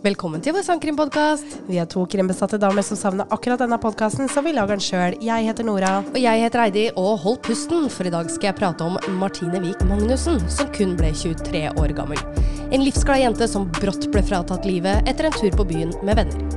Velkommen 0.00 0.40
til 0.40 0.54
vår 0.56 0.62
sangkrimpodkast. 0.64 1.56
Vi 1.68 1.76
er 1.82 1.88
to 1.90 2.06
krimbesatte 2.08 2.56
damer 2.62 2.86
som 2.86 2.96
savner 2.96 3.28
akkurat 3.34 3.60
denne 3.60 3.76
podkasten, 3.82 4.30
så 4.32 4.40
vi 4.46 4.54
lager 4.56 4.78
den 4.78 4.84
sjøl. 4.84 5.16
Jeg 5.20 5.44
heter 5.48 5.66
Nora. 5.66 5.90
Og 6.06 6.16
jeg 6.22 6.44
heter 6.44 6.62
Eidi, 6.64 6.86
og 6.96 7.18
hold 7.24 7.42
pusten, 7.44 7.90
for 7.92 8.08
i 8.08 8.14
dag 8.14 8.30
skal 8.32 8.52
jeg 8.52 8.58
prate 8.62 8.86
om 8.86 8.96
Martine 9.20 9.60
Wiik 9.60 9.84
Magnussen, 9.90 10.40
som 10.48 10.70
kun 10.72 10.96
ble 10.96 11.12
23 11.12 11.66
år 11.74 11.96
gammel. 11.98 12.22
En 12.70 12.86
livsglad 12.86 13.24
jente 13.26 13.50
som 13.50 13.68
brått 13.80 14.08
ble 14.14 14.24
fratatt 14.24 14.64
livet 14.70 15.10
etter 15.10 15.28
en 15.28 15.36
tur 15.36 15.52
på 15.58 15.68
byen 15.68 15.92
med 16.06 16.22
venner. 16.22 16.49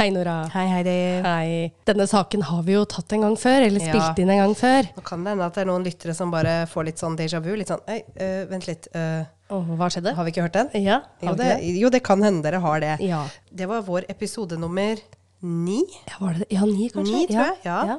Hei, 0.00 0.08
Nora. 0.08 0.46
Hei, 0.54 0.62
Heidi. 0.64 0.92
Hei. 1.20 1.56
Denne 1.84 2.06
saken 2.08 2.40
har 2.48 2.62
vi 2.64 2.72
jo 2.72 2.86
tatt 2.88 3.12
en 3.12 3.20
gang 3.26 3.34
før, 3.36 3.66
eller 3.66 3.82
Ja. 3.84 3.90
spilt 3.92 4.22
inn 4.22 4.30
en 4.32 4.38
gang 4.38 4.54
før. 4.56 4.86
Nå 4.96 5.02
kan 5.04 5.22
det 5.22 5.32
hende 5.32 5.44
at 5.44 5.52
det 5.52 5.60
er 5.60 5.66
noen 5.66 5.84
lyttere 5.84 6.14
som 6.14 6.30
bare 6.30 6.64
får 6.72 6.86
litt 6.86 6.96
sånn 6.96 7.18
déjà 7.18 7.38
vu. 7.44 7.54
Litt 7.54 7.68
sånn 7.68 7.82
Øy, 7.86 8.00
øh, 8.16 8.48
vent 8.48 8.66
litt. 8.66 8.88
øh, 8.94 9.24
Åh, 9.50 9.76
hva 9.76 9.90
skjedde? 9.90 10.14
har 10.14 10.24
vi 10.24 10.30
ikke 10.30 10.40
hørt 10.40 10.54
den? 10.54 10.70
Ja, 10.82 11.02
Jo 11.22 11.34
det, 11.34 11.60
det? 11.60 11.78
jo, 11.82 11.90
det 11.90 12.02
kan 12.02 12.22
hende 12.22 12.42
dere 12.42 12.60
har 12.60 12.80
det. 12.80 12.98
Ja. 13.00 13.26
Det 13.54 13.68
var 13.68 13.82
vår 13.82 14.06
episode 14.08 14.56
nummer 14.58 14.96
ni. 15.42 15.84
Ja, 16.08 16.14
var 16.18 16.32
det 16.32 16.46
Ja, 16.50 16.64
ni, 16.64 16.88
kanskje? 16.88 17.12
Ni, 17.12 17.26
tror 17.26 17.44
jeg. 17.44 17.56
Ja. 17.66 17.98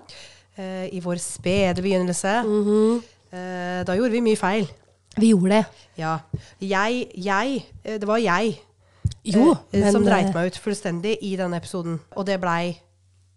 Eh, 0.57 0.89
I 0.95 0.99
vår 1.01 1.19
spede 1.19 1.83
begynnelse. 1.83 2.43
Mm 2.43 2.65
-hmm. 2.65 3.03
uh, 3.31 3.83
da 3.85 3.93
gjorde 3.93 4.11
vi 4.11 4.21
mye 4.21 4.35
feil. 4.35 4.67
Vi 5.17 5.29
gjorde 5.35 5.49
det. 5.49 5.65
Ja. 5.97 6.17
Jeg, 6.59 7.11
jeg 7.15 7.63
eh, 7.85 7.99
Det 7.99 8.07
var 8.07 8.17
jeg 8.17 8.59
Jo, 9.23 9.51
eh, 9.71 9.79
men 9.81 9.91
som 9.93 10.03
dreit 10.05 10.29
eh, 10.29 10.33
meg 10.33 10.47
ut 10.51 10.57
fullstendig 10.57 11.17
i 11.21 11.35
denne 11.37 11.57
episoden. 11.61 11.99
Og 12.17 12.25
det 12.25 12.39
blei 12.41 12.77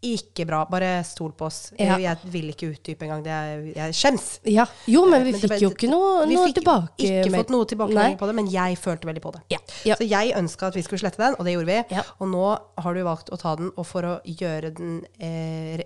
ikke 0.04 0.44
bra. 0.44 0.66
Bare 0.68 0.98
stol 1.08 1.30
på 1.32 1.46
oss. 1.46 1.70
Ja. 1.78 1.94
Eh, 1.96 2.02
Jeg 2.04 2.18
vil 2.28 2.50
ikke 2.52 2.68
utdype 2.74 3.06
engang. 3.06 3.22
Det 3.24 3.32
er, 3.32 3.62
jeg 3.74 3.94
skjems. 3.96 4.26
Ja. 4.44 4.66
Jo, 4.86 5.06
men 5.08 5.24
vi 5.24 5.32
Men 5.32 5.40
fikk 5.40 5.50
ble- 5.54 5.60
jo 5.62 5.70
ikke 5.72 5.88
noe, 5.88 6.26
vi 6.28 6.34
noe 6.36 6.46
fikk 6.50 6.58
tilbake. 6.60 6.98
ikke 6.98 7.30
med- 7.30 7.40
fått 7.40 7.50
noe 7.54 7.64
tilbakemelding 7.64 8.18
på 8.20 8.26
det, 8.28 8.34
men 8.34 8.46
jeg 8.52 8.76
følte 8.76 9.08
veldig 9.08 9.22
på 9.24 9.32
det. 9.32 9.42
Ja. 9.84 9.94
Så 9.96 10.04
jeg 10.06 10.34
ønska 10.36 10.66
at 10.68 10.74
vi 10.76 10.82
skulle 10.82 11.00
slette 11.00 11.16
den, 11.16 11.34
og 11.38 11.44
det 11.46 11.54
gjorde 11.54 11.66
vi. 11.72 11.96
Og 12.20 12.28
nå 12.28 12.58
har 12.78 12.94
du 12.94 13.02
valgt 13.02 13.30
å 13.32 13.38
ta 13.40 13.56
den, 13.56 13.72
og 13.78 13.86
for 13.86 14.02
å 14.02 14.20
gjøre 14.24 14.74
den 14.76 15.06
eh, 15.18 15.80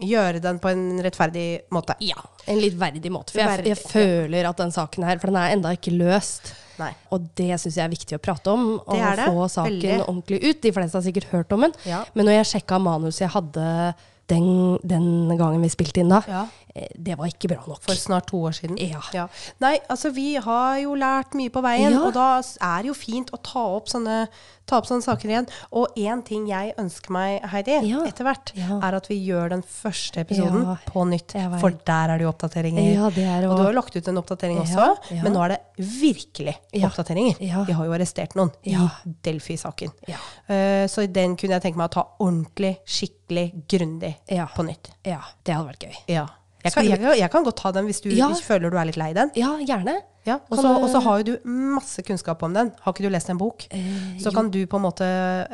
Gjøre 0.00 0.40
den 0.42 0.58
på 0.58 0.70
en 0.72 1.00
rettferdig 1.04 1.62
måte. 1.70 1.94
Ja, 2.00 2.16
en 2.48 2.58
litt 2.58 2.74
verdig 2.80 3.10
måte. 3.12 3.32
For 3.36 3.40
jeg, 3.44 3.66
jeg 3.66 3.76
føler 3.76 4.48
at 4.48 4.56
den 4.56 4.72
saken 4.72 5.04
her, 5.04 5.18
for 5.18 5.28
den 5.30 5.36
er 5.36 5.52
enda 5.52 5.68
ikke 5.76 5.92
løst. 5.94 6.54
Nei. 6.80 6.94
Og 7.12 7.28
det 7.36 7.50
syns 7.60 7.76
jeg 7.76 7.84
er 7.84 7.92
viktig 7.92 8.16
å 8.16 8.22
prate 8.24 8.50
om, 8.50 8.80
og 8.80 8.96
Det 8.96 9.16
det. 9.20 9.26
få 9.28 9.44
saken 9.52 9.76
Veldig. 9.82 9.98
ordentlig 10.08 10.40
ut. 10.48 10.62
De 10.62 10.72
fleste 10.72 10.96
har 10.98 11.02
sikkert 11.04 11.28
hørt 11.30 11.52
om 11.52 11.60
den. 11.60 11.72
Ja. 11.86 12.04
Men 12.14 12.26
når 12.26 12.40
jeg 12.40 12.46
sjekka 12.54 12.80
manuset 12.80 13.26
jeg 13.26 13.34
hadde 13.36 13.94
den, 14.32 14.78
den 14.82 15.36
gangen 15.36 15.60
vi 15.60 15.68
spilte 15.68 16.00
inn 16.00 16.08
da, 16.08 16.22
Ja. 16.26 16.46
eh, 16.74 16.88
det 16.96 17.18
var 17.18 17.26
ikke 17.28 17.48
bra 17.52 17.62
nok. 17.68 17.82
For 17.84 17.92
snart 17.94 18.26
to 18.32 18.38
år 18.48 18.56
siden. 18.56 18.78
Ja. 19.12 19.28
Nei, 19.60 19.78
altså 19.90 20.10
vi 20.14 20.36
har 20.36 20.78
jo 20.80 20.94
lært 20.96 21.34
mye 21.36 21.50
på 21.52 21.60
veien, 21.62 21.92
Ja. 21.92 22.06
og 22.06 22.14
da 22.14 22.38
er 22.40 22.82
det 22.82 22.88
jo 22.88 22.94
fint 22.94 23.30
å 23.30 23.42
ta 23.42 23.60
opp 23.76 23.86
sånne, 23.92 24.26
ta 24.72 24.78
opp 24.80 24.88
sånne 24.88 25.04
saker 25.04 25.28
igjen. 25.30 25.48
Og 25.76 25.92
én 26.00 26.22
ting 26.24 26.46
jeg 26.48 26.72
ønsker 26.80 27.12
meg, 27.14 27.42
Heidi, 27.52 27.78
Ja. 27.90 28.00
etter 28.08 28.24
hvert, 28.24 28.52
Ja. 28.56 28.78
er 28.82 28.96
at 28.96 29.06
vi 29.10 29.18
gjør 29.26 29.50
den 29.52 29.62
første 29.62 30.24
episoden 30.24 30.64
Ja, 30.64 30.76
på 30.88 31.04
nytt. 31.08 31.36
For 31.60 31.70
der 31.70 32.08
er 32.14 32.18
det 32.18 32.24
jo 32.26 32.32
oppdateringer. 32.32 32.88
Ja, 32.94 33.10
det 33.10 33.24
er 33.28 33.48
og 33.48 33.56
du 33.56 33.62
jo- 33.62 33.68
har 33.68 33.76
lagt 33.76 33.96
ut 33.96 34.08
en 34.08 34.16
oppdatering 34.22 34.58
også, 34.64 34.96
men 35.22 35.32
nå 35.32 35.44
er 35.44 35.48
det 35.56 35.60
virkelig 35.78 36.56
oppdateringer. 36.82 37.36
Ja. 37.40 37.64
Har 37.64 37.84
jo 37.86 37.92
arrestert 37.92 38.34
noen 38.34 38.50
i 38.64 38.74
Delphi-saken. 39.22 39.92
Ja. 40.08 40.16
Eh, 40.48 40.86
så 40.88 41.06
den 41.12 41.36
kunne 41.36 41.58
jeg 41.60 41.62
tenke 41.62 41.76
meg 41.76 41.90
å 41.90 41.92
ta 41.92 42.04
ordentlig, 42.20 42.78
skikkelig, 42.86 43.66
grundig 43.68 44.14
på 44.28 44.64
nytt. 44.64 44.90
Ja, 45.04 45.20
det 45.44 45.54
hadde 45.54 45.68
vært 45.68 45.84
gøy. 45.88 45.96
Ja. 46.08 46.26
Jeg 46.62 46.72
kan, 46.72 46.84
jeg, 46.86 47.18
jeg 47.18 47.30
kan 47.30 47.44
godt 47.44 47.56
ta 47.58 47.72
den 47.74 47.86
hvis 47.88 48.00
du 48.04 48.08
Ja. 48.14 48.28
føler 48.34 48.70
du 48.70 48.76
er 48.78 48.84
litt 48.86 48.96
lei 49.00 49.12
den. 49.16 49.30
Ja, 49.34 49.56
gjerne. 49.58 49.96
Ja, 50.24 50.36
og 50.50 50.58
så 50.88 51.00
har 51.02 51.18
jo 51.18 51.24
du 51.32 51.48
masse 51.48 52.02
kunnskap 52.06 52.42
om 52.46 52.52
den. 52.54 52.70
Har 52.84 52.92
ikke 52.94 53.02
du 53.02 53.10
lest 53.10 53.28
en 53.30 53.38
bok? 53.40 53.64
Eh, 53.74 54.18
så 54.22 54.30
kan 54.32 54.50
du 54.54 54.60
på 54.70 54.78
en 54.78 54.84
måte 54.84 55.02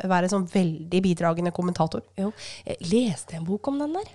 være 0.05 0.29
sånn 0.29 0.45
veldig 0.51 1.01
bidragende 1.01 1.51
kommentator. 1.51 2.03
Jo. 2.17 2.31
Jeg 2.67 2.77
leste 2.91 3.33
en 3.39 3.45
bok 3.45 3.67
om 3.71 3.79
den 3.81 3.93
der. 3.97 4.11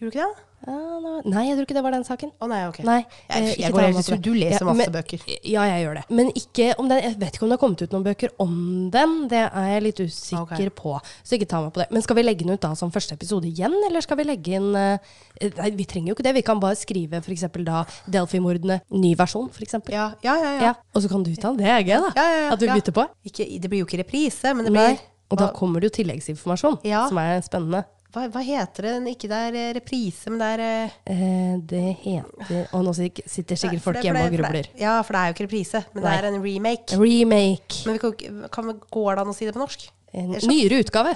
Gjorde 0.00 0.14
du 0.14 0.18
ikke 0.18 0.24
det? 0.24 0.46
Nei, 0.60 1.42
jeg 1.48 1.56
tror 1.56 1.64
ikke 1.64 1.76
det 1.76 1.82
var 1.84 1.94
den 1.94 2.04
saken. 2.04 2.32
Å 2.36 2.46
nei, 2.50 2.58
ok. 2.68 2.80
Nei, 2.84 2.98
eh, 3.28 3.30
jeg, 3.30 3.54
ikke 3.54 3.62
jeg 3.62 3.72
går 3.72 3.84
helt 3.86 4.10
ut. 4.10 4.22
Du 4.24 4.30
leser 4.36 4.60
Ja, 4.60 4.66
masse 4.68 4.76
men- 4.76 4.92
bøker. 4.92 5.22
Ja, 5.40 5.62
jeg 5.64 5.84
gjør 5.86 5.94
det. 6.00 6.04
Men 6.10 6.32
ikke 6.36 6.66
om 6.78 6.88
den, 6.90 7.00
jeg 7.00 7.16
vet 7.18 7.34
ikke 7.34 7.46
om 7.46 7.48
det 7.48 7.56
har 7.56 7.62
kommet 7.62 7.82
ut 7.82 7.92
noen 7.96 8.04
bøker 8.04 8.34
om 8.38 8.90
den. 8.92 9.28
Det 9.28 9.40
er 9.48 9.68
jeg 9.72 9.82
litt 9.82 10.00
usikker 10.00 10.42
okay. 10.42 10.68
på. 10.68 11.00
Så 11.24 11.38
ikke 11.38 11.48
ta 11.48 11.62
meg 11.64 11.72
på 11.72 11.80
det. 11.80 11.88
Men 11.90 12.04
skal 12.04 12.16
vi 12.16 12.24
legge 12.26 12.44
den 12.44 12.52
ut 12.52 12.60
da 12.60 12.74
som 12.76 12.92
første 12.92 13.16
episode 13.16 13.48
igjen, 13.48 13.72
eller 13.88 14.04
skal 14.04 14.20
vi 14.20 14.28
legge 14.28 14.56
inn 14.60 14.74
uh, 14.76 14.98
Nei, 15.40 15.70
vi 15.72 15.86
trenger 15.88 16.12
jo 16.12 16.14
ikke 16.18 16.26
det. 16.28 16.34
Vi 16.36 16.44
kan 16.44 16.60
bare 16.60 16.76
skrive 16.76 17.22
f.eks. 17.24 17.46
da 17.64 17.84
Delphi-mordene 18.04 18.82
ny 18.92 19.14
versjon, 19.16 19.48
f.eks. 19.48 19.78
Ja, 19.88 20.10
ja, 20.20 20.34
ja. 20.36 20.52
ja. 20.52 20.60
Ja. 20.70 20.74
Og 20.92 21.02
så 21.02 21.08
kan 21.08 21.24
du 21.24 21.32
ta 21.36 21.54
den. 21.54 21.64
Det 21.64 21.70
er 21.72 21.80
gøy, 21.80 21.96
da. 22.04 22.26
At 22.52 22.60
ja. 22.60 22.76
bytter 22.76 22.92
på. 22.92 23.06
Ikke, 23.24 23.48
det 23.56 23.70
blir 23.72 23.80
jo 23.80 23.88
ikke 23.88 24.02
reprise, 24.02 24.52
men 24.52 24.68
det 24.68 24.74
Nei. 24.76 24.92
Og 25.30 25.38
da 25.38 25.52
kommer 25.54 25.78
det 25.78 25.92
jo 25.92 26.00
tilleggsinformasjon, 26.00 26.80
som 26.82 27.18
er 27.22 27.40
spennende. 27.46 27.84
Hva, 28.10 28.26
hva 28.32 28.42
heter 28.42 28.86
det? 28.88 28.94
Ikke 29.14 29.30
det 29.30 29.40
er 29.48 29.58
eh, 29.60 29.70
reprise, 29.76 30.30
men 30.32 30.40
det 30.42 30.50
er 30.56 30.62
eh, 30.64 30.98
Eh, 31.10 31.54
det 31.70 31.84
heter 32.02 32.74
Og 32.76 32.84
nå 32.86 32.94
sitter 32.94 33.58
sikkert 33.58 33.84
folk 33.84 34.02
hjemme 34.04 34.24
og 34.26 34.34
grubler. 34.34 34.68
Ja, 34.78 34.98
for 35.06 35.16
det 35.16 35.22
er 35.22 35.30
jo 35.30 35.36
ikke 35.36 35.46
reprise, 35.48 35.84
men 35.94 36.04
Nei. 36.04 36.10
det 36.10 36.18
er 36.18 36.28
en 36.30 36.42
remake. 36.44 37.00
Remake. 37.00 37.80
Men 37.86 37.98
vi 37.98 38.02
kan, 38.02 38.44
kan 38.52 38.76
går 38.90 39.10
det 39.14 39.24
an 39.24 39.32
å 39.32 39.36
si 39.36 39.48
det 39.48 39.54
på 39.56 39.62
norsk? 39.62 39.88
En 40.10 40.32
nyere 40.50 40.80
utgave. 40.82 41.14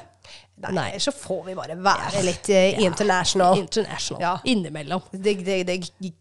Nei, 0.55 0.71
Nei. 0.71 0.99
så 1.03 1.11
får 1.11 1.41
vi 1.49 1.55
bare 1.59 1.75
være 1.83 2.21
litt 2.23 2.47
eh, 2.55 2.77
international. 2.85 3.59
International. 3.59 4.21
Ja. 4.23 4.35
Innimellom. 4.47 5.03
Det, 5.11 5.33
det, 5.45 5.57
det, 5.67 5.75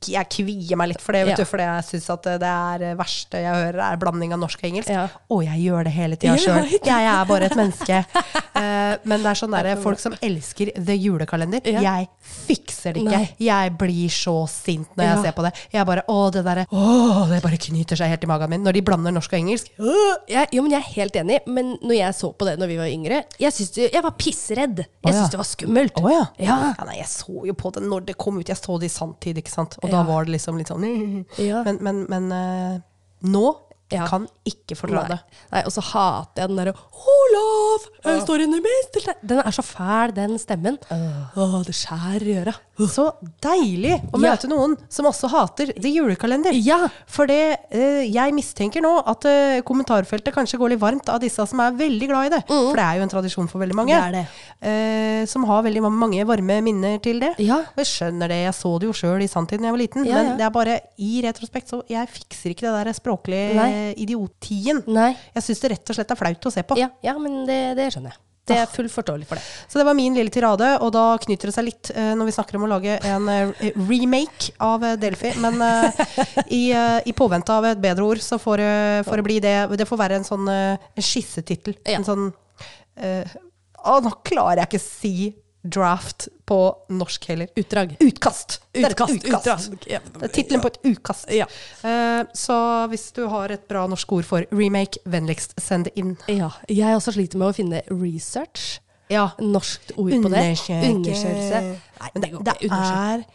jeg 0.10 0.26
kvier 0.34 0.76
meg 0.82 0.90
litt 0.90 1.04
for 1.06 1.14
det, 1.14 1.22
vet 1.28 1.38
Ja. 1.38 1.44
du, 1.46 1.46
fordi 1.46 1.68
jeg 1.70 1.86
syns 1.92 2.08
at 2.16 2.24
det 2.42 2.50
er 2.50 2.82
det 2.82 2.94
verste 2.98 3.44
jeg 3.44 3.54
hører, 3.54 3.78
er 3.92 4.00
blanding 4.02 4.34
av 4.34 4.42
norsk 4.42 4.64
og 4.64 4.70
engelsk. 4.72 4.90
Ja. 4.90 5.06
Og 5.30 5.44
jeg 5.46 5.62
gjør 5.68 5.86
det 5.86 5.94
hele 5.94 6.18
tida 6.18 6.34
Ja, 6.34 6.42
sjøl. 6.42 6.58
jeg 6.64 6.72
vet. 6.80 6.90
Jeg 6.90 7.12
er 7.14 7.30
bare 7.30 7.52
et 7.52 7.60
menneske. 7.62 8.02
Eh, 8.54 8.96
men 9.10 9.24
det 9.24 9.32
er 9.32 9.38
sånn 9.40 9.50
derre 9.52 9.72
folk 9.82 9.98
som 10.00 10.14
elsker 10.24 10.70
The 10.78 10.94
Julekalender. 10.94 11.64
Ja. 11.66 11.82
Jeg 11.82 12.06
fikser 12.22 12.94
det 12.94 13.02
ikke. 13.02 13.18
Nei. 13.18 13.32
Jeg 13.42 13.72
blir 13.82 14.12
så 14.14 14.36
sint 14.48 14.92
når 14.94 15.04
jeg 15.08 15.16
Ja. 15.18 15.22
ser 15.24 15.34
på 15.34 15.42
det. 15.44 15.52
Jeg 15.74 15.86
bare 15.90 16.04
Å, 16.08 16.18
det 16.32 16.44
derre 16.46 16.66
Å, 16.70 17.26
det 17.32 17.40
bare 17.44 17.58
knyter 17.58 17.98
seg 17.98 18.12
helt 18.14 18.24
i 18.24 18.30
magen 18.30 18.50
min. 18.54 18.62
Når 18.64 18.78
de 18.78 18.84
blander 18.86 19.12
norsk 19.12 19.34
og 19.34 19.40
engelsk. 19.40 19.72
Øh. 19.80 20.14
Jeg, 20.30 20.48
jo, 20.54 20.62
men 20.62 20.72
jeg 20.78 20.80
er 20.84 20.94
helt 21.00 21.16
enig, 21.24 21.40
men 21.50 21.74
når 21.82 21.96
jeg 21.98 22.14
så 22.20 22.30
på 22.38 22.46
det 22.46 22.56
når 22.62 22.68
vi 22.72 22.78
var 22.78 22.94
yngre 22.94 23.24
Jeg, 23.42 23.52
synes 23.58 23.72
det, 23.72 23.90
jeg 23.94 24.04
var 24.04 24.16
pissredd. 24.20 24.80
Jeg 24.84 25.06
ja. 25.06 25.14
syntes 25.14 25.34
det 25.34 25.40
var 25.42 25.48
skummelt. 25.50 26.00
Å 26.02 26.12
ja. 26.12 26.24
Ja. 26.42 26.58
nei, 26.88 26.98
jeg 27.00 27.10
så 27.12 27.44
jo 27.48 27.54
på 27.58 27.72
det 27.76 27.84
når 27.86 28.08
det 28.10 28.18
kom 28.22 28.40
ut. 28.40 28.50
Jeg 28.50 28.58
så 28.60 28.78
det 28.82 28.90
i 28.90 28.94
sanntid, 28.94 29.38
ikke 29.42 29.54
sant. 29.54 29.78
Og 29.84 29.90
Ja. 29.90 29.98
da 30.00 30.08
var 30.10 30.26
det 30.26 30.34
liksom 30.38 30.58
litt 30.58 30.72
sånn 30.74 30.84
Ja. 31.38 31.64
Men, 31.68 31.78
men, 31.86 32.06
men 32.10 32.32
uh, 32.34 32.82
nå 33.30 33.46
Ja. 33.94 34.08
kan 34.10 34.24
ikke 34.48 34.74
fordra 34.80 35.04
det. 35.12 35.20
Nei, 35.52 35.60
og 35.68 35.72
så 35.76 35.82
hater 35.86 36.42
jeg 36.42 36.50
den 36.50 36.58
derre 36.58 36.74
'Olav, 36.74 37.84
jeg 38.08 38.22
står 38.24 38.42
inne 38.46 38.62
mest 38.64 38.94
til. 38.96 39.14
Den 39.22 39.40
er 39.44 39.52
så 39.54 39.62
fæl, 39.62 40.14
den 40.16 40.40
stemmen. 40.42 40.80
Åh, 40.90 41.60
det 41.68 41.76
skjærer 41.78 42.26
i 42.26 42.38
øra. 42.42 42.56
Så 42.74 43.04
deilig 43.44 44.00
å 44.12 44.18
Ja. 44.18 44.32
møte 44.34 44.48
noen 44.50 44.76
som 44.90 45.06
også 45.06 45.30
hater 45.30 45.74
The 45.78 45.90
Julekalender. 45.94 46.52
Ja. 46.66 46.88
For 47.06 47.28
det, 47.30 47.60
eh, 47.70 48.02
jeg 48.10 48.34
mistenker 48.34 48.82
nå 48.82 49.04
at 49.06 49.26
eh, 49.30 49.62
kommentarfeltet 49.62 50.34
kanskje 50.34 50.58
går 50.58 50.70
litt 50.74 50.80
varmt 50.82 51.08
av 51.14 51.20
disse 51.22 51.46
som 51.48 51.60
er 51.62 51.72
veldig 51.78 52.08
glad 52.10 52.26
i 52.26 52.30
det. 52.34 52.42
For 52.48 52.74
det 52.76 52.84
er 52.88 52.98
jo 52.98 53.04
en 53.06 53.14
tradisjon 53.14 53.48
for 53.52 53.60
veldig 53.62 53.76
mange. 53.78 53.94
Mm. 53.94 54.02
Det 54.02 54.08
er 54.08 54.12
det. 54.18 54.28
eh, 55.22 55.26
som 55.30 55.46
har 55.46 55.62
veldig 55.64 55.84
mange 55.94 56.26
varme 56.26 56.58
minner 56.66 56.98
til 57.00 57.20
det. 57.22 57.36
Ja. 57.46 57.60
Og 57.62 57.78
jeg 57.78 57.86
skjønner 57.94 58.28
det, 58.34 58.42
jeg 58.48 58.54
så 58.58 58.74
det 58.80 58.90
jo 58.90 58.94
sjøl 58.98 59.22
i 59.22 59.28
sanntid 59.30 59.60
da 59.62 59.70
jeg 59.70 59.78
var 59.78 59.84
liten. 59.86 60.06
Ja, 60.10 60.16
men 60.16 60.26
ja. 60.32 60.36
det 60.38 60.46
er 60.48 60.50
bare 60.58 60.80
i 60.98 61.22
retrospekt, 61.22 61.70
så 61.70 61.84
jeg 61.88 62.10
fikser 62.10 62.56
ikke 62.56 62.66
det 62.74 62.86
der 62.88 62.94
språklige 62.98 63.54
Nei. 63.56 63.94
idiotien. 64.02 64.84
Nei. 64.88 65.16
Jeg 65.36 65.44
syns 65.44 65.62
det 65.62 65.72
rett 65.78 65.90
og 65.94 65.96
slett 65.96 66.12
er 66.12 66.16
flaut 66.16 66.50
å 66.50 66.52
se 66.52 66.64
på. 66.64 66.78
Ja, 66.82 66.90
ja 67.04 67.14
men 67.20 67.46
det, 67.46 67.76
det 67.78 67.92
skjønner 67.94 68.10
jeg. 68.16 68.20
Det 68.44 68.58
er 68.60 68.68
fullt 68.68 68.92
forståelig 68.92 69.28
for 69.28 69.40
det. 69.40 69.44
Så 69.72 69.80
det 69.80 69.86
var 69.88 69.96
min 69.96 70.16
lille 70.18 70.32
tirade, 70.34 70.68
og 70.84 70.90
da 70.92 71.04
knytter 71.24 71.48
det 71.48 71.56
seg 71.56 71.68
litt 71.70 71.92
eh, 71.96 72.12
når 72.18 72.28
vi 72.28 72.34
snakker 72.36 72.58
om 72.60 72.66
å 72.68 72.72
lage 72.74 72.98
en 73.08 73.30
eh, 73.32 73.70
remake 73.88 74.52
av 74.64 74.84
eh, 74.84 74.98
Delphi. 75.00 75.32
Men 75.44 75.64
i, 76.52 76.66
i 77.08 77.14
påvente 77.16 77.56
av 77.56 77.70
et 77.70 77.80
bedre 77.80 78.04
ord, 78.04 78.24
så 78.24 78.40
får, 78.42 78.66
får 79.08 79.22
det 79.22 79.28
bli 79.30 79.38
det. 79.44 79.56
Det 79.80 79.88
får 79.88 80.02
være 80.02 80.20
en 80.20 80.28
sånn 80.28 80.52
en 80.52 81.06
skissetittel. 81.08 81.78
Ja. 81.86 81.96
En 82.00 82.08
sånn 82.08 82.28
Å, 83.84 83.96
nå 84.04 84.12
klarer 84.28 84.62
jeg 84.62 84.70
ikke 84.70 84.82
å 84.82 84.84
si 84.84 85.16
draft 85.64 86.28
på 86.46 86.58
norsk 86.90 87.26
heller. 87.30 87.48
Utdrag. 87.56 87.96
Utkast! 88.00 88.62
Det 88.72 88.84
er 88.84 88.92
Utkast, 88.92 89.14
utkast. 89.16 89.70
utdrag. 89.72 90.10
Det 90.20 90.28
er 90.28 90.34
tittelen 90.36 90.64
på 90.64 90.72
et 90.74 90.80
utkast. 90.92 91.32
Ja. 91.32 91.48
Uh, 91.84 92.28
så 92.36 92.58
hvis 92.92 93.10
du 93.16 93.24
har 93.32 93.54
et 93.56 93.64
bra 93.72 93.86
norsk 93.88 94.12
ord 94.12 94.28
for 94.28 94.48
remake, 94.52 95.00
vennligst 95.06 95.56
send 95.62 95.88
det 95.88 95.96
inn. 96.00 96.18
Ja. 96.28 96.52
Jeg 96.68 96.98
også 97.00 97.16
sliter 97.16 97.40
med 97.40 97.54
å 97.54 97.56
finne 97.56 97.84
research. 97.92 98.82
Ja. 99.12 99.30
Norskt 99.40 99.96
ord 99.96 100.12
på 100.12 100.34
det. 100.34 100.44
Undersøke. 100.44 100.92
Undersøkelse. 100.92 101.64
Nei, 102.04 102.12
Men 102.14 102.26
det, 102.26 102.34
det 102.44 102.58
er 102.72 103.26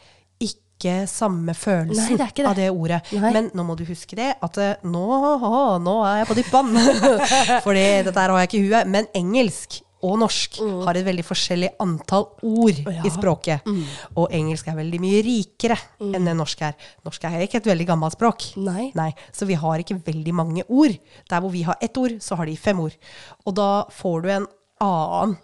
ikke 0.48 1.08
samme 1.10 1.54
følelsen 1.58 2.12
Nei, 2.14 2.19
det 2.20 2.28
ikke 2.30 2.44
det. 2.44 2.50
av 2.50 2.58
det 2.60 2.69
ordet. 2.70 3.00
Nei. 3.19 3.32
Men 3.34 3.50
nå 3.56 3.64
må 3.66 3.75
du 3.78 3.82
huske 3.88 4.14
det, 4.19 4.30
at 4.44 4.60
eh, 4.62 4.86
nå, 4.86 5.04
å, 5.08 5.64
nå 5.88 5.96
er 6.06 6.20
jeg 6.22 6.28
på 6.30 6.36
dypt 6.38 6.54
vann. 6.54 6.76
Fordi 7.66 7.86
dette 8.06 8.20
har 8.20 8.36
jeg 8.36 8.50
ikke 8.50 8.60
i 8.60 8.66
huet. 8.69 8.90
Men 8.94 9.08
engelsk 9.19 9.80
og 10.02 10.18
norsk 10.20 10.58
har 10.84 10.94
et 10.96 11.04
veldig 11.06 11.24
forskjellig 11.26 11.70
antall 11.80 12.28
ord 12.42 12.78
Mm. 12.78 12.92
Ja. 12.92 13.00
Mm. 13.02 13.06
i 13.06 13.10
språket. 13.10 13.60
Og 14.16 14.30
engelsk 14.30 14.68
er 14.68 14.76
veldig 14.76 15.00
mye 15.00 15.22
rikere 15.26 15.76
enn 16.00 16.24
det 16.24 16.36
norsk 16.36 16.62
er. 16.62 16.74
Norsk 17.04 17.24
er 17.24 17.40
ikke 17.42 17.56
et 17.58 17.66
veldig 17.66 17.86
gammelt 17.86 18.12
språk. 18.14 18.56
Nei. 18.56 18.92
Nei, 18.94 19.12
så 19.32 19.46
vi 19.46 19.54
har 19.54 19.78
ikke 19.82 19.98
veldig 20.04 20.34
mange 20.34 20.62
ord. 20.68 20.94
Der 21.28 21.40
hvor 21.40 21.50
vi 21.50 21.62
har 21.62 21.76
ett 21.82 21.96
ord, 21.98 22.20
så 22.20 22.36
har 22.36 22.46
de 22.46 22.56
fem 22.56 22.78
ord. 22.80 22.94
Og 23.46 23.54
da 23.54 23.84
får 23.90 24.22
du 24.22 24.28
en 24.30 24.46
annen 24.80 25.36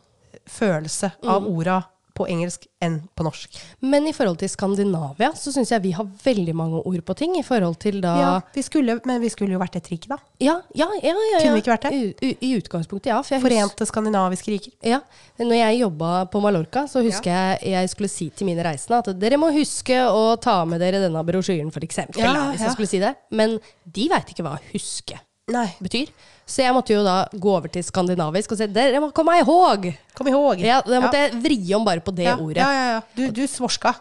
følelse 0.46 1.12
av 1.24 1.42
Mm. 1.42 1.56
orda 1.58 1.84
på 2.14 2.26
engelsk 2.30 2.68
enn 2.84 3.00
på 3.16 3.24
norsk. 3.26 3.56
Men 3.82 4.06
i 4.06 4.12
forhold 4.14 4.38
til 4.38 4.50
Skandinavia 4.52 5.32
så 5.38 5.50
syns 5.54 5.72
jeg 5.72 5.82
vi 5.82 5.94
har 5.96 6.06
veldig 6.06 6.54
mange 6.56 6.82
ord 6.86 7.02
på 7.06 7.16
ting. 7.18 7.34
I 7.40 7.42
forhold 7.46 7.76
til 7.82 7.98
da 8.04 8.14
Ja, 8.20 8.30
vi 8.54 8.62
skulle, 8.62 9.00
men 9.08 9.20
vi 9.22 9.30
skulle 9.32 9.56
jo 9.56 9.62
vært 9.62 9.80
et 9.80 9.90
rike, 9.90 10.10
da. 10.12 10.20
Ja, 10.42 10.60
ja, 10.78 10.86
ja. 11.00 11.10
ja, 11.10 11.26
ja. 11.32 11.42
Kunne 11.42 11.56
vi 11.58 11.64
ikke 11.64 11.74
vært 11.74 11.88
det? 11.88 11.92
I, 12.22 12.32
i, 12.38 12.52
utgangspunktet, 12.60 13.10
ja. 13.10 13.18
For 13.26 13.42
Forente 13.42 13.88
skandinaviske 13.90 14.54
riker. 14.54 14.76
Ja, 14.86 15.02
Når 15.42 15.58
jeg 15.58 15.82
jobba 15.82 16.14
på 16.30 16.42
Mallorca, 16.44 16.86
så 16.90 17.02
husker 17.04 17.34
jeg 17.34 17.74
jeg 17.74 17.90
skulle 17.90 18.12
si 18.12 18.30
til 18.30 18.46
mine 18.46 18.62
reisende 18.64 19.02
at 19.02 19.12
dere 19.18 19.40
må 19.40 19.50
huske 19.54 19.98
å 20.06 20.34
ta 20.38 20.60
med 20.68 20.82
dere 20.84 21.02
denne 21.02 21.26
brosjyren, 21.26 21.74
f.eks. 21.74 22.04
Ja, 22.14 22.30
Ja, 22.30 22.48
hvis 22.52 22.62
jeg 22.62 22.76
skulle 22.76 22.90
si 22.90 23.02
det. 23.02 23.14
Men 23.34 23.58
de 23.84 24.10
veit 24.10 24.30
ikke 24.30 24.46
hva 24.46 24.58
'huske' 24.70 25.18
Nei, 25.52 25.66
betyr. 25.84 26.08
Så 26.48 26.62
jeg 26.64 26.72
måtte 26.76 26.92
jo 26.94 27.02
da 27.04 27.26
gå 27.32 27.50
over 27.52 27.68
til 27.72 27.82
skandinavisk 27.84 28.52
og 28.54 28.58
si 28.60 28.66
der, 28.72 28.94
må 29.00 29.10
komme 29.12 29.34
ihåg'. 29.42 29.90
kom 30.16 30.26
ihåg. 30.28 30.60
Ja, 30.60 30.80
Da 30.80 31.00
måtte 31.00 31.16
jeg 31.20 31.32
vri 31.42 31.74
om 31.74 31.84
bare 31.84 32.00
på 32.00 32.14
det 32.14 32.24
ja. 32.24 32.36
ordet. 32.36 32.56
Ja, 32.56 32.70
Ja, 32.72 32.84
ja, 32.86 32.92
ja. 32.94 33.00
Du, 33.16 33.30
du 33.30 33.46
svorska. 33.46 33.94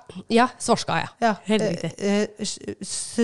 svorska, 0.59 0.93
ja. 1.03 1.07
Ja. 1.21 1.35
Helt 1.45 1.61
eh, 1.61 1.69
riktig. 1.69 1.93
eh, 1.97 2.27
s- 2.39 3.19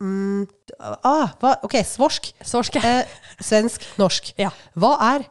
mm, 0.00 0.46
ah, 0.80 1.28
hva? 1.40 1.56
Ok, 1.64 1.72
svorsk. 1.84 2.32
Svorsk. 2.44 2.76
Eh, 2.76 3.04
svensk, 3.40 3.82
norsk. 3.98 4.32
Ja. 4.38 4.50
Hva 4.76 4.96
er 5.16 5.24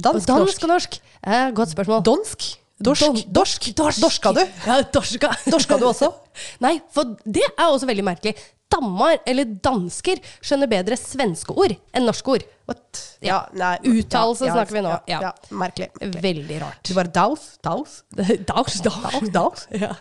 dansk, 0.00 0.26
Dansk 0.26 0.62
og 0.62 0.68
norsk. 0.68 1.00
Eh, 1.26 1.50
godt 1.50 1.70
spørsmål. 1.70 2.02
Donsk? 2.04 2.56
Dorsk? 2.82 3.02
Don- 3.02 3.32
dorsk? 3.32 3.74
dorsk. 3.76 4.00
Dorska 4.00 4.32
du? 4.32 4.40
Ja, 4.66 4.80
dorska. 4.94 5.34
Dorska 5.50 5.76
du 5.78 5.84
også? 5.86 6.12
Nei, 6.60 6.80
for 6.90 7.04
det 7.26 7.42
er 7.58 7.66
også 7.66 7.86
veldig 7.86 8.04
merkelig. 8.04 8.34
Dammar, 8.70 9.18
eller 9.26 9.44
dansker, 9.64 10.20
skjønner 10.40 10.68
bedre 10.70 10.96
svenske 10.96 11.54
ord 11.58 11.74
enn 11.92 12.06
norske 12.06 12.28
ord. 12.36 12.44
What? 12.70 13.00
Ja, 13.24 13.40
nei. 13.58 13.76
Uttalelse 13.82 14.46
ja, 14.46 14.52
ja, 14.52 14.54
snakker 14.60 14.76
vi 14.78 14.82
nå. 14.86 14.90
Ja, 14.90 15.02
Ja. 15.10 15.20
ja. 15.26 15.32
Merkelig. 15.50 15.88
Veldig 16.22 16.60
rart. 16.62 16.82
Du 16.86 16.94
bare 16.94 17.10
daus, 17.10 17.48
daus. 17.66 18.02
daus, 18.14 18.80
daus. 18.86 19.30
daus, 19.34 19.66
Ja. 19.74 19.94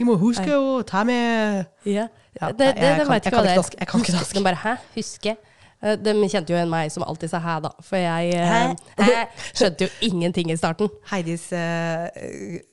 Vi 0.00 0.04
må 0.08 0.14
huske 0.16 0.48
å 0.56 0.80
ta 0.88 1.02
med 1.04 1.66
ja. 1.84 2.06
Ja, 2.40 2.48
det, 2.48 2.56
det, 2.56 2.74
det, 2.78 2.88
jeg 2.88 2.98
det 2.98 3.06
kan- 3.06 3.14
jeg 3.14 3.22
kan 3.22 3.44
ikke 3.44 3.54
dansk. 3.54 3.74
Jeg 3.78 3.88
kan 3.90 4.00
ikke 4.00 4.12
dansk. 4.16 4.42
Bare 4.42 4.56
'hæ, 4.56 4.76
huske'? 4.96 5.36
Eh, 5.82 5.96
De 5.96 6.12
kjente 6.28 6.52
jo 6.52 6.56
igjen 6.58 6.68
meg 6.70 6.90
som 6.92 7.02
alltid 7.02 7.30
sa 7.30 7.38
'hæ', 7.40 7.60
da. 7.62 7.70
For 7.82 7.96
jeg 7.96 8.34
eh, 8.34 9.24
skjønte 9.58 9.80
jo 9.86 9.88
ingenting 10.02 10.50
i 10.52 10.56
starten. 10.56 10.88
Heidis 11.10 11.48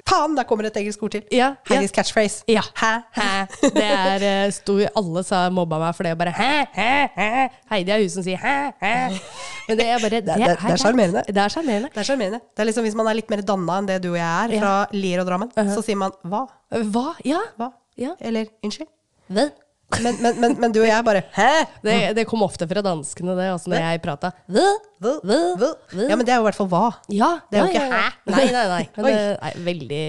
Faen, 0.07 0.35
der 0.37 0.43
kommer 0.47 0.65
et 0.67 0.75
engelsk 0.77 1.03
ord 1.03 1.11
til. 1.11 1.23
Ja, 1.31 1.53
Heidis 1.69 1.91
catchphrase. 1.91 2.43
Ja. 2.47 2.61
Hæ? 2.75 2.91
Hæ. 3.15 3.45
Det 3.61 3.83
er 3.83 4.23
eh, 4.45 4.51
sto, 4.51 4.77
Alle 4.95 5.23
sa 5.23 5.49
mobba 5.49 5.79
meg 5.79 5.95
for 5.95 6.03
det. 6.03 6.11
og 6.11 6.17
Bare 6.17 6.31
hæ, 6.31 6.65
hæ, 6.73 7.07
hæ. 7.15 7.47
Heidi 7.71 7.91
er 7.91 7.99
hun 8.03 8.09
som 8.09 8.23
sier 8.23 8.37
hæ, 8.37 8.71
hæ. 8.81 8.93
Men 9.67 9.77
det 9.77 9.85
er 9.87 9.99
bare 9.99 10.09
Det, 10.09 10.25
det- 10.25 10.37
det 10.37 10.71
er 10.71 10.77
sjarmerende. 10.77 11.23
Det 11.27 11.37
er 11.37 11.47
sjarmerende. 11.49 11.89
Det 11.95 12.09
er. 12.09 12.39
Det 12.55 12.59
er 12.59 12.65
liksom 12.65 12.83
Hvis 12.83 12.95
man 12.95 13.07
er 13.07 13.13
litt 13.13 13.29
mer 13.29 13.41
danna 13.41 13.77
enn 13.79 13.87
det 13.87 14.01
du 14.03 14.09
og 14.11 14.17
jeg 14.17 14.51
er, 14.55 14.59
fra 14.59 14.87
Lier 14.91 15.19
og 15.21 15.27
Drammen, 15.27 15.51
så 15.75 15.81
sier 15.83 15.95
man 15.97 16.11
hva? 16.23 16.45
Hva? 16.71 17.13
Ja. 17.25 17.39
Hva? 17.57 17.71
Ja. 17.97 18.15
Eller 18.21 18.45
unnskyld? 18.63 18.87
Hva? 19.31 19.49
Men, 19.87 20.17
men, 20.19 20.35
men, 20.41 20.55
men 20.59 20.73
du 20.75 20.81
og 20.81 20.87
jeg 20.89 21.03
bare 21.07 21.21
hæ? 21.31 21.51
Det, 21.85 21.93
det 22.17 22.25
kom 22.27 22.41
ofte 22.43 22.67
fra 22.67 22.81
danskene, 22.83 23.31
det, 23.37 23.45
altså 23.53 23.71
når 23.71 23.85
jeg 23.85 24.01
prata. 24.03 24.33
Ja, 24.51 26.17
men 26.17 26.25
det 26.27 26.33
er 26.33 26.39
jo 26.39 26.43
i 26.43 26.47
hvert 26.49 26.57
fall 26.57 26.67
hva. 26.71 26.89
Ja. 27.13 27.29
Det 27.47 27.59
er 27.59 27.63
jo 27.63 27.71
ikke 27.71 27.85
hæ? 27.93 28.01
Nei, 28.33 28.43
nei, 28.51 28.65
nei. 28.71 28.81
Men 28.97 29.07
det 29.07 29.13
er 29.47 29.61
veldig 29.67 30.01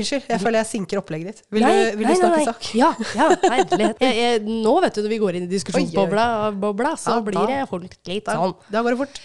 Unnskyld, 0.00 0.28
jeg 0.28 0.42
føler 0.42 0.60
jeg 0.60 0.70
sinker 0.74 1.00
opplegget 1.00 1.30
ditt. 1.32 1.40
Vil 1.54 1.64
Nei, 1.64 1.72
du, 1.72 1.98
vil 2.02 2.08
nei, 2.08 2.12
du 2.12 2.20
snakke 2.20 2.42
nei, 2.42 2.46
sak? 2.50 2.68
Ja, 2.76 2.90
ja, 3.16 3.30
herlighet. 3.46 4.04
Jeg, 4.04 4.20
jeg, 4.20 4.44
nå 4.66 4.74
vet 4.84 4.98
du 4.98 5.02
når 5.06 5.14
vi 5.14 5.20
går 5.24 5.40
inn 5.40 5.48
i 5.48 5.50
diskusjonsbobla, 5.54 6.28
bobla, 6.60 6.92
så 7.00 7.18
blir 7.24 7.40
det 7.48 7.62
ordentlig 7.64 8.20
sånn. 8.28 8.56
da 8.68 8.84
går 8.84 8.92
det 8.96 9.00
fort. 9.06 9.22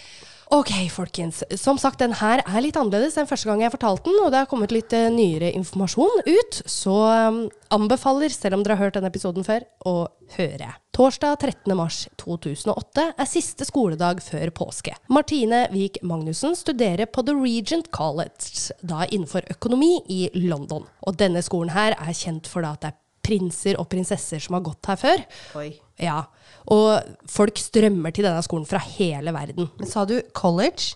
Ok, 0.52 0.70
folkens. 0.92 1.42
Som 1.56 1.78
sagt, 1.80 2.02
den 2.02 2.14
her 2.18 2.42
er 2.44 2.62
litt 2.62 2.76
annerledes 2.76 3.16
enn 3.18 3.28
første 3.28 3.48
gang 3.48 3.62
jeg 3.64 3.72
fortalte 3.72 4.10
den, 4.10 4.20
og 4.22 4.32
det 4.32 4.42
har 4.42 4.48
kommet 4.50 4.74
litt 4.74 4.92
eh, 4.96 5.08
nyere 5.12 5.52
informasjon 5.56 6.24
ut, 6.26 6.58
så 6.68 6.96
um, 7.30 7.38
anbefaler, 7.74 8.32
selv 8.32 8.58
om 8.58 8.64
dere 8.64 8.76
har 8.76 8.86
hørt 8.86 8.98
denne 8.98 9.10
episoden 9.12 9.46
før, 9.46 9.64
å 9.88 9.94
høre. 10.36 10.68
Torsdag 10.94 11.38
13. 11.40 11.72
mars 11.78 12.04
2008 12.20 13.06
er 13.16 13.30
siste 13.30 13.66
skoledag 13.66 14.20
før 14.24 14.52
påske. 14.54 14.94
Martine 15.12 15.64
Wiik 15.72 16.02
Magnussen 16.06 16.54
studerer 16.58 17.10
på 17.10 17.24
The 17.26 17.34
Regent 17.38 17.90
College, 17.94 18.76
da 18.84 19.08
innenfor 19.08 19.48
økonomi 19.56 19.96
i 20.12 20.26
London. 20.36 20.86
Og 21.08 21.18
denne 21.18 21.42
skolen 21.46 21.74
her 21.74 21.96
er 21.96 22.14
kjent 22.14 22.50
for 22.50 22.66
da 22.66 22.76
at 22.76 22.84
det 22.84 22.92
er 22.92 23.00
prinser 23.24 23.78
og 23.80 23.88
prinsesser 23.88 24.42
som 24.42 24.58
har 24.58 24.64
gått 24.66 24.92
her 24.92 25.00
før. 25.00 25.24
Oi. 25.58 25.70
Ja, 26.00 26.24
og 26.72 27.16
folk 27.28 27.58
strømmer 27.58 28.14
til 28.14 28.24
denne 28.24 28.42
skolen 28.46 28.66
fra 28.68 28.78
hele 28.78 29.32
verden. 29.34 29.68
Men 29.78 29.88
sa 29.90 30.04
du 30.08 30.20
college? 30.32 30.94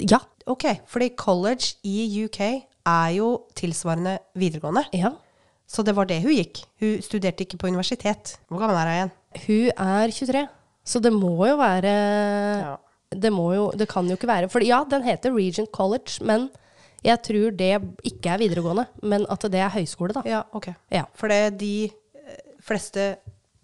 Ja, 0.00 0.18
Ok, 0.50 0.64
fordi 0.88 1.10
college 1.14 1.76
i 1.86 2.24
UK 2.24 2.40
er 2.86 3.08
jo 3.14 3.42
tilsvarende 3.54 4.18
videregående. 4.34 4.86
ja. 4.96 5.12
Så 5.70 5.84
det 5.86 5.92
var 5.94 6.04
det 6.10 6.16
hun 6.24 6.32
gikk. 6.34 6.64
Hun 6.80 6.96
studerte 7.00 7.44
ikke 7.44 7.56
på 7.60 7.68
universitet. 7.70 8.32
Hvor 8.50 8.58
gammel 8.58 8.74
er 8.80 8.88
hun 8.88 8.96
igjen? 8.96 9.10
Hun 9.46 9.84
er 9.86 10.10
23, 10.10 10.48
så 10.84 10.98
det 11.04 11.12
må 11.14 11.46
jo 11.46 11.56
være 11.60 11.92
Ja. 12.64 12.76
Det 13.10 13.30
må 13.32 13.52
jo 13.54 13.70
Det 13.78 13.88
kan 13.88 14.06
jo 14.06 14.14
ikke 14.16 14.26
være 14.26 14.48
For 14.50 14.60
ja, 14.62 14.84
den 14.90 15.02
heter 15.02 15.30
Regent 15.34 15.70
College, 15.72 16.24
men 16.24 16.48
jeg 17.04 17.22
tror 17.22 17.50
det 17.56 17.70
ikke 18.04 18.30
er 18.30 18.38
videregående, 18.38 18.86
men 19.02 19.26
at 19.30 19.40
det 19.42 19.60
er 19.60 19.68
høyskole, 19.70 20.12
da. 20.12 20.22
Ja, 20.26 20.42
ok. 20.52 20.68
Ja. 20.90 21.04
For 21.14 21.28
de 21.28 21.84
eh, 21.84 22.36
fleste 22.60 23.16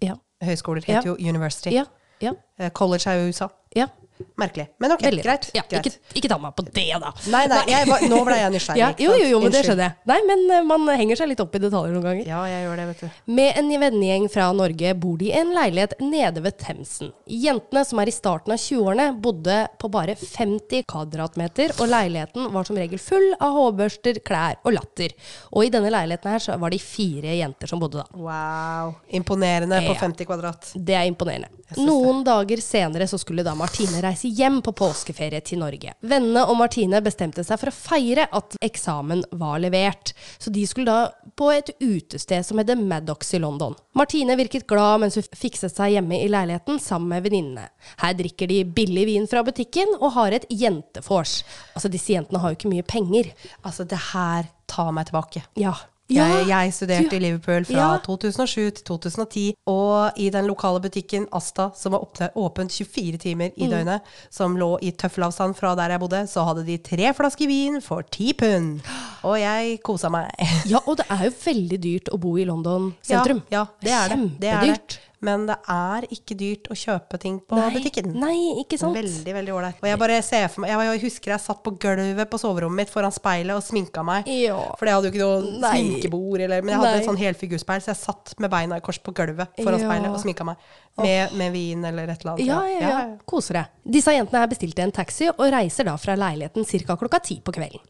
Ja. 0.02 0.14
Høyskoler 0.42 0.82
Ja. 0.88 0.94
heter 0.94 1.08
jo 1.08 1.14
university. 1.28 1.68
Ja. 1.74 1.84
Ja. 2.22 2.32
Eh, 2.58 2.70
College 2.70 3.10
er 3.10 3.14
jo 3.22 3.28
USA. 3.28 3.46
ja. 3.76 3.86
Merkelig. 4.36 4.66
Men 4.78 4.92
ok, 4.92 5.02
Veldig 5.04 5.22
greit. 5.24 5.46
Ja, 5.54 5.62
greit. 5.68 5.86
ikke, 5.86 6.16
ikke 6.18 6.30
ta 6.32 6.38
meg 6.40 6.54
på 6.56 6.64
det, 6.66 6.86
da. 7.00 7.12
Nei, 7.32 7.42
nei, 7.52 7.60
jeg 7.68 8.08
nå 8.10 8.20
ble 8.24 8.38
jeg 8.38 8.52
nysgjerrig. 8.54 8.80
Ja, 8.80 8.88
jo, 9.00 9.12
jo, 9.16 9.28
jo, 9.34 9.40
men 9.42 9.52
det 9.52 9.62
skjønner 9.66 9.84
jeg. 9.86 9.96
Nei, 10.10 10.16
men 10.28 10.44
eh, 10.56 10.64
man 10.66 10.86
henger 10.96 11.20
seg 11.20 11.30
litt 11.30 11.42
opp 11.44 11.56
i 11.56 11.60
detaljer 11.62 11.92
noen 11.94 12.06
ganger. 12.06 12.28
Ja, 12.28 12.40
jeg 12.48 12.64
gjør 12.64 12.80
det, 12.80 12.86
vet 12.90 13.02
du. 13.04 13.18
Med 13.38 13.60
en 13.60 13.68
vennegjeng 13.82 14.28
fra 14.32 14.48
Norge 14.56 14.94
bor 15.02 15.18
de 15.20 15.28
i 15.30 15.34
en 15.36 15.52
leilighet 15.56 15.96
nede 16.00 16.44
ved 16.44 16.56
Themsen. 16.62 17.12
Jentene, 17.28 17.84
som 17.88 18.00
er 18.02 18.10
i 18.10 18.16
starten 18.16 18.56
av 18.56 18.60
20-årene, 18.62 19.08
bodde 19.24 19.58
på 19.80 19.92
bare 19.92 20.16
50 20.20 20.86
kvadratmeter, 20.88 21.76
og 21.76 21.92
leiligheten 21.92 22.48
var 22.56 22.68
som 22.68 22.80
regel 22.80 23.00
full 23.02 23.28
av 23.36 23.56
hårbørster, 23.56 24.22
klær 24.26 24.60
og 24.64 24.76
latter. 24.76 25.12
Og 25.52 25.68
i 25.68 25.72
denne 25.72 25.92
leiligheten 25.92 26.32
her 26.32 26.44
så 26.44 26.56
var 26.60 26.72
de 26.72 26.80
fire 26.80 27.36
jenter 27.36 27.72
som 27.72 27.82
bodde 27.82 28.00
da. 28.00 28.08
Wow. 28.16 28.96
Imponerende 29.20 29.84
på 29.88 29.96
50 30.00 30.28
kvadrat. 30.28 30.72
Det 30.74 30.96
er 30.96 31.08
imponerende. 31.10 31.52
Noen 31.76 32.06
Noen 32.06 32.22
dager 32.24 32.60
senere 32.62 33.06
så 33.10 33.18
skulle 33.18 33.42
da 33.44 33.52
Martine 33.58 33.98
reise 34.06 34.30
hjem 34.32 34.60
på 34.64 34.72
påskeferie 34.76 35.42
til 35.44 35.60
Norge. 35.62 35.92
Vennene 36.06 36.44
og 36.46 36.58
Martine 36.60 37.02
bestemte 37.04 37.44
seg 37.46 37.60
for 37.60 37.70
å 37.70 37.76
feire 37.76 38.28
at 38.34 38.56
eksamen 38.64 39.24
var 39.36 39.60
levert, 39.62 40.14
så 40.38 40.52
de 40.54 40.64
skulle 40.68 40.92
da 40.92 41.32
på 41.36 41.50
et 41.52 41.72
utested 41.82 42.46
som 42.46 42.60
heter 42.60 42.78
Maddox 42.80 43.34
i 43.36 43.42
London. 43.42 43.76
Martine 43.96 44.36
virket 44.38 44.66
glad 44.70 45.02
mens 45.02 45.18
hun 45.18 45.26
fikset 45.36 45.74
seg 45.74 45.96
hjemme 45.96 46.20
i 46.22 46.30
leiligheten 46.32 46.80
sammen 46.82 47.12
med 47.12 47.26
venninnene. 47.26 47.68
Her 48.02 48.16
drikker 48.16 48.50
de 48.50 48.62
billig 48.76 49.06
vin 49.10 49.28
fra 49.30 49.44
butikken 49.46 49.98
og 49.98 50.14
har 50.16 50.36
et 50.36 50.48
jentefors. 50.52 51.40
Altså, 51.74 51.92
disse 51.92 52.14
jentene 52.14 52.42
har 52.42 52.52
jo 52.52 52.60
ikke 52.60 52.72
mye 52.72 52.86
penger. 52.86 53.32
Altså, 53.62 53.84
det 53.88 54.00
her 54.12 54.50
tar 54.70 54.94
meg 54.94 55.10
tilbake. 55.10 55.44
Ja. 55.60 55.74
Jeg, 56.08 56.46
jeg 56.46 56.72
studerte 56.72 57.10
du- 57.10 57.16
i 57.16 57.18
Liverpool 57.18 57.64
fra 57.64 57.74
Ja. 57.94 57.98
2007 57.98 58.70
til 58.74 58.84
2010, 58.84 59.54
og 59.66 60.12
i 60.16 60.30
den 60.30 60.46
lokale 60.46 60.80
butikken 60.80 61.26
Asta, 61.32 61.70
som 61.74 61.92
var 61.92 62.04
åpent 62.36 62.70
24 62.72 63.18
timer 63.18 63.50
Mm. 63.50 63.64
i 63.64 63.66
døgnet, 63.70 64.00
som 64.30 64.54
lå 64.56 64.78
i 64.82 64.92
tøffelavstand 64.92 65.54
fra 65.56 65.74
der 65.74 65.88
jeg 65.90 66.00
bodde, 66.00 66.26
så 66.28 66.44
hadde 66.46 66.64
de 66.66 66.76
tre 66.78 67.12
flasker 67.14 67.46
vin 67.46 67.80
for 67.82 68.02
ti 68.02 68.32
pund. 68.32 68.80
Og 69.24 69.38
jeg 69.40 69.80
kosa 69.82 70.08
meg. 70.08 70.30
Ja, 70.66 70.78
og 70.86 70.96
det 70.98 71.06
er 71.10 71.24
jo 71.24 71.30
veldig 71.44 71.80
dyrt 71.82 72.08
å 72.12 72.18
bo 72.20 72.36
i 72.36 72.44
London 72.44 72.94
sentrum. 73.02 73.42
Ja, 73.50 73.66
ja 73.82 74.06
det 74.08 74.12
er 74.12 74.16
det. 74.16 74.40
det 74.40 74.48
er 74.48 74.60
det. 74.60 74.98
Men 75.24 75.46
det 75.48 75.54
er 75.72 76.04
ikke 76.12 76.34
dyrt 76.36 76.66
å 76.68 76.76
kjøpe 76.76 77.16
ting 77.18 77.38
på 77.40 77.56
Nei, 77.56 77.70
butikken. 77.72 78.10
Nei, 78.20 78.34
ikke 78.60 78.76
sant? 78.78 78.92
Veldig, 78.98 79.32
veldig 79.38 79.54
ålreit. 79.56 79.78
Og 79.80 79.88
jeg 79.88 79.98
bare 80.02 80.18
ser 80.22 80.44
for 80.52 80.60
meg 80.60 80.70
Jeg, 80.74 80.82
jeg 80.90 81.00
husker 81.06 81.32
jeg 81.32 81.40
satt 81.40 81.62
på 81.64 81.72
gulvet 81.80 82.28
på 82.30 82.40
soverommet 82.42 82.82
mitt 82.84 82.92
foran 82.92 83.14
speilet 83.16 83.56
og 83.56 83.64
sminka 83.64 84.04
meg. 84.04 84.28
Ja. 84.28 84.58
For 84.76 84.84
jeg 84.90 84.98
hadde 84.98 85.08
jo 85.08 85.14
ikke 85.14 85.24
noe 85.24 85.60
Nei. 85.64 85.72
sminkebord, 85.80 86.40
eller, 86.44 86.60
men 86.60 86.74
jeg 86.74 86.82
hadde 86.82 86.92
Nei. 86.92 87.00
et 87.00 87.08
sånn 87.08 87.20
helfigurspeil, 87.22 87.80
så 87.80 87.94
jeg 87.94 88.02
satt 88.02 88.34
med 88.44 88.52
beina 88.52 88.76
i 88.76 88.84
kors 88.84 89.00
på 89.00 89.14
gulvet 89.16 89.56
foran 89.62 89.80
Ja. 89.80 89.88
speilet 89.88 90.12
og 90.12 90.20
sminka 90.20 90.44
meg. 90.44 90.56
Med, 91.02 91.32
med 91.36 91.52
vin 91.52 91.84
eller 91.84 92.08
et 92.08 92.22
eller 92.22 92.32
annet. 92.32 92.46
Ja, 92.46 92.60
ja, 92.70 92.80
ja. 92.80 93.00
Koser 93.28 93.58
deg. 93.58 93.72
Disse 93.96 94.14
jentene 94.14 94.40
her 94.40 94.48
bestilte 94.48 94.82
en 94.82 94.94
taxi 94.96 95.28
og 95.28 95.44
reiser 95.52 95.86
da 95.86 95.96
fra 96.00 96.16
leiligheten 96.16 96.64
ca. 96.64 96.96
klokka 96.96 97.20
ti 97.20 97.36
på 97.44 97.52
kvelden. 97.52 97.82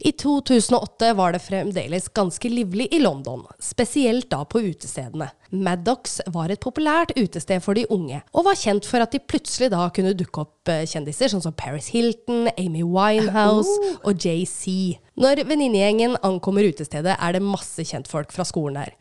I 0.00 0.12
2008 0.12 1.12
var 1.14 1.36
det 1.36 1.42
fremdeles 1.44 2.08
ganske 2.16 2.50
livlig 2.50 2.88
i 2.94 2.98
London, 2.98 3.44
spesielt 3.62 4.30
da 4.32 4.42
på 4.48 4.62
utestedene. 4.64 5.30
Maddox 5.50 6.18
var 6.34 6.50
et 6.52 6.60
populært 6.60 7.14
utested 7.16 7.62
for 7.64 7.78
de 7.78 7.86
unge, 7.94 8.20
og 8.32 8.48
var 8.48 8.58
kjent 8.58 8.88
for 8.88 9.04
at 9.04 9.14
de 9.14 9.20
plutselig 9.22 9.70
da 9.72 9.86
kunne 9.94 10.16
dukke 10.16 10.44
opp 10.44 10.72
eh, 10.72 10.84
kjendiser 10.88 11.32
sånn 11.32 11.44
som 11.44 11.56
Paris 11.56 11.92
Hilton, 11.94 12.50
Amy 12.56 12.82
Winehouse 12.84 13.94
og 14.02 14.18
JC. 14.18 14.98
Når 15.18 15.40
venninnegjengen 15.48 16.12
ankommer 16.22 16.62
utestedet, 16.68 17.16
er 17.18 17.34
det 17.34 17.40
masse 17.42 17.82
kjentfolk 17.82 18.30
fra 18.30 18.44
skolen 18.46 18.76
her. 18.78 18.92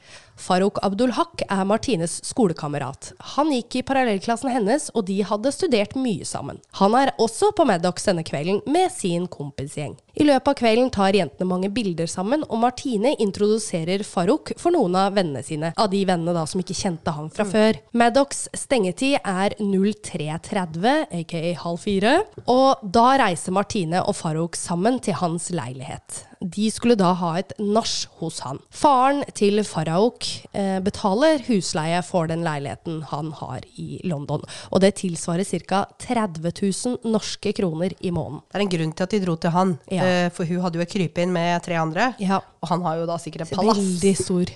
Farouk 0.41 0.79
Abdulhak 0.81 1.43
er 1.45 1.61
Martines 1.69 2.15
skolekamerat. 2.25 3.11
Han 3.35 3.51
gikk 3.53 3.77
i 3.77 3.83
parallellklassen 3.85 4.49
hennes, 4.49 4.89
og 4.97 5.05
de 5.11 5.19
hadde 5.29 5.53
studert 5.53 5.93
mye 5.93 6.25
sammen. 6.25 6.57
Han 6.81 6.97
er 6.97 7.13
også 7.21 7.51
på 7.53 7.67
Maddox 7.69 8.09
denne 8.09 8.25
kvelden 8.25 8.63
med 8.65 8.89
sin 8.97 9.29
kompisgjeng. 9.29 9.93
I 10.17 10.25
løpet 10.25 10.49
av 10.49 10.55
kvelden 10.57 10.87
tar 10.93 11.13
jentene 11.13 11.45
mange 11.45 11.69
bilder 11.73 12.09
sammen, 12.09 12.41
og 12.49 12.61
Martine 12.63 13.11
introduserer 13.21 14.01
Farouk 14.07 14.55
for 14.57 14.73
noen 14.73 14.95
av 14.97 15.13
vennene 15.17 15.43
sine, 15.45 15.69
av 15.77 15.91
de 15.91 16.01
vennene 16.09 16.33
da 16.33 16.45
som 16.49 16.63
ikke 16.63 16.77
kjente 16.77 17.13
han 17.13 17.29
fra 17.33 17.45
før. 17.45 17.77
Maddox 17.97 18.47
stengetid 18.57 19.19
er 19.21 19.53
03.30, 19.61 20.89
aka 21.21 21.43
halv 21.61 21.83
fire, 21.83 22.15
og 22.49 22.81
da 22.81 23.11
reiser 23.21 23.53
Martine 23.53 24.01
og 24.01 24.17
Farouk 24.17 24.57
sammen 24.57 24.97
til 25.05 25.19
hans 25.21 25.51
leilighet. 25.53 26.23
De 26.41 26.67
skulle 26.71 26.95
da 26.99 27.13
ha 27.17 27.31
et 27.39 27.53
nach 27.59 27.93
hos 28.19 28.39
han. 28.45 28.59
Faren 28.69 29.23
til 29.37 29.61
Farahok 29.65 30.27
eh, 30.53 30.77
betaler 30.85 31.41
husleie 31.47 32.01
for 32.05 32.27
den 32.29 32.43
leiligheten 32.45 32.99
han 33.09 33.31
har 33.39 33.61
i 33.81 33.99
London, 34.05 34.43
og 34.71 34.81
det 34.83 34.93
tilsvarer 35.01 35.47
ca. 35.65 35.85
30 36.03 36.51
000 36.61 36.97
norske 37.09 37.53
kroner 37.57 37.95
i 38.05 38.11
måneden. 38.13 38.41
Det 38.51 38.59
er 38.59 38.65
en 38.67 38.73
grunn 38.75 38.93
til 38.97 39.07
at 39.07 39.15
de 39.15 39.21
dro 39.25 39.35
til 39.41 39.55
han, 39.55 39.77
Ja. 39.89 40.03
eh, 40.03 40.29
for 40.29 40.45
hun 40.45 40.61
hadde 40.61 40.77
jo 40.77 40.85
et 40.85 40.93
krypinn 40.93 41.31
med 41.33 41.63
tre 41.65 41.75
andre. 41.81 42.13
Ja. 42.19 42.41
Og 42.61 42.69
han 42.69 42.81
har 42.85 42.97
jo 43.01 43.05
da 43.09 43.17
sikkert 43.17 43.47
et 43.47 43.55
palass. 43.57 43.77
Veldig 43.81 44.15
stor, 44.17 44.53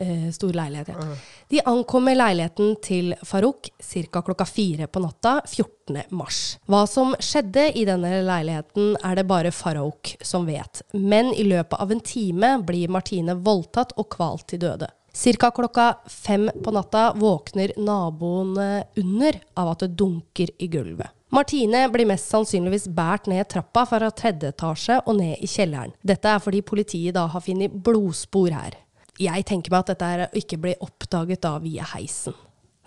eh, 0.00 0.30
stor 0.34 0.52
leilighet. 0.52 0.88
Ja. 0.88 1.16
De 1.48 1.62
ankommer 1.64 2.16
leiligheten 2.16 2.76
til 2.84 3.14
Farouk 3.22 3.70
ca. 3.82 4.22
klokka 4.22 4.44
fire 4.44 4.86
på 4.86 5.02
natta 5.02 5.40
14. 5.46 6.02
mars. 6.10 6.58
Hva 6.66 6.84
som 6.86 7.14
skjedde 7.20 7.70
i 7.78 7.84
denne 7.88 8.20
leiligheten, 8.26 8.96
er 9.04 9.18
det 9.18 9.26
bare 9.28 9.52
Farouk 9.54 10.16
som 10.20 10.46
vet. 10.46 10.82
Men 10.92 11.32
i 11.34 11.46
løpet 11.48 11.80
av 11.80 11.92
en 11.92 12.00
time 12.04 12.54
blir 12.66 12.92
Martine 12.92 13.34
voldtatt 13.34 13.96
og 13.96 14.10
kvalt 14.16 14.48
til 14.52 14.62
døde. 14.66 14.90
Cirka 15.18 15.50
klokka 15.50 15.94
fem 16.06 16.50
på 16.64 16.70
natta 16.70 17.12
våkner 17.16 17.72
naboene 17.76 18.84
under 19.00 19.40
av 19.58 19.72
at 19.72 19.86
det 19.86 19.96
dunker 19.98 20.52
i 20.58 20.68
gulvet. 20.70 21.10
Martine 21.34 21.82
blir 21.92 22.06
mest 22.08 22.30
sannsynligvis 22.32 22.86
båret 22.88 23.26
ned 23.28 23.48
trappa 23.50 23.84
fra 23.88 24.08
tredje 24.14 24.52
etasje 24.54 25.00
og 25.04 25.18
ned 25.18 25.42
i 25.44 25.48
kjelleren. 25.50 25.92
Dette 26.00 26.30
er 26.30 26.40
fordi 26.40 26.62
politiet 26.64 27.16
da 27.18 27.26
har 27.28 27.44
funnet 27.44 27.74
blodspor 27.84 28.54
her. 28.54 28.78
Jeg 29.18 29.44
tenker 29.48 29.72
meg 29.74 29.80
at 29.84 29.90
dette 29.94 30.08
er 30.14 30.36
ikke 30.38 30.58
blir 30.62 30.76
oppdaget 30.84 31.40
da 31.42 31.56
via 31.62 31.86
heisen. 31.94 32.36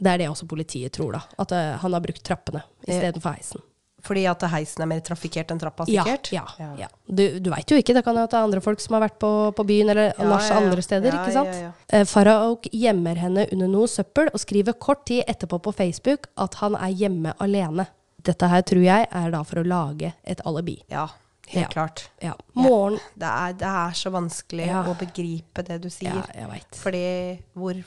Det 0.01 0.09
er 0.13 0.23
det 0.23 0.29
også 0.31 0.47
politiet 0.49 0.93
tror, 0.95 1.13
da. 1.13 1.21
At 1.43 1.51
uh, 1.53 1.75
han 1.83 1.93
har 1.93 2.01
brukt 2.01 2.23
trappene 2.25 2.63
istedenfor 2.87 3.35
heisen. 3.35 3.61
Fordi 4.01 4.23
at 4.25 4.41
heisen 4.49 4.81
er 4.81 4.87
mer 4.89 5.01
trafikkert 5.05 5.51
enn 5.53 5.59
trappa, 5.61 5.85
Ja, 5.91 6.01
sikkert? 6.07 6.31
ja, 6.33 6.69
ja. 6.79 6.87
Du, 7.05 7.21
du 7.37 7.51
veit 7.53 7.69
jo 7.69 7.77
ikke, 7.77 7.93
det 7.93 8.01
kan 8.07 8.17
jo 8.17 8.23
være 8.23 8.39
andre 8.47 8.61
folk 8.65 8.81
som 8.81 8.95
har 8.97 9.03
vært 9.03 9.19
på, 9.21 9.29
på 9.53 9.65
byen 9.69 9.91
eller 9.93 10.07
Ja, 10.17 10.25
nach 10.25 10.47
ja, 10.47 10.55
ja. 10.55 10.61
andre 10.63 10.81
steder, 10.81 11.13
Ja, 11.13 11.19
ikke 11.21 11.35
sant? 11.35 11.51
ja, 11.53 11.67
ja. 11.67 11.99
Eh, 11.99 12.05
Faraok 12.09 12.65
gjemmer 12.73 13.19
henne 13.21 13.45
under 13.53 13.69
noe 13.69 13.85
søppel 13.91 14.31
og 14.33 14.41
skriver 14.41 14.73
kort 14.81 15.05
tid 15.11 15.21
etterpå 15.29 15.59
på 15.67 15.75
Facebook 15.77 16.31
at 16.41 16.57
han 16.63 16.79
er 16.81 16.95
hjemme 16.97 17.35
alene. 17.45 17.85
Dette 18.25 18.49
her 18.49 18.65
tror 18.65 18.81
jeg 18.87 19.05
er 19.21 19.29
da 19.37 19.43
for 19.45 19.61
å 19.61 19.67
lage 19.69 20.15
et 20.25 20.41
alibi. 20.49 20.79
Ja, 20.89 21.05
helt 21.51 21.67
Ja. 21.67 21.73
klart. 21.73 22.03
Ja. 22.21 22.33
Morgen 22.55 22.99
Det 23.17 23.27
er, 23.29 23.53
det 23.53 23.67
er 23.67 23.91
så 23.97 24.11
vanskelig 24.11 24.67
Ja. 24.67 24.83
å 24.83 24.95
begripe 24.97 25.63
det 25.67 25.81
du 25.81 25.89
sier. 25.89 26.15
Ja, 26.15 26.25
jeg 26.35 26.49
vet. 26.49 26.71
Fordi 26.81 27.39
hvor 27.55 27.83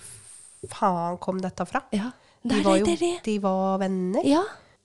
faen 0.71 1.19
kom 1.21 1.41
dette 1.45 1.67
fra? 1.69 1.83
Ja. 1.93 2.11
De 2.45 2.49
Det 2.51 2.59
er 2.61 2.63
var 2.69 2.77
jo 2.79 2.85
det 2.85 2.93
er 2.95 3.07
det. 3.07 3.23
de 3.25 3.39
var 3.41 3.79
venner. 3.79 4.23
Ja. 4.25 4.43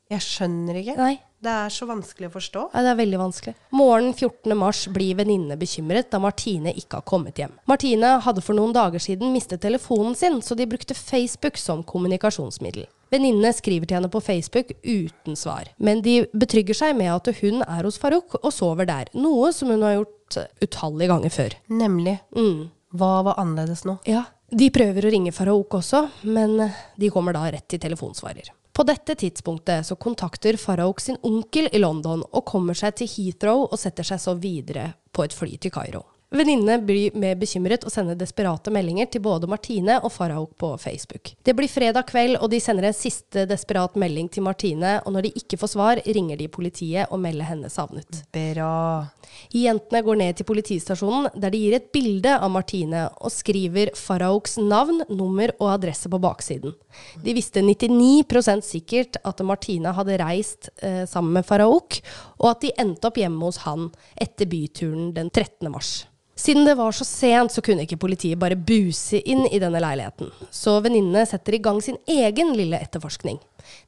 Jeg 0.09 0.19
skjønner 0.25 0.75
ikke. 0.81 0.97
Nei. 0.97 1.19
Det 1.41 1.47
er 1.53 1.69
så 1.71 1.85
vanskelig 1.87 2.27
å 2.27 2.33
forstå. 2.33 2.63
Ja, 2.73 2.81
det 2.83 2.89
er 2.91 3.05
veldig 3.05 3.19
vanskelig. 3.21 3.53
Morgen 3.71 4.13
14. 4.13 4.55
mars 4.57 4.87
blir 4.91 5.15
venninnene 5.15 5.55
bekymret 5.57 6.09
da 6.11 6.19
Martine 6.19 6.73
ikke 6.73 6.95
har 6.99 7.01
kommet 7.07 7.35
hjem. 7.39 7.51
Martine 7.67 8.19
hadde 8.19 8.41
for 8.43 8.53
noen 8.55 8.73
dager 8.73 8.99
siden 8.99 9.31
mistet 9.31 9.61
telefonen 9.61 10.15
sin, 10.17 10.41
så 10.41 10.55
de 10.57 10.65
brukte 10.65 10.93
Facebook 10.97 11.55
som 11.57 11.81
kommunikasjonsmiddel. 11.83 12.87
Venninnene 13.09 13.51
skriver 13.57 13.89
til 13.89 13.97
henne 13.97 14.11
på 14.13 14.21
Facebook 14.21 14.71
uten 14.85 15.37
svar, 15.39 15.71
men 15.77 16.03
de 16.05 16.21
betrygger 16.33 16.77
seg 16.77 16.97
med 16.99 17.09
at 17.13 17.31
hun 17.41 17.63
er 17.65 17.87
hos 17.87 17.97
Farouk 18.01 18.37
og 18.43 18.51
sover 18.53 18.89
der, 18.89 19.09
noe 19.17 19.49
som 19.55 19.71
hun 19.73 19.85
har 19.85 19.97
gjort 19.97 20.37
utallige 20.61 21.09
ganger 21.09 21.33
før. 21.33 21.55
Nemlig. 21.73 22.19
Mm. 22.37 22.67
Hva 22.93 23.13
var 23.25 23.41
annerledes 23.41 23.85
nå? 23.85 23.99
Ja, 24.09 24.27
De 24.49 24.71
prøver 24.73 25.05
å 25.05 25.09
ringe 25.13 25.31
Farouk 25.33 25.75
også, 25.77 26.07
men 26.25 26.55
de 26.97 27.09
kommer 27.13 27.35
da 27.37 27.43
rett 27.53 27.67
til 27.69 27.81
telefonsvarer. 27.81 28.49
På 28.73 28.85
dette 28.87 29.13
tidspunktet 29.19 29.85
så 29.85 29.97
kontakter 29.99 30.57
Farouk 30.57 31.01
sin 31.03 31.17
onkel 31.21 31.67
i 31.71 31.81
London 31.81 32.23
og 32.23 32.45
kommer 32.49 32.77
seg 32.77 32.95
til 32.97 33.09
Heathrow 33.11 33.67
og 33.67 33.77
setter 33.77 34.07
seg 34.07 34.21
så 34.23 34.33
videre 34.39 34.93
på 35.13 35.25
et 35.25 35.35
fly 35.35 35.57
til 35.61 35.73
Kairo. 35.75 36.05
Venninnene 36.29 36.75
blir 36.85 37.15
mer 37.17 37.33
bekymret 37.41 37.81
og 37.87 37.89
sender 37.89 38.17
desperate 38.17 38.69
meldinger 38.69 39.07
til 39.09 39.23
både 39.25 39.47
Martine 39.49 39.95
og 40.05 40.11
Farahok 40.13 40.51
på 40.61 40.67
Facebook. 40.77 41.31
Det 41.41 41.55
blir 41.57 41.71
fredag 41.71 42.05
kveld, 42.11 42.35
og 42.37 42.51
de 42.53 42.59
sender 42.61 42.85
en 42.85 42.93
siste 42.93 43.47
desperat 43.49 43.95
melding 43.97 44.27
til 44.29 44.45
Martine, 44.45 44.99
og 45.09 45.15
når 45.15 45.25
de 45.25 45.31
ikke 45.39 45.57
får 45.57 45.71
svar, 45.73 46.01
ringer 46.05 46.37
de 46.37 46.45
politiet 46.53 47.09
og 47.09 47.23
melder 47.23 47.49
henne 47.49 47.71
savnet. 47.73 48.19
Bra. 48.35 49.07
Jentene 49.57 50.03
går 50.05 50.19
ned 50.21 50.37
til 50.37 50.45
politistasjonen, 50.51 51.31
der 51.33 51.49
de 51.49 51.63
gir 51.63 51.77
et 51.79 51.89
bilde 51.95 52.35
av 52.37 52.53
Martine 52.53 53.07
og 53.17 53.33
skriver 53.33 53.95
Farahoks 53.97 54.59
navn, 54.61 55.01
nummer 55.09 55.55
og 55.57 55.71
adresse 55.79 56.13
på 56.13 56.21
baksiden. 56.21 56.77
De 57.25 57.33
visste 57.33 57.65
99% 57.65 58.69
sikkert 58.69 59.17
at 59.25 59.41
Martine 59.41 59.95
hadde 59.97 60.21
reist 60.21 60.69
eh, 60.77 61.07
sammen 61.09 61.39
med 61.39 61.49
Faraok, 61.49 61.97
og 62.37 62.51
at 62.53 62.63
de 62.67 62.73
endte 62.77 63.09
opp 63.09 63.17
hjemme 63.17 63.49
hos 63.49 63.63
han 63.65 63.89
etter 64.13 64.45
byturen 64.49 65.09
den 65.17 65.33
13. 65.33 65.73
mars. 65.73 66.05
Siden 66.39 66.65
det 66.65 66.75
var 66.79 66.91
så 66.95 67.03
sent, 67.03 67.51
så 67.51 67.61
kunne 67.61 67.83
ikke 67.83 67.97
politiet 67.99 68.39
bare 68.39 68.55
buse 68.55 69.19
inn 69.27 69.41
i 69.51 69.59
denne 69.59 69.81
leiligheten. 69.83 70.29
Så 70.55 70.77
venninnene 70.79 71.25
setter 71.27 71.57
i 71.57 71.59
gang 71.59 71.81
sin 71.83 71.97
egen 72.07 72.53
lille 72.55 72.79
etterforskning. 72.79 73.41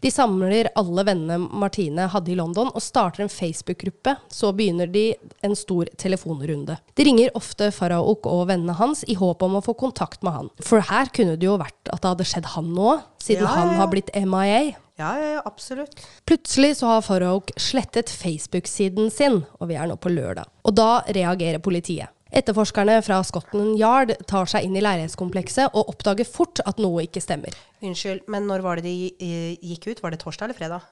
De 0.04 0.12
samler 0.12 0.68
alle 0.76 1.06
vennene 1.08 1.38
Martine 1.62 2.10
hadde 2.12 2.34
i 2.34 2.36
London 2.36 2.68
og 2.76 2.84
starter 2.84 3.24
en 3.24 3.32
Facebook-gruppe. 3.32 4.18
Så 4.28 4.52
begynner 4.58 4.92
de 4.92 5.06
en 5.48 5.56
stor 5.56 5.88
telefonrunde. 5.96 6.76
De 7.00 7.08
ringer 7.08 7.32
ofte 7.40 7.72
Faraok 7.72 8.28
og 8.28 8.44
vennene 8.52 8.76
hans 8.84 9.06
i 9.08 9.16
håp 9.16 9.48
om 9.48 9.56
å 9.56 9.64
få 9.64 9.78
kontakt 9.80 10.20
med 10.20 10.36
han. 10.36 10.54
For 10.60 10.84
her 10.92 11.08
kunne 11.16 11.40
det 11.40 11.48
jo 11.48 11.56
vært 11.62 11.80
at 11.88 12.04
det 12.04 12.16
hadde 12.18 12.30
skjedd 12.34 12.54
han 12.58 12.72
nå, 12.76 13.00
siden 13.24 13.48
Ja, 13.48 13.58
han 13.62 13.76
har 13.80 13.92
blitt 13.96 14.12
MIA. 14.12 14.64
Ja, 15.00 15.16
ja, 15.18 15.36
ja, 15.40 15.42
absolutt. 15.48 16.04
Plutselig 16.28 16.76
så 16.84 16.92
har 16.92 17.06
Farouk 17.08 17.56
slettet 17.56 18.12
Facebook-siden 18.12 19.08
sin, 19.10 19.46
og 19.58 19.72
vi 19.72 19.80
er 19.80 19.88
nå 19.88 19.96
på 19.96 20.12
lørdag. 20.12 20.52
Og 20.68 20.76
da 20.76 20.98
reagerer 21.08 21.64
politiet. 21.64 22.12
Etterforskerne 22.32 23.02
fra 23.04 23.18
Scotland 23.28 23.76
Yard 23.80 24.14
tar 24.30 24.48
seg 24.48 24.64
inn 24.64 24.78
i 24.80 24.82
leilighetskomplekset 24.84 25.74
og 25.76 25.90
oppdager 25.92 26.28
fort 26.28 26.62
at 26.66 26.80
noe 26.80 27.04
ikke 27.04 27.20
stemmer. 27.24 27.56
Unnskyld, 27.84 28.24
men 28.32 28.48
når 28.48 28.64
var 28.64 28.80
det 28.80 28.86
de 28.88 29.12
eh, 29.20 29.58
gikk 29.74 29.90
ut? 29.92 30.04
Var 30.06 30.16
det 30.16 30.22
torsdag 30.24 30.48
eller 30.48 30.60
fredag? 30.62 30.86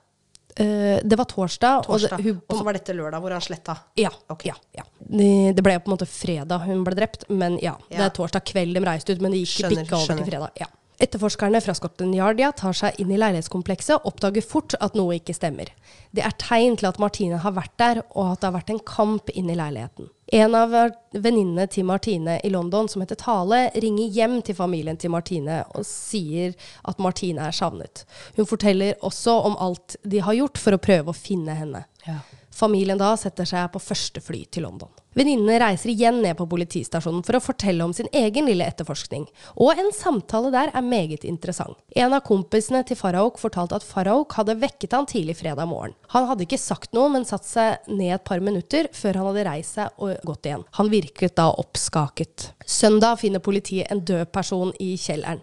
Eh, 0.60 0.98
det 1.06 1.16
var 1.16 1.30
torsdag, 1.30 1.86
Torsdag. 1.86 2.18
og 2.18 2.24
det, 2.24 2.26
hun, 2.34 2.42
Og 2.50 2.58
så 2.60 2.66
var 2.68 2.76
dette 2.76 2.96
lørdag, 2.98 3.22
hvor 3.24 3.32
han 3.38 3.42
sletta. 3.46 3.78
ja, 3.96 4.10
Okay. 4.34 4.52
ja, 4.52 4.58
ja. 4.82 4.84
Det, 5.00 5.30
det 5.56 5.64
ble 5.64 5.78
på 5.80 5.88
en 5.92 5.96
måte 5.96 6.10
fredag 6.10 6.66
hun 6.68 6.84
ble 6.84 6.98
drept, 6.98 7.24
men 7.30 7.56
ja. 7.64 7.78
Det 7.88 8.02
er 8.04 8.12
torsdag 8.18 8.44
kveld 8.50 8.76
de 8.76 8.84
reiste 8.84 9.16
ut, 9.16 9.22
men 9.24 9.32
det 9.32 9.46
gikk 9.46 9.60
ikke 9.64 9.70
bikka 9.78 9.96
over 9.96 10.06
skjønner. 10.10 10.26
til 10.26 10.34
fredag. 10.34 10.52
Ja. 10.60 10.68
Etterforskerne 11.00 11.62
fra 11.64 11.74
Scotland 11.78 12.16
Yardia 12.16 12.52
tar 12.52 12.76
seg 12.76 12.98
inn 13.00 13.12
i 13.16 13.18
leilighetskomplekset 13.20 13.96
og 13.96 14.10
oppdager 14.12 14.44
fort 14.44 14.74
at 14.84 14.98
noe 15.00 15.16
ikke 15.16 15.36
stemmer. 15.36 15.70
Det 16.12 16.26
er 16.28 16.36
tegn 16.42 16.76
til 16.80 16.90
at 16.90 17.00
Martine 17.00 17.40
har 17.40 17.54
vært 17.56 17.76
der, 17.80 18.02
og 18.12 18.34
at 18.34 18.42
det 18.42 18.50
har 18.50 18.56
vært 18.58 18.74
en 18.74 18.82
kamp 18.84 19.32
inne 19.32 19.56
i 19.56 19.60
leiligheten. 19.60 20.10
En 20.36 20.58
av 20.60 20.76
venninnene 21.16 21.66
til 21.72 21.88
Martine 21.88 22.36
i 22.44 22.52
London, 22.52 22.90
som 22.92 23.02
heter 23.02 23.18
Tale, 23.18 23.62
ringer 23.80 24.12
hjem 24.14 24.42
til 24.46 24.58
familien 24.60 25.00
til 25.00 25.14
Martine 25.16 25.62
og 25.72 25.88
sier 25.88 26.52
at 26.84 27.00
Martine 27.00 27.48
er 27.48 27.56
savnet. 27.56 28.04
Hun 28.36 28.50
forteller 28.50 29.00
også 29.00 29.40
om 29.48 29.56
alt 29.56 29.96
de 30.04 30.20
har 30.26 30.36
gjort 30.36 30.60
for 30.60 30.76
å 30.76 30.84
prøve 30.84 31.14
å 31.14 31.18
finne 31.18 31.56
henne. 31.58 31.86
Ja. 32.06 32.20
Familien 32.60 33.00
da 33.00 33.14
setter 33.16 33.48
seg 33.48 33.70
på 33.72 33.80
første 33.80 34.20
fly 34.24 34.42
til 34.52 34.66
London. 34.68 34.92
Venninnene 35.16 35.58
reiser 35.64 35.90
igjen 35.94 36.20
ned 36.22 36.36
på 36.38 36.46
politistasjonen 36.52 37.24
for 37.26 37.38
å 37.38 37.42
fortelle 37.42 37.84
om 37.86 37.94
sin 37.96 38.10
egen 38.16 38.46
lille 38.50 38.66
etterforskning. 38.68 39.26
Og 39.64 39.80
en 39.80 39.90
samtale 39.96 40.52
der 40.54 40.72
er 40.76 40.86
meget 40.86 41.24
interessant. 41.28 41.80
En 41.98 42.14
av 42.14 42.22
kompisene 42.28 42.84
til 42.88 43.00
Farahok 43.00 43.40
fortalte 43.42 43.80
at 43.80 43.86
Farahok 43.88 44.36
hadde 44.38 44.58
vekket 44.62 44.96
han 44.96 45.08
tidlig 45.10 45.38
fredag 45.40 45.70
morgen. 45.72 45.96
Han 46.14 46.28
hadde 46.30 46.46
ikke 46.46 46.60
sagt 46.62 46.94
noe, 46.96 47.10
men 47.14 47.28
satt 47.28 47.48
seg 47.48 47.88
ned 47.90 48.18
et 48.18 48.26
par 48.28 48.44
minutter 48.44 48.92
før 48.96 49.22
han 49.22 49.30
hadde 49.32 49.46
reist 49.48 49.80
seg 49.80 50.04
og 50.04 50.20
gått 50.28 50.52
igjen. 50.52 50.66
Han 50.78 50.92
virket 50.92 51.38
da 51.40 51.48
oppskaket. 51.64 52.52
Søndag 52.68 53.22
finner 53.24 53.44
politiet 53.44 53.90
en 53.92 54.04
død 54.06 54.30
person 54.36 54.76
i 54.84 54.94
kjelleren. 55.00 55.42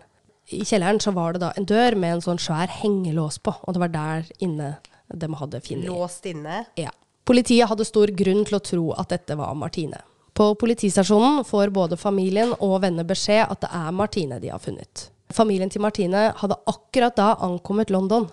I 0.53 0.63
kjelleren 0.63 1.01
så 1.03 1.11
var 1.17 1.35
det 1.35 1.43
da 1.43 1.51
en 1.59 1.67
dør 1.67 1.97
med 1.99 2.19
en 2.19 2.23
sånn 2.29 2.39
svær 2.39 2.71
hengelås 2.71 3.41
på, 3.43 3.57
og 3.65 3.75
det 3.75 3.83
var 3.83 3.97
der 3.97 4.31
inne 4.39 4.77
de 5.11 5.33
hadde 5.41 5.61
funnet 5.65 5.91
Låst 5.91 6.27
inne. 6.31 6.65
ja. 6.79 6.93
Politiet 7.26 7.66
hadde 7.68 7.85
stor 7.85 8.12
grunn 8.14 8.45
til 8.47 8.54
å 8.54 8.62
tro 8.62 8.85
at 8.95 9.11
dette 9.11 9.35
var 9.35 9.54
Martine. 9.59 9.99
På 10.37 10.52
politistasjonen 10.54 11.40
får 11.49 11.73
både 11.75 11.97
familien 11.99 12.52
og 12.62 12.76
venner 12.85 13.06
beskjed 13.09 13.49
at 13.50 13.64
det 13.64 13.71
er 13.75 13.95
Martine 13.99 14.38
de 14.38 14.52
har 14.52 14.62
funnet. 14.62 15.09
Familien 15.35 15.73
til 15.73 15.83
Martine 15.83 16.28
hadde 16.38 16.59
akkurat 16.71 17.16
da 17.18 17.33
ankommet 17.42 17.90
London, 17.90 18.28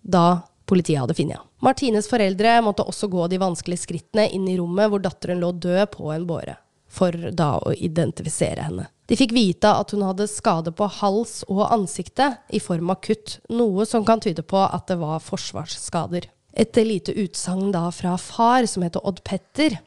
da 0.00 0.40
politiet 0.64 1.02
hadde 1.02 1.18
funnet 1.18 1.36
henne. 1.36 1.46
Martines 1.60 2.08
foreldre 2.08 2.54
måtte 2.64 2.86
også 2.88 3.10
gå 3.12 3.26
de 3.28 3.42
vanskelige 3.42 3.82
skrittene 3.82 4.30
inn 4.32 4.48
i 4.48 4.56
rommet 4.56 4.88
hvor 4.88 5.04
datteren 5.04 5.42
lå 5.44 5.52
død 5.60 5.90
på 5.98 6.08
en 6.14 6.24
båre, 6.24 6.56
for 6.88 7.12
da 7.12 7.52
å 7.60 7.74
identifisere 7.76 8.64
henne. 8.70 8.88
De 9.10 9.18
fikk 9.20 9.34
vite 9.36 9.68
at 9.68 9.92
hun 9.92 10.06
hadde 10.06 10.30
skade 10.30 10.72
på 10.72 10.88
hals 11.02 11.42
og 11.50 11.66
ansiktet 11.68 12.40
i 12.56 12.62
form 12.62 12.94
av 12.94 13.02
kutt, 13.04 13.40
noe 13.52 13.84
som 13.84 14.06
kan 14.08 14.22
tyde 14.24 14.46
på 14.46 14.64
at 14.64 14.88
det 14.88 14.96
var 15.02 15.20
forsvarsskader. 15.20 16.30
Et 16.52 16.76
lite 16.82 17.14
utsagn 17.14 17.70
da 17.72 17.86
fra 17.94 18.16
far, 18.18 18.66
som 18.66 18.82
heter 18.82 19.06
Odd 19.06 19.22
Petter, 19.24 19.78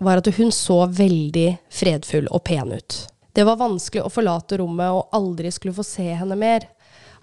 var 0.00 0.18
at 0.18 0.30
hun 0.36 0.52
så 0.52 0.84
veldig 0.90 1.48
fredfull 1.70 2.28
og 2.32 2.44
pen 2.48 2.72
ut. 2.72 2.98
Det 3.32 3.44
var 3.48 3.60
vanskelig 3.60 4.04
å 4.04 4.12
forlate 4.12 4.58
rommet 4.60 4.92
og 4.92 5.14
aldri 5.16 5.52
skulle 5.52 5.76
få 5.76 5.84
se 5.86 6.08
henne 6.18 6.36
mer. 6.36 6.66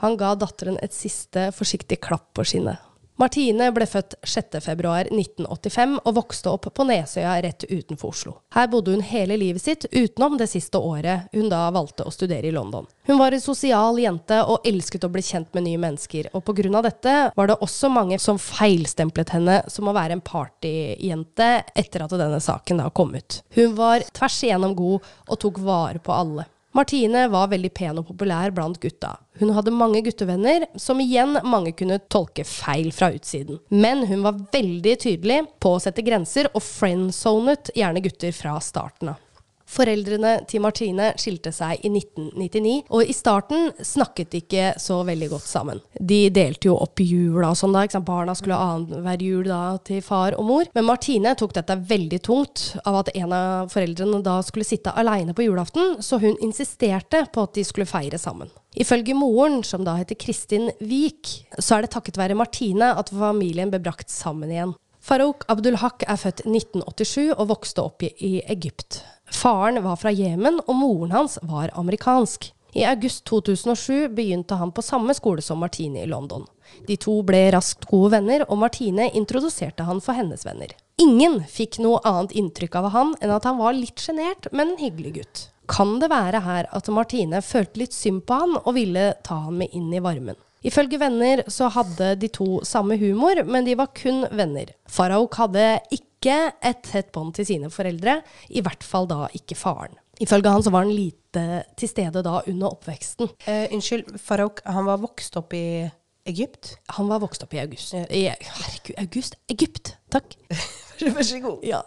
Han 0.01 0.15
ga 0.17 0.31
datteren 0.39 0.79
et 0.81 0.95
siste 0.95 1.49
forsiktig 1.53 1.99
klapp 2.01 2.31
på 2.37 2.45
skinnet. 2.47 2.79
Martine 3.19 3.65
ble 3.75 3.83
født 3.83 4.13
6.2.1985 4.23 5.97
og 6.07 6.13
vokste 6.15 6.51
opp 6.53 6.69
på 6.71 6.85
Nesøya 6.87 7.33
rett 7.43 7.65
utenfor 7.67 8.13
Oslo. 8.13 8.35
Her 8.55 8.69
bodde 8.71 8.93
hun 8.93 9.03
hele 9.03 9.35
livet 9.35 9.59
sitt, 9.65 9.87
utenom 9.91 10.37
det 10.39 10.47
siste 10.47 10.79
året 10.79 11.27
hun 11.35 11.49
da 11.51 11.65
valgte 11.75 12.05
å 12.07 12.13
studere 12.15 12.47
i 12.47 12.53
London. 12.55 12.87
Hun 13.09 13.19
var 13.19 13.35
en 13.35 13.43
sosial 13.43 13.99
jente 13.99 14.37
og 14.47 14.63
elsket 14.69 15.03
å 15.03 15.09
bli 15.11 15.23
kjent 15.25 15.51
med 15.57 15.67
nye 15.67 15.81
mennesker, 15.81 16.29
og 16.31 16.45
pga. 16.47 16.81
dette 16.85 17.15
var 17.35 17.51
det 17.51 17.57
også 17.59 17.89
mange 17.91 18.19
som 18.23 18.39
feilstemplet 18.39 19.35
henne 19.35 19.57
som 19.67 19.89
å 19.91 19.95
være 19.97 20.15
en 20.15 20.23
partyjente 20.23 21.49
etter 21.75 22.05
at 22.05 22.15
denne 22.15 22.39
saken 22.39 22.79
da 22.79 22.87
kom 22.89 23.11
ut. 23.19 23.41
Hun 23.57 23.75
var 23.75 24.07
tvers 24.15 24.39
igjennom 24.47 24.77
god 24.79 25.11
og 25.27 25.39
tok 25.43 25.59
vare 25.59 25.99
på 25.99 26.15
alle. 26.15 26.47
Martine 26.77 27.23
var 27.33 27.49
veldig 27.49 27.71
pen 27.73 27.97
og 27.97 28.09
populær 28.11 28.51
blant 28.53 28.77
gutta. 28.81 29.15
Hun 29.39 29.53
hadde 29.55 29.73
mange 29.73 30.03
guttevenner, 30.05 30.67
som 30.77 30.99
igjen 31.01 31.39
mange 31.47 31.73
kunne 31.77 31.97
tolke 32.13 32.45
feil 32.45 32.91
fra 32.93 33.09
utsiden. 33.15 33.57
Men 33.73 34.05
hun 34.09 34.21
var 34.25 34.37
veldig 34.53 34.93
tydelig 35.01 35.39
på 35.63 35.73
å 35.75 35.81
sette 35.81 36.05
grenser, 36.05 36.51
og 36.53 36.61
friendzonet 36.65 37.73
gjerne 37.77 38.03
gutter 38.05 38.35
fra 38.35 38.59
starten 38.61 39.15
av. 39.15 39.25
Foreldrene 39.69 40.31
til 40.49 40.63
Martine 40.63 41.11
skilte 41.19 41.51
seg 41.53 41.83
i 41.85 41.91
1999, 41.91 42.87
og 42.89 43.05
i 43.05 43.13
starten 43.13 43.69
snakket 43.85 44.31
de 44.33 44.41
ikke 44.41 44.71
så 44.81 45.01
veldig 45.05 45.29
godt 45.35 45.45
sammen. 45.45 45.81
De 45.93 46.23
delte 46.33 46.71
jo 46.71 46.77
opp 46.81 47.03
jula 47.03 47.51
og 47.51 47.59
sånn 47.59 47.75
da, 47.77 47.85
barna 48.05 48.33
skulle 48.37 48.57
ha 48.57 48.73
annenhver 48.79 49.21
jul 49.21 49.45
da 49.45 49.77
til 49.85 50.01
far 50.05 50.37
og 50.39 50.47
mor. 50.47 50.71
Men 50.73 50.87
Martine 50.87 51.35
tok 51.37 51.53
dette 51.59 51.77
veldig 51.89 52.21
tungt 52.25 52.65
av 52.81 53.03
at 53.03 53.13
en 53.13 53.35
av 53.35 53.69
foreldrene 53.73 54.23
da 54.25 54.39
skulle 54.45 54.67
sitte 54.67 54.95
aleine 54.97 55.35
på 55.37 55.45
julaften, 55.45 55.99
så 56.01 56.17
hun 56.21 56.37
insisterte 56.41 57.27
på 57.29 57.45
at 57.45 57.53
de 57.59 57.67
skulle 57.67 57.89
feire 57.89 58.17
sammen. 58.21 58.49
Ifølge 58.79 59.15
moren, 59.17 59.61
som 59.65 59.85
da 59.85 59.95
heter 59.99 60.17
Kristin 60.17 60.69
Wiik, 60.81 61.29
så 61.57 61.77
er 61.77 61.85
det 61.85 61.93
takket 61.93 62.17
være 62.17 62.37
Martine 62.37 62.93
at 62.97 63.13
familien 63.13 63.69
ble 63.73 63.81
brakt 63.85 64.09
sammen 64.13 64.49
igjen. 64.53 64.77
Farouk 64.99 65.45
Abdulhak 65.49 66.03
er 66.05 66.19
født 66.19 66.43
1987 66.43 67.31
og 67.31 67.47
vokste 67.49 67.85
opp 67.85 68.03
i 68.05 68.39
Egypt. 68.51 68.99
Faren 69.31 69.83
var 69.83 69.99
fra 69.99 70.11
Jemen, 70.11 70.61
og 70.67 70.75
moren 70.75 71.11
hans 71.15 71.37
var 71.41 71.71
amerikansk. 71.77 72.51
I 72.73 72.85
august 72.85 73.25
2007 73.25 74.09
begynte 74.13 74.55
han 74.55 74.71
på 74.71 74.81
samme 74.85 75.13
skole 75.17 75.41
som 75.41 75.59
Martine 75.59 76.03
i 76.03 76.09
London. 76.09 76.45
De 76.87 76.97
to 77.01 77.15
ble 77.25 77.47
raskt 77.55 77.87
gode 77.89 78.11
venner, 78.13 78.45
og 78.49 78.59
Martine 78.61 79.09
introduserte 79.17 79.87
han 79.87 80.01
for 80.05 80.17
hennes 80.17 80.45
venner. 80.45 80.75
Ingen 81.01 81.39
fikk 81.49 81.79
noe 81.81 82.01
annet 82.05 82.35
inntrykk 82.37 82.75
av 82.81 82.91
han 82.93 83.15
enn 83.21 83.33
at 83.33 83.47
han 83.47 83.57
var 83.57 83.77
litt 83.77 84.03
sjenert, 84.03 84.51
men 84.51 84.75
en 84.75 84.83
hyggelig 84.83 85.15
gutt. 85.17 85.47
Kan 85.69 85.97
det 86.01 86.09
være 86.11 86.43
her 86.45 86.69
at 86.73 86.89
Martine 86.93 87.41
følte 87.45 87.83
litt 87.83 87.95
synd 87.95 88.25
på 88.27 88.37
han 88.41 88.57
og 88.59 88.73
ville 88.77 89.11
ta 89.25 89.45
han 89.47 89.57
med 89.61 89.73
inn 89.73 89.89
i 89.93 90.01
varmen? 90.03 90.37
Ifølge 90.65 90.99
venner 90.99 91.45
så 91.47 91.69
hadde 91.71 92.15
de 92.19 92.27
to 92.35 92.59
samme 92.67 92.97
humor, 92.99 93.39
men 93.47 93.65
de 93.65 93.77
var 93.79 93.93
kun 93.95 94.25
venner. 94.35 94.73
Farouk 94.89 95.37
hadde 95.39 95.77
ikke 95.87 96.08
et 96.27 96.81
tett 96.83 97.11
bånd 97.15 97.33
til 97.35 97.45
sine 97.45 97.69
foreldre, 97.71 98.21
i 98.49 98.61
hvert 98.61 98.83
fall 98.83 99.07
da 99.07 99.27
ikke 99.33 99.55
faren. 99.55 99.95
Ifølge 100.19 100.51
han 100.51 100.63
så 100.65 100.71
var 100.71 100.83
han 100.83 100.91
lite 100.91 101.63
til 101.79 101.87
stede 101.87 102.21
da 102.25 102.41
under 102.45 102.73
oppveksten. 102.73 103.29
Eh, 103.47 103.69
unnskyld, 103.71 104.19
Farouk, 104.19 104.59
han 104.65 104.85
var 104.85 104.97
vokst 104.99 105.37
opp 105.39 105.53
i 105.53 105.89
Egypt? 106.27 106.73
Han 106.97 107.07
var 107.07 107.19
vokst 107.23 107.43
opp 107.43 107.53
i 107.55 107.59
august. 107.61 107.93
I, 107.93 108.25
herregud, 108.27 108.97
august? 108.99 109.35
Egypt! 109.49 109.93
Takk. 110.11 110.35
Vær 110.99 111.23
så 111.23 111.39
god. 111.41 111.63
Ja. 111.63 111.79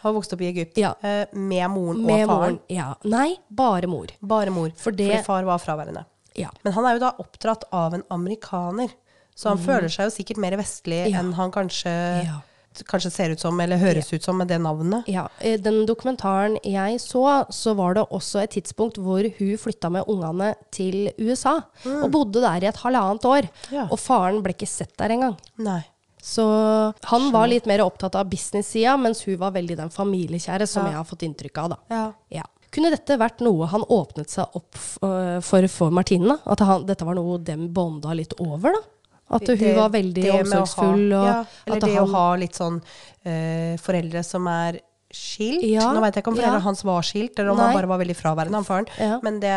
Han 0.00 0.12
var 0.14 0.16
vokst 0.20 0.32
opp 0.32 0.40
i 0.40 0.48
Egypt 0.48 0.78
Ja. 0.80 0.94
eh, 1.02 1.26
med 1.36 1.68
moren 1.70 2.00
Med 2.06 2.24
og 2.24 2.30
faren. 2.30 2.38
moren. 2.40 2.58
Ja. 2.72 2.94
Nei, 3.04 3.36
bare 3.50 3.86
mor. 3.90 4.06
Bare 4.20 4.50
mor, 4.54 4.70
For 4.76 4.90
det- 4.96 5.10
fordi 5.12 5.24
far 5.26 5.44
var 5.44 5.58
fraværende. 5.60 6.06
Ja. 6.38 6.48
Men 6.64 6.72
han 6.72 6.86
er 6.86 6.94
jo 6.96 7.00
da 7.04 7.12
oppdratt 7.18 7.64
av 7.72 7.94
en 7.94 8.02
amerikaner, 8.10 8.88
så 9.36 9.50
han 9.50 9.58
føler 9.58 9.88
seg 9.92 10.06
jo 10.08 10.14
sikkert 10.16 10.38
mer 10.38 10.56
vestlig 10.56 11.12
enn 11.12 11.32
han 11.34 11.50
kanskje, 11.52 12.24
Ja. 12.24 12.40
Kanskje 12.86 13.10
ser 13.10 13.30
ut 13.34 13.40
som, 13.40 13.58
eller 13.60 13.76
høres 13.80 14.12
ut 14.12 14.22
som 14.22 14.36
med 14.38 14.48
det 14.48 14.60
navnet. 14.60 15.08
Ja, 15.10 15.26
i 15.42 15.56
Den 15.56 15.84
dokumentaren 15.86 16.58
jeg 16.62 17.00
så, 17.00 17.44
så 17.50 17.74
var 17.78 17.94
det 17.98 18.06
også 18.10 18.42
et 18.44 18.50
tidspunkt 18.56 18.98
hvor 19.02 19.24
hun 19.38 19.56
flytta 19.58 19.90
med 19.90 20.04
ungene 20.08 20.54
til 20.70 21.10
USA. 21.18 21.56
Og 21.84 22.10
bodde 22.14 22.40
der 22.44 22.62
i 22.62 22.68
et 22.70 22.76
halvannet 22.84 23.24
år. 23.24 23.48
Ja. 23.74 23.88
Og 23.90 23.98
faren 23.98 24.42
ble 24.42 24.54
ikke 24.54 24.68
sett 24.70 24.96
der 24.98 25.10
engang. 25.16 25.36
Nei. 25.58 25.80
Så 26.22 26.44
han 27.08 27.30
var 27.32 27.46
litt 27.48 27.66
mer 27.70 27.80
opptatt 27.84 28.16
av 28.18 28.26
business-sida, 28.28 28.96
mens 29.00 29.22
hun 29.24 29.36
var 29.40 29.52
veldig 29.54 29.76
den 29.78 29.90
familiekjære 29.94 30.66
som 30.68 30.84
Ja. 30.84 30.90
jeg 30.90 30.96
har 30.98 31.04
fått 31.04 31.22
inntrykk 31.22 31.58
av. 31.62 31.68
da. 31.70 31.76
Ja. 31.94 32.12
Ja. 32.30 32.42
Kunne 32.70 32.90
dette 32.92 33.16
vært 33.16 33.40
noe 33.40 33.64
han 33.70 33.80
åpnet 33.88 34.28
seg 34.28 34.44
opp 34.58 34.76
øh, 35.02 35.38
for 35.40 35.66
for 35.72 35.90
Martine? 35.90 36.36
At 36.44 36.60
han, 36.60 36.84
dette 36.84 37.06
var 37.06 37.14
noe 37.16 37.38
dem 37.38 37.68
bonda 37.72 38.12
litt 38.12 38.34
over? 38.38 38.74
da? 38.76 38.82
At 39.30 39.46
hun 39.46 39.58
Det- 39.58 39.76
var 39.76 39.90
veldig 39.90 40.30
omsorgsfull. 40.40 41.12
ha- 41.12 41.26
ja, 41.26 41.44
eller 41.66 41.80
det 41.80 41.98
å 42.00 42.06
ha 42.10 42.36
litt 42.36 42.54
sånn 42.54 42.80
eh, 43.24 43.76
foreldre 43.76 44.22
som 44.24 44.46
er 44.46 44.80
skilt. 45.14 45.64
Ja, 45.64 45.86
Nå 45.94 46.02
vet 46.02 46.16
jeg 46.16 46.22
ikke 46.22 46.32
om 46.32 46.36
foreldrene 46.36 46.60
ja. 46.60 46.64
hans 46.66 46.82
var 46.84 47.06
skilt, 47.06 47.38
eller 47.38 47.52
om 47.52 47.58
Nei. 47.60 47.68
han 47.68 47.78
bare 47.78 47.90
var 47.90 48.00
veldig 48.02 48.16
fraværende, 48.18 48.60
han 48.60 48.66
faren. 48.66 48.88
Ja. 49.00 49.18
Men 49.24 49.38
det, 49.42 49.52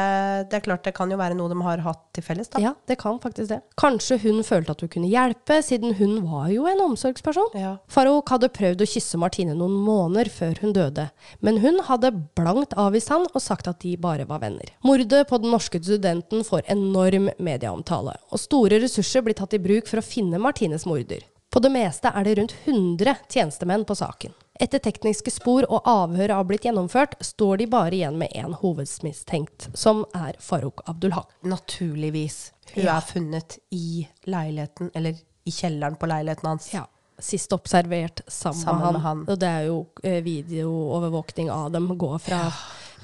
det 0.52 0.60
er 0.60 0.64
klart 0.66 0.86
det 0.88 0.94
kan 0.96 1.12
jo 1.12 1.18
være 1.20 1.36
noe 1.38 1.52
de 1.52 1.58
har 1.66 1.84
hatt 1.86 2.04
til 2.16 2.26
felles, 2.26 2.52
da. 2.54 2.62
Ja, 2.64 2.74
det 2.88 2.98
kan 3.02 3.20
faktisk 3.24 3.50
det. 3.52 3.60
Kanskje 3.82 4.20
hun 4.24 4.42
følte 4.48 4.76
at 4.76 4.84
hun 4.84 4.92
kunne 4.94 5.10
hjelpe, 5.12 5.60
siden 5.66 5.98
hun 6.00 6.22
var 6.28 6.48
jo 6.54 6.68
en 6.72 6.84
omsorgsperson. 6.86 7.52
Ja. 7.60 7.74
Farouk 7.92 8.32
hadde 8.32 8.52
prøvd 8.54 8.86
å 8.86 8.90
kysse 8.94 9.20
Martine 9.22 9.56
noen 9.58 9.76
måneder 9.84 10.32
før 10.32 10.56
hun 10.64 10.76
døde, 10.78 11.10
men 11.44 11.60
hun 11.64 11.82
hadde 11.90 12.14
blankt 12.40 12.78
avvist 12.80 13.12
han 13.12 13.28
og 13.32 13.44
sagt 13.44 13.68
at 13.72 13.82
de 13.84 13.98
bare 14.00 14.28
var 14.30 14.44
venner. 14.44 14.72
Mordet 14.88 15.26
på 15.30 15.42
den 15.42 15.52
norske 15.52 15.82
studenten 15.84 16.46
får 16.48 16.64
enorm 16.72 17.28
medieomtale, 17.44 18.16
og 18.32 18.40
store 18.40 18.80
ressurser 18.84 19.26
blir 19.26 19.38
tatt 19.38 19.58
i 19.58 19.62
bruk 19.62 19.90
for 19.90 20.00
å 20.00 20.06
finne 20.06 20.40
Martines 20.40 20.88
morder. 20.88 21.28
På 21.52 21.60
det 21.60 21.74
meste 21.74 22.08
er 22.16 22.24
det 22.24 22.38
rundt 22.40 22.54
100 22.64 23.26
tjenestemenn 23.28 23.84
på 23.84 23.98
saken. 24.00 24.32
Etter 24.62 24.78
tekniske 24.86 25.32
spor 25.34 25.65
og 25.74 25.82
avhøret 25.89 26.36
har 26.38 26.45
blitt 26.45 26.67
gjennomført, 26.67 27.15
står 27.26 27.58
de 27.63 27.65
bare 27.71 27.95
igjen 27.97 28.17
med 28.21 28.30
én 28.38 28.54
hovedmistenkt, 28.62 29.69
som 29.74 30.04
er 30.13 30.38
Farouk 30.39 30.84
Abdulhak. 30.86 31.32
Naturligvis. 31.50 32.52
Hun 32.76 32.84
Ja. 32.86 32.97
er 32.97 33.02
funnet 33.02 33.58
i 33.71 34.08
leiligheten, 34.28 34.91
eller 34.93 35.15
i 35.45 35.50
kjelleren 35.52 35.97
på 35.97 36.06
leiligheten 36.08 36.45
hans. 36.47 36.74
Ja. 36.74 36.86
Sist 37.19 37.52
observert 37.54 38.21
sammen, 38.28 38.62
Sammen 38.63 38.93
med, 38.93 39.02
han. 39.02 39.26
han. 39.26 39.26
Og 39.30 39.39
det 39.39 39.47
er 39.50 39.65
jo 39.65 39.88
eh, 40.04 40.21
videoovervåkning 40.24 41.50
av 41.50 41.71
dem 41.71 41.88
går 41.97 42.19
fra 42.19 42.52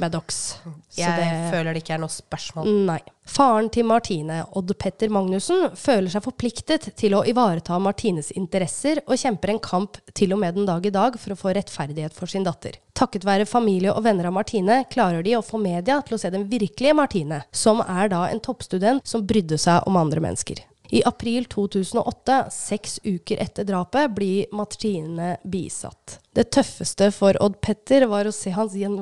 Maddox. 0.01 0.39
Så 0.63 1.01
Jeg 1.01 1.13
det 1.17 1.51
føler 1.53 1.73
det 1.73 1.83
ikke 1.83 1.95
er 1.95 2.01
noe 2.03 2.13
spørsmål. 2.13 2.69
Nei. 2.87 2.99
Faren 3.27 3.67
til 3.73 3.83
Martine, 3.89 4.39
Odd 4.55 4.71
Petter 4.79 5.11
Magnussen, 5.11 5.71
føler 5.75 6.11
seg 6.13 6.23
forpliktet 6.23 6.89
til 6.99 7.17
å 7.17 7.23
ivareta 7.27 7.79
Martines 7.81 8.31
interesser, 8.31 9.01
og 9.07 9.19
kjemper 9.19 9.51
en 9.51 9.59
kamp 9.63 9.99
til 10.15 10.35
og 10.35 10.41
med 10.43 10.55
den 10.55 10.69
dag 10.69 10.85
i 10.85 10.93
dag 10.93 11.17
for 11.19 11.35
å 11.35 11.39
få 11.39 11.55
rettferdighet 11.57 12.15
for 12.15 12.31
sin 12.31 12.47
datter. 12.47 12.79
Takket 12.97 13.27
være 13.27 13.49
familie 13.49 13.91
og 13.93 14.05
venner 14.07 14.29
av 14.29 14.37
Martine 14.37 14.79
klarer 14.93 15.25
de 15.25 15.35
å 15.37 15.43
få 15.45 15.59
media 15.61 15.99
til 16.05 16.15
å 16.15 16.21
se 16.21 16.31
den 16.33 16.47
virkelige 16.49 16.95
Martine, 16.97 17.43
som 17.51 17.83
er 17.83 18.13
da 18.13 18.23
en 18.31 18.41
toppstudent 18.41 19.05
som 19.05 19.27
brydde 19.27 19.59
seg 19.61 19.85
om 19.89 19.99
andre 19.99 20.23
mennesker. 20.23 20.63
I 20.89 21.01
april 21.05 21.45
2008, 21.51 22.45
seks 22.51 22.99
uker 23.03 23.41
etter 23.43 23.67
drapet, 23.67 24.11
blir 24.15 24.45
Martine 24.55 25.35
bisatt. 25.43 26.19
Det 26.31 26.47
tøffeste 26.55 27.09
for 27.11 27.35
Odd 27.43 27.59
Petter 27.61 28.07
var 28.07 28.29
å 28.29 28.35
se 28.35 28.55
hans 28.55 28.75
gjen... 28.77 29.01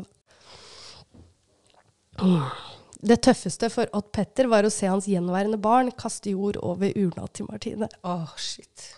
Det 3.05 3.19
tøffeste 3.21 3.69
for 3.69 3.89
Odd 3.93 4.11
Petter 4.15 4.47
var 4.49 4.65
å 4.65 4.73
se 4.73 4.87
hans 4.89 5.07
gjenværende 5.09 5.59
barn 5.61 5.91
kaste 5.93 6.31
jord 6.33 6.57
over 6.63 6.93
urna 6.97 7.27
til 7.35 7.49
Martine. 7.49 7.89
Åh, 8.07 8.35
shit. 8.39 8.91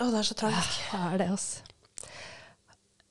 Åh, 0.00 0.10
det 0.12 0.20
er 0.20 0.28
så 0.28 0.36
tragisk. 0.38 0.78
Det 0.92 1.00
er 1.10 1.18
det, 1.20 1.30
altså. 1.34 1.62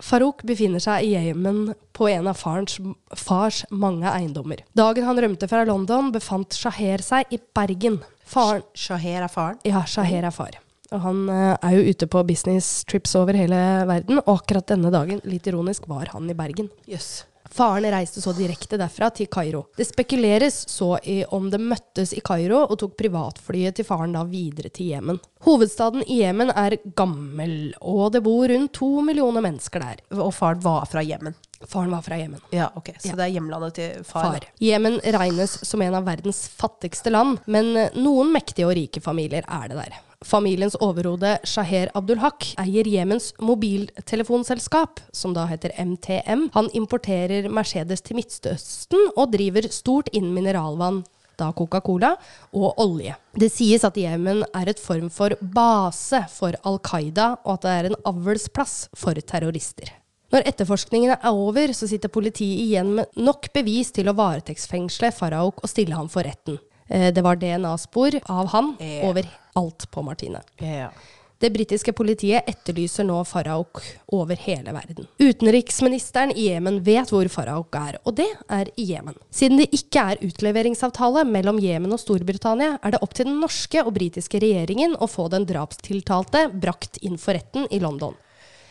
Farouk 0.03 0.41
befinner 0.43 0.81
seg 0.83 1.05
i 1.07 1.13
Yemen 1.15 1.69
på 1.95 2.09
en 2.11 2.27
av 2.27 2.35
farens, 2.35 2.75
fars 3.15 3.61
mange 3.71 4.09
eiendommer. 4.11 4.65
Dagen 4.75 5.07
han 5.07 5.21
rømte 5.23 5.47
fra 5.47 5.63
London, 5.67 6.11
befant 6.11 6.57
Shaher 6.57 7.03
seg 7.03 7.31
i 7.31 7.39
Bergen. 7.55 8.01
Faren 8.27 8.65
Shaher 8.75 9.23
er 9.23 9.31
faren. 9.31 9.61
Ja, 9.63 9.85
Shaher 9.87 10.27
er 10.27 10.35
far. 10.35 10.57
Og 10.91 10.99
han 11.01 11.21
eh, 11.31 11.53
er 11.55 11.77
jo 11.77 11.93
ute 11.93 12.09
på 12.11 12.25
business 12.27 12.83
trips 12.89 13.15
over 13.17 13.37
hele 13.39 13.61
verden, 13.87 14.19
og 14.25 14.35
akkurat 14.41 14.67
denne 14.73 14.91
dagen, 14.93 15.23
litt 15.23 15.47
ironisk, 15.47 15.87
var 15.89 16.11
han 16.11 16.27
i 16.29 16.37
Bergen. 16.37 16.69
Jøss. 16.91 17.23
Faren 17.51 17.85
reiste 17.93 18.21
så 18.21 18.33
direkte 18.35 18.77
derfra 18.79 19.09
til 19.15 19.27
Kairo. 19.31 19.65
Det 19.77 19.85
spekuleres 19.87 20.63
så 20.71 20.95
i 21.03 21.21
om 21.35 21.49
de 21.53 21.59
møttes 21.61 22.13
i 22.17 22.21
Kairo 22.25 22.63
og 22.65 22.77
tok 22.81 22.95
privatflyet 22.99 23.75
til 23.77 23.85
faren 23.87 24.15
da 24.17 24.23
videre 24.27 24.69
til 24.73 24.91
Jemen. 24.93 25.19
Hovedstaden 25.45 26.01
i 26.07 26.21
Jemen 26.23 26.49
er 26.49 26.77
gammel, 26.97 27.73
og 27.81 28.11
det 28.15 28.23
bor 28.25 28.47
rundt 28.49 28.73
to 28.73 28.89
millioner 29.05 29.45
mennesker 29.45 29.83
der. 29.83 30.01
Og 30.17 30.33
faren 30.33 30.63
var 30.65 30.87
fra 30.89 31.03
Jemen. 31.05 31.35
Faren 31.65 31.93
var 31.93 32.01
fra 32.05 32.17
Jemen. 32.19 32.41
Ja, 32.53 32.69
ok. 32.75 32.89
Så 32.99 33.09
Ja. 33.13 33.15
det 33.15 33.23
er 33.27 33.33
hjemlandet 33.37 33.73
til 33.77 34.03
far. 34.03 34.23
Far. 34.33 34.47
Jemen 34.59 34.99
regnes 34.99 35.59
som 35.67 35.81
en 35.81 35.95
av 35.95 36.05
verdens 36.05 36.47
fattigste 36.49 37.09
land, 37.13 37.39
men 37.47 37.73
noen 37.95 38.33
mektige 38.33 38.67
og 38.67 38.75
rike 38.75 39.01
familier 39.01 39.45
er 39.47 39.67
det 39.69 39.77
der. 39.77 39.95
Familiens 40.25 40.73
overhode 40.81 41.35
Shaher 41.45 41.91
Abdulhak 41.93 42.47
eier 42.57 42.87
Jemens 42.89 43.29
mobiltelefonselskap, 43.37 44.99
som 45.13 45.35
da 45.37 45.45
heter 45.45 45.75
MTM. 45.77 46.47
Han 46.55 46.69
importerer 46.73 47.45
Mercedes 47.53 48.01
til 48.01 48.17
Midtøsten 48.17 49.11
og 49.13 49.35
driver 49.35 49.69
stort 49.69 50.09
innen 50.13 50.33
mineralvann 50.33 51.03
da 51.37 51.51
Coca-Cola, 51.51 52.13
og 52.55 52.79
olje. 52.79 53.13
Det 53.35 53.49
sies 53.51 53.83
at 53.83 53.97
Jemen 53.99 54.41
er 54.55 54.71
et 54.71 54.79
form 54.79 55.09
for 55.11 55.35
base 55.41 56.21
for 56.31 56.55
Al 56.63 56.79
Qaida, 56.79 57.33
og 57.43 57.57
at 57.57 57.65
det 57.65 57.73
er 57.75 57.89
en 57.89 57.97
avlsplass 58.07 58.75
for 58.95 59.19
terrorister. 59.19 59.91
Når 60.33 60.47
etterforskningene 60.49 61.19
er 61.19 61.35
over, 61.35 61.73
så 61.75 61.87
sitter 61.91 62.11
politiet 62.11 62.63
igjen 62.63 62.95
med 62.97 63.19
nok 63.19 63.51
bevis 63.53 63.91
til 63.95 64.09
å 64.09 64.15
varetektsfengsle 64.17 65.11
Farahok 65.15 65.61
og 65.61 65.71
stille 65.71 65.95
ham 65.99 66.09
for 66.11 66.25
retten. 66.25 66.57
Eh, 66.89 67.13
Det 67.13 67.21
var 67.21 67.35
DNA-spor 67.35 68.19
av 68.25 68.47
han 68.47 68.75
yeah. 68.79 69.09
over 69.09 69.27
alt 69.53 69.91
på 69.91 70.01
Martine. 70.01 70.41
Yeah. 70.61 70.91
Det 71.37 71.49
britiske 71.51 71.91
politiet 71.93 72.47
etterlyser 72.47 73.03
nå 73.03 73.17
Farahok 73.27 73.81
over 74.15 74.39
hele 74.39 74.71
verden. 74.71 75.07
Utenriksministeren 75.19 76.31
i 76.31 76.47
Jemen 76.47 76.79
vet 76.83 77.11
hvor 77.11 77.27
Farahok 77.29 77.75
er, 77.75 77.97
og 78.07 78.15
det 78.15 78.29
er 78.47 78.71
i 78.79 78.87
Jemen. 78.93 79.17
Siden 79.35 79.59
det 79.59 79.67
ikke 79.75 80.05
er 80.13 80.23
utleveringsavtale 80.23 81.25
mellom 81.27 81.59
Jemen 81.59 81.91
og 81.91 81.99
Storbritannia, 81.99 82.77
er 82.79 82.95
det 82.95 83.01
opp 83.03 83.17
til 83.17 83.27
den 83.27 83.41
norske 83.43 83.83
og 83.83 83.91
britiske 83.97 84.39
regjeringen 84.41 84.95
å 84.95 85.09
få 85.11 85.27
den 85.33 85.47
drapstiltalte 85.49 86.47
brakt 86.55 87.01
inn 87.03 87.19
for 87.19 87.35
retten 87.35 87.67
i 87.67 87.83
London. 87.83 88.15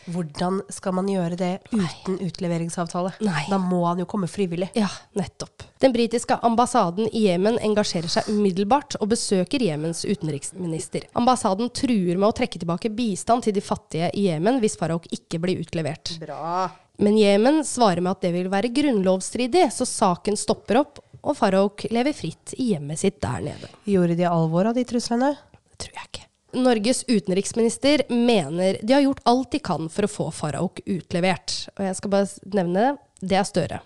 Hvordan 0.05 0.59
skal 0.69 0.93
man 0.97 1.07
gjøre 1.09 1.37
det 1.39 1.51
uten 1.71 2.19
utleveringsavtale? 2.21 3.15
Nei. 3.25 3.45
Da 3.49 3.57
må 3.61 3.81
han 3.87 4.01
jo 4.03 4.07
komme 4.09 4.29
frivillig. 4.29 4.69
Ja, 4.77 4.89
nettopp. 5.17 5.65
Den 5.81 5.93
britiske 5.95 6.37
ambassaden 6.45 7.09
i 7.11 7.25
Jemen 7.25 7.57
engasjerer 7.63 8.11
seg 8.11 8.29
umiddelbart 8.31 8.97
og 9.01 9.09
besøker 9.11 9.63
Jemens 9.65 10.05
utenriksminister. 10.05 11.09
Ambassaden 11.17 11.71
truer 11.75 12.15
med 12.15 12.29
å 12.29 12.35
trekke 12.37 12.61
tilbake 12.61 12.93
bistand 12.93 13.47
til 13.47 13.55
de 13.57 13.63
fattige 13.65 14.11
i 14.13 14.27
Jemen 14.29 14.61
hvis 14.63 14.77
Farouk 14.79 15.09
ikke 15.15 15.41
blir 15.43 15.61
utlevert. 15.65 16.15
Bra. 16.21 16.69
Men 17.01 17.17
Jemen 17.19 17.63
svarer 17.67 18.01
med 18.01 18.15
at 18.15 18.23
det 18.23 18.31
vil 18.35 18.51
være 18.51 18.71
grunnlovsstridig, 18.75 19.67
så 19.73 19.87
saken 19.89 20.37
stopper 20.39 20.79
opp, 20.79 21.01
og 21.25 21.35
Farouk 21.35 21.87
lever 21.91 22.15
fritt 22.15 22.53
i 22.61 22.71
hjemmet 22.75 23.01
sitt 23.01 23.19
der 23.23 23.41
nede. 23.49 23.73
Gjorde 23.89 24.15
de 24.15 24.29
alvor 24.29 24.69
av 24.69 24.77
de 24.77 24.85
truslene? 24.87 25.33
Det 25.73 25.81
tror 25.81 25.99
jeg 25.99 26.11
ikke. 26.11 26.27
Norges 26.55 27.03
utenriksminister 27.07 28.05
mener 28.09 28.77
de 28.81 28.93
har 28.95 29.03
gjort 29.05 29.21
alt 29.27 29.51
de 29.51 29.59
kan 29.59 29.89
for 29.91 30.07
å 30.07 30.11
få 30.11 30.29
Farahok 30.33 30.81
utlevert. 30.85 31.67
Og 31.77 31.83
jeg 31.87 31.97
skal 31.99 32.13
bare 32.15 32.55
nevne 32.55 32.85
det. 32.87 32.93
Det 33.33 33.37
er 33.39 33.47
Støre. 33.47 33.81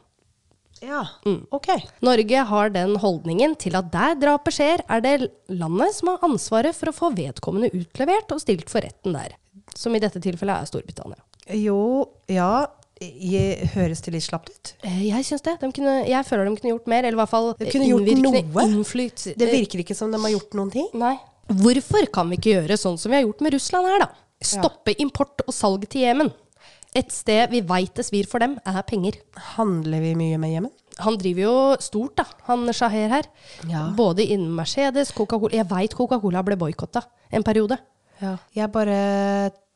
Ja. 0.82 1.02
Mm. 1.28 1.42
Ok. 1.52 1.68
Norge 2.08 2.44
har 2.48 2.70
den 2.72 2.96
holdningen 3.04 3.58
til 3.60 3.76
at 3.76 3.90
der 3.92 4.16
drapet 4.22 4.56
skjer, 4.56 4.84
er 4.88 5.02
det 5.04 5.16
landet 5.52 5.92
som 5.98 6.14
har 6.14 6.24
ansvaret 6.30 6.76
for 6.78 6.92
å 6.92 6.96
få 6.96 7.10
vedkommende 7.18 7.72
utlevert 7.76 8.32
og 8.32 8.40
stilt 8.44 8.70
for 8.72 8.86
retten 8.86 9.18
der. 9.18 9.36
Som 9.76 9.96
i 9.96 10.00
dette 10.00 10.22
tilfellet 10.24 10.64
er 10.64 10.70
Storbritannia. 10.72 11.20
Jo, 11.60 11.80
ja. 12.32 12.68
Jeg, 13.00 13.70
høres 13.78 14.02
det 14.04 14.12
litt 14.12 14.26
slapt 14.26 14.50
ut? 14.52 14.74
Eh, 14.84 15.06
Jeg 15.08 15.24
syns 15.24 15.44
det. 15.46 15.54
De 15.62 15.70
kunne, 15.72 16.02
jeg 16.10 16.26
føler 16.28 16.50
de 16.50 16.56
kunne 16.60 16.74
gjort 16.74 16.90
mer, 16.92 17.06
eller 17.08 17.16
i 17.16 17.22
hvert 17.22 17.32
fall 17.32 17.54
De 17.60 17.68
kunne 17.72 17.88
gjort 17.88 18.10
noe. 18.24 18.64
innflyt- 18.66 19.30
Det 19.40 19.48
virker 19.54 19.80
ikke 19.86 19.96
som 19.96 20.12
de 20.12 20.20
har 20.20 20.34
gjort 20.34 20.58
noen 20.60 20.72
ting. 20.74 20.88
Nei. 21.00 21.14
Hvorfor 21.50 22.06
kan 22.14 22.30
vi 22.30 22.38
ikke 22.40 22.54
gjøre 22.58 22.78
sånn 22.78 23.00
som 23.02 23.12
vi 23.12 23.20
har 23.20 23.26
gjort 23.26 23.42
med 23.46 23.56
Russland 23.58 23.90
her, 23.90 24.04
da? 24.06 24.10
Stoppe 24.46 24.94
import 25.02 25.42
og 25.48 25.56
salg 25.56 25.88
til 25.90 26.06
Jemen. 26.06 26.32
Et 26.98 27.10
sted 27.14 27.52
vi 27.52 27.62
veit 27.66 27.92
det 27.98 28.06
svir 28.08 28.28
for 28.30 28.42
dem, 28.42 28.56
er 28.66 28.82
penger. 28.88 29.20
Handler 29.56 30.02
vi 30.02 30.16
mye 30.18 30.40
med 30.42 30.54
Jemen? 30.56 30.74
Han 31.00 31.16
driver 31.20 31.46
jo 31.46 31.56
stort, 31.80 32.16
da, 32.20 32.26
han 32.48 32.66
Shaher 32.76 33.12
her. 33.14 33.30
Ja. 33.70 33.86
Både 33.96 34.26
innen 34.26 34.52
Mercedes, 34.58 35.14
Coca-Cola 35.16 35.56
Jeg 35.56 35.70
veit 35.70 35.96
Coca-Cola 35.96 36.44
ble 36.44 36.58
boikotta 36.60 37.06
en 37.32 37.46
periode. 37.46 37.78
Jeg 38.20 38.68
bare 38.74 38.98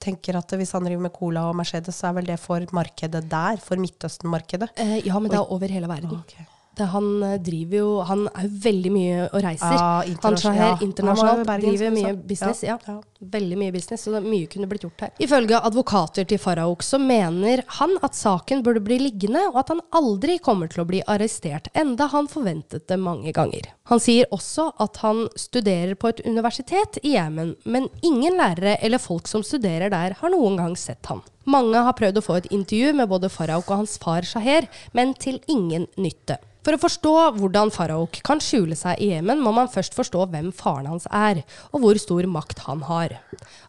tenker 0.03 0.35
at 0.35 0.51
hvis 0.59 0.73
han 0.75 0.83
driver 0.83 1.05
med 1.05 1.13
Cola 1.15 1.45
og 1.47 1.55
Mercedes, 1.55 1.95
så 1.95 2.09
er 2.09 2.17
vel 2.17 2.27
det 2.27 2.39
for 2.43 2.65
markedet 2.75 3.23
der, 3.31 3.61
for 3.63 3.79
Midtøsten-markedet. 3.79 4.73
Eh, 4.83 4.97
ja, 5.07 5.19
men 5.19 5.31
det 5.31 5.39
er 5.39 5.53
over 5.53 5.71
hele 5.71 5.87
verden. 5.87 6.17
Ok. 6.19 6.35
Det, 6.73 6.87
han 6.89 7.07
eh, 7.23 7.35
driver 7.41 7.77
jo 7.77 7.89
Han 8.09 8.23
er 8.31 8.47
jo 8.47 8.61
veldig 8.63 8.91
mye 8.93 9.17
og 9.27 9.43
reiser. 9.45 9.75
Ja, 9.77 10.17
han 10.23 10.37
Shaher 10.41 10.57
ja. 10.57 10.69
Han 10.71 10.81
i 10.81 10.87
internasjonalt 10.87 11.47
Bergen, 11.47 11.67
driver 11.69 11.93
mye 11.93 12.13
business. 12.31 12.63
Ja. 12.65 12.77
Ja, 12.87 12.95
Veldig 13.33 13.59
mye 13.61 13.73
business, 13.75 14.05
så 14.07 14.21
mye 14.23 14.47
kunne 14.51 14.69
blitt 14.71 14.87
gjort 14.87 15.05
her. 15.05 15.13
Ifølge 15.21 15.59
advokater 15.69 16.25
til 16.27 16.41
Farahok 16.41 16.83
så 16.83 16.99
mener 16.99 17.61
han 17.77 17.93
at 18.03 18.17
saken 18.17 18.63
burde 18.65 18.81
bli 18.83 18.97
liggende, 18.99 19.45
og 19.51 19.61
at 19.61 19.71
han 19.75 19.83
aldri 19.95 20.39
kommer 20.43 20.71
til 20.71 20.83
å 20.83 20.87
bli 20.89 21.03
arrestert, 21.07 21.69
enda 21.77 22.09
han 22.11 22.27
forventet 22.31 22.87
det 22.89 22.99
mange 22.99 23.31
ganger. 23.35 23.69
Han 23.91 23.99
sier 23.99 24.29
også 24.31 24.69
at 24.79 25.01
han 25.03 25.25
studerer 25.35 25.97
på 25.99 26.07
et 26.13 26.21
universitet 26.23 27.01
i 27.03 27.17
Jemen, 27.17 27.55
men 27.67 27.89
ingen 27.99 28.37
lærere 28.39 28.77
eller 28.79 29.01
folk 29.01 29.27
som 29.27 29.43
studerer 29.43 29.91
der, 29.91 30.15
har 30.21 30.31
noen 30.31 30.55
gang 30.61 30.77
sett 30.79 31.03
han. 31.11 31.19
Mange 31.43 31.81
har 31.83 31.97
prøvd 31.99 32.21
å 32.21 32.23
få 32.23 32.39
et 32.39 32.47
intervju 32.55 32.93
med 32.95 33.11
både 33.11 33.31
Farahok 33.33 33.67
og 33.73 33.83
hans 33.83 33.97
far 33.99 34.23
Shaher, 34.23 34.69
men 34.95 35.11
til 35.19 35.41
ingen 35.51 35.89
nytte. 35.99 36.39
For 36.63 36.77
å 36.77 36.79
forstå 36.79 37.13
hvordan 37.41 37.73
Farahok 37.75 38.21
kan 38.23 38.39
skjule 38.39 38.77
seg 38.79 39.01
i 39.03 39.09
Jemen, 39.11 39.41
må 39.43 39.51
man 39.51 39.67
først 39.67 39.97
forstå 39.97 40.29
hvem 40.31 40.53
faren 40.55 40.87
hans 40.87 41.09
er, 41.11 41.41
og 41.75 41.83
hvor 41.83 41.99
stor 41.99 42.23
makt 42.31 42.63
han 42.69 42.85
har. 42.87 43.17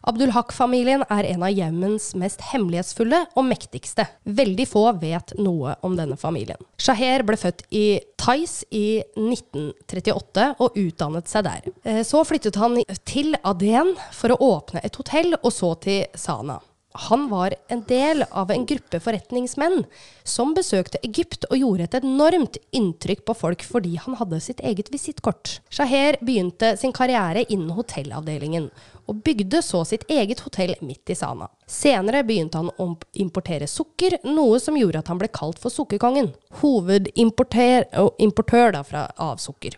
Abdul-Haq-familien 0.07 1.03
er 1.11 1.27
en 1.33 1.43
av 1.43 1.51
Jemens 1.51 2.13
mest 2.15 2.47
hemmelighetsfulle 2.53 3.25
og 3.35 3.47
mektigste. 3.49 4.07
Veldig 4.23 4.67
få 4.71 4.85
vet 5.01 5.35
noe 5.35 5.75
om 5.83 5.99
denne 5.99 6.15
familien. 6.15 6.61
Shaher 6.79 7.27
ble 7.27 7.35
født 7.41 7.65
i 7.75 7.99
Thais 8.17 8.63
i 8.71 9.01
1938 9.17 10.45
og 10.63 10.77
utdannet 10.79 11.27
seg 11.29 11.43
der. 11.47 11.67
Eh, 11.83 12.01
Så 12.03 12.23
flyttet 12.25 12.55
han 12.61 12.77
til 13.05 13.35
Aden 13.43 13.95
for 14.15 14.33
å 14.33 14.39
åpne 14.39 14.81
et 14.83 14.95
hotell, 14.95 15.35
og 15.41 15.51
så 15.51 15.73
til 15.81 16.05
Sana. 16.15 16.59
Han 16.95 17.29
var 17.29 17.53
en 17.67 17.83
del 17.87 18.23
av 18.31 18.51
en 18.51 18.65
gruppe 18.65 18.99
forretningsmenn 19.03 19.83
som 20.23 20.53
besøkte 20.55 21.01
Egypt 21.03 21.43
og 21.49 21.57
gjorde 21.59 21.89
et 21.89 21.97
enormt 21.99 22.57
inntrykk 22.71 23.25
på 23.27 23.35
folk 23.35 23.65
fordi 23.67 23.97
han 23.99 24.15
hadde 24.15 24.39
sitt 24.43 24.63
eget 24.63 24.91
visittkort. 24.93 25.59
Shaher 25.69 26.15
begynte 26.23 26.77
sin 26.79 26.95
karriere 26.95 27.43
innen 27.49 27.75
hotellavdelingen, 27.75 28.69
og 29.05 29.19
bygde 29.27 29.59
så 29.61 29.83
sitt 29.85 30.07
eget 30.09 30.39
hotell 30.45 30.73
midt 30.81 31.11
i 31.11 31.17
Sana. 31.19 31.49
Senere 31.67 32.23
begynte 32.25 32.61
han 32.61 32.71
å 32.81 32.87
importere 33.21 33.67
sukker, 33.69 34.17
noe 34.25 34.59
som 34.63 34.77
gjorde 34.79 35.03
at 35.03 35.11
han 35.11 35.19
ble 35.21 35.29
kalt 35.33 35.59
for 35.61 35.73
sukkerkongen. 35.73 36.31
Hovedimportør 36.61 38.71
da 38.73 38.85
fra, 38.87 39.09
av 39.19 39.37
sukker. 39.43 39.75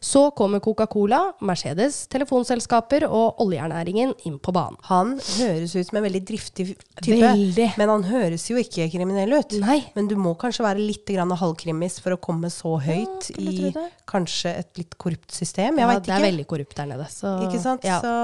Så 0.00 0.30
kommer 0.38 0.60
Coca-Cola, 0.62 1.20
Mercedes, 1.46 2.04
telefonselskaper 2.12 3.06
og 3.08 3.40
oljernæringen 3.42 4.14
inn 4.28 4.38
på 4.42 4.54
banen. 4.54 4.78
Han 4.90 5.16
høres 5.18 5.74
ut 5.76 5.88
som 5.88 5.98
en 6.00 6.06
veldig 6.06 6.22
driftig 6.28 6.68
type, 7.02 7.18
Veldig. 7.22 7.68
men 7.80 7.92
han 7.92 8.06
høres 8.08 8.46
jo 8.50 8.60
ikke 8.60 8.88
kriminell 8.92 9.36
ut. 9.36 9.56
Nei. 9.62 9.80
Men 9.96 10.10
du 10.10 10.16
må 10.20 10.36
kanskje 10.38 10.66
være 10.66 10.82
litt 10.82 11.08
grann 11.10 11.34
halvkrimmis 11.36 11.98
for 12.04 12.16
å 12.16 12.20
komme 12.22 12.50
så 12.52 12.76
høyt 12.82 13.30
ja, 13.34 13.42
i 13.42 13.72
kanskje 14.08 14.54
et 14.62 14.72
litt 14.80 14.96
korrupt 15.00 15.34
system. 15.34 15.80
Jeg 15.80 15.86
Ja, 15.86 16.00
det 16.00 16.14
er 16.14 16.26
veldig 16.28 16.46
korrupt 16.48 16.76
der 16.78 16.90
nede. 16.94 17.08
Så, 17.12 17.36
Ikke 17.46 17.62
sant? 17.62 17.84
Ja. 17.86 18.00
Så 18.00 18.14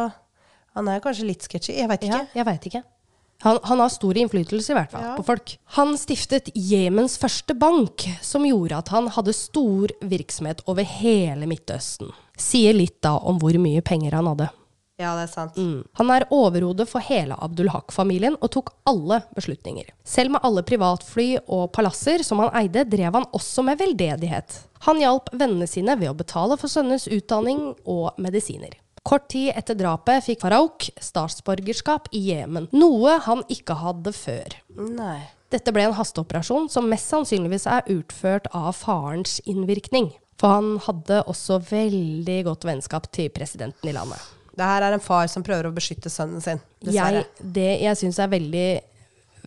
han 0.78 0.88
er 0.88 1.02
kanskje 1.04 1.28
litt 1.28 1.44
sketchy. 1.44 1.74
Jeg 1.76 1.90
vet 1.90 2.06
ikke. 2.06 2.22
Ja, 2.22 2.40
jeg 2.40 2.48
vet 2.48 2.70
ikke. 2.70 2.82
Han, 3.42 3.58
han 3.66 3.80
har 3.82 3.90
stor 3.90 4.18
innflytelse 4.18 4.70
i 4.72 4.76
hvert 4.78 4.92
fall 4.94 5.02
Ja. 5.02 5.12
på 5.18 5.24
folk. 5.26 5.56
Han 5.76 5.96
stiftet 5.98 6.50
Jemens 6.54 7.16
første 7.18 7.54
bank, 7.58 8.04
som 8.22 8.44
gjorde 8.46 8.78
at 8.78 8.92
han 8.94 9.08
hadde 9.10 9.34
stor 9.34 9.90
virksomhet 10.00 10.62
over 10.70 10.86
hele 10.86 11.48
Midtøsten. 11.50 12.12
Sier 12.38 12.72
litt 12.76 13.00
da 13.02 13.16
om 13.18 13.40
hvor 13.42 13.56
mye 13.58 13.82
penger 13.82 14.14
han 14.14 14.30
hadde. 14.30 14.48
Ja, 15.00 15.16
det 15.18 15.24
er 15.24 15.32
sant. 15.32 15.56
Mm. 15.58 15.82
Han 15.98 16.10
er 16.14 16.26
overhode 16.30 16.84
for 16.86 17.02
hele 17.02 17.34
Abdul-Haq-familien 17.42 18.36
og 18.38 18.52
tok 18.54 18.70
alle 18.86 19.22
beslutninger. 19.34 19.88
Selv 20.06 20.30
med 20.36 20.44
alle 20.46 20.62
privatfly 20.62 21.40
og 21.48 21.72
palasser 21.74 22.22
som 22.22 22.38
han 22.44 22.52
eide, 22.62 22.84
drev 22.86 23.16
han 23.18 23.26
også 23.34 23.64
med 23.66 23.80
veldedighet. 23.80 24.60
Han 24.86 25.00
hjalp 25.02 25.32
vennene 25.32 25.66
sine 25.66 25.96
ved 25.98 26.12
å 26.12 26.14
betale 26.18 26.58
for 26.60 26.70
sønnenes 26.70 27.08
utdanning 27.10 27.72
og 27.82 28.12
medisiner. 28.22 28.78
Kort 29.02 29.28
tid 29.32 29.50
etter 29.58 29.74
drapet 29.78 30.22
fikk 30.28 30.44
Farouk 30.44 30.86
statsborgerskap 31.02 32.06
i 32.14 32.20
Jemen, 32.30 32.68
noe 32.76 33.16
han 33.24 33.42
ikke 33.50 33.74
hadde 33.80 34.12
før. 34.14 34.58
Nei. 34.78 35.20
Dette 35.52 35.72
ble 35.74 35.88
en 35.88 35.96
hasteoperasjon 35.96 36.68
som 36.72 36.86
mest 36.88 37.10
sannsynligvis 37.12 37.66
er 37.68 37.88
utført 37.92 38.46
av 38.56 38.70
farens 38.78 39.40
innvirkning. 39.44 40.12
For 40.40 40.54
han 40.56 40.78
hadde 40.86 41.20
også 41.30 41.58
veldig 41.68 42.38
godt 42.48 42.64
vennskap 42.66 43.10
til 43.14 43.28
presidenten 43.34 43.90
i 43.90 43.94
landet. 43.94 44.22
Det 44.52 44.68
her 44.68 44.84
er 44.84 44.96
en 44.96 45.02
far 45.02 45.28
som 45.32 45.44
prøver 45.44 45.68
å 45.68 45.74
beskytte 45.74 46.10
sønnen 46.12 46.42
sin, 46.44 46.60
dessverre. 46.82 47.22
Jeg, 47.22 47.52
det 47.56 47.68
jeg 47.82 48.00
syns 48.00 48.18
er 48.20 48.32
veldig, 48.32 48.66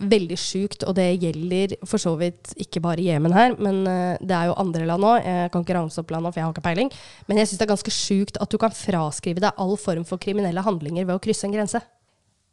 veldig 0.01 0.37
sjukt, 0.39 0.83
og 0.87 0.95
det 0.97 1.05
gjelder 1.21 1.75
for 1.87 2.01
så 2.01 2.15
vidt 2.19 2.51
ikke 2.59 2.81
bare 2.83 3.03
Jemen 3.05 3.33
her, 3.35 3.55
men 3.61 3.83
eh, 3.87 4.17
det 4.21 4.35
er 4.35 4.49
jo 4.49 4.57
andre 4.59 4.85
land 4.89 5.07
òg. 5.07 5.17
Jeg 5.23 5.51
kan 5.53 5.63
ikke 5.65 5.77
ramse 5.77 6.01
opp 6.01 6.11
land 6.11 6.27
nå, 6.27 6.31
for 6.33 6.41
jeg 6.41 6.47
har 6.47 6.53
ikke 6.55 6.65
peiling. 6.67 6.91
Men 7.29 7.39
jeg 7.39 7.47
syns 7.51 7.61
det 7.61 7.67
er 7.67 7.73
ganske 7.73 7.93
sjukt 7.95 8.39
at 8.43 8.51
du 8.51 8.57
kan 8.61 8.75
fraskrive 8.75 9.43
deg 9.43 9.61
all 9.61 9.75
form 9.79 10.03
for 10.07 10.21
kriminelle 10.21 10.63
handlinger 10.65 11.07
ved 11.07 11.15
å 11.15 11.23
krysse 11.23 11.47
en 11.47 11.55
grense. 11.55 11.81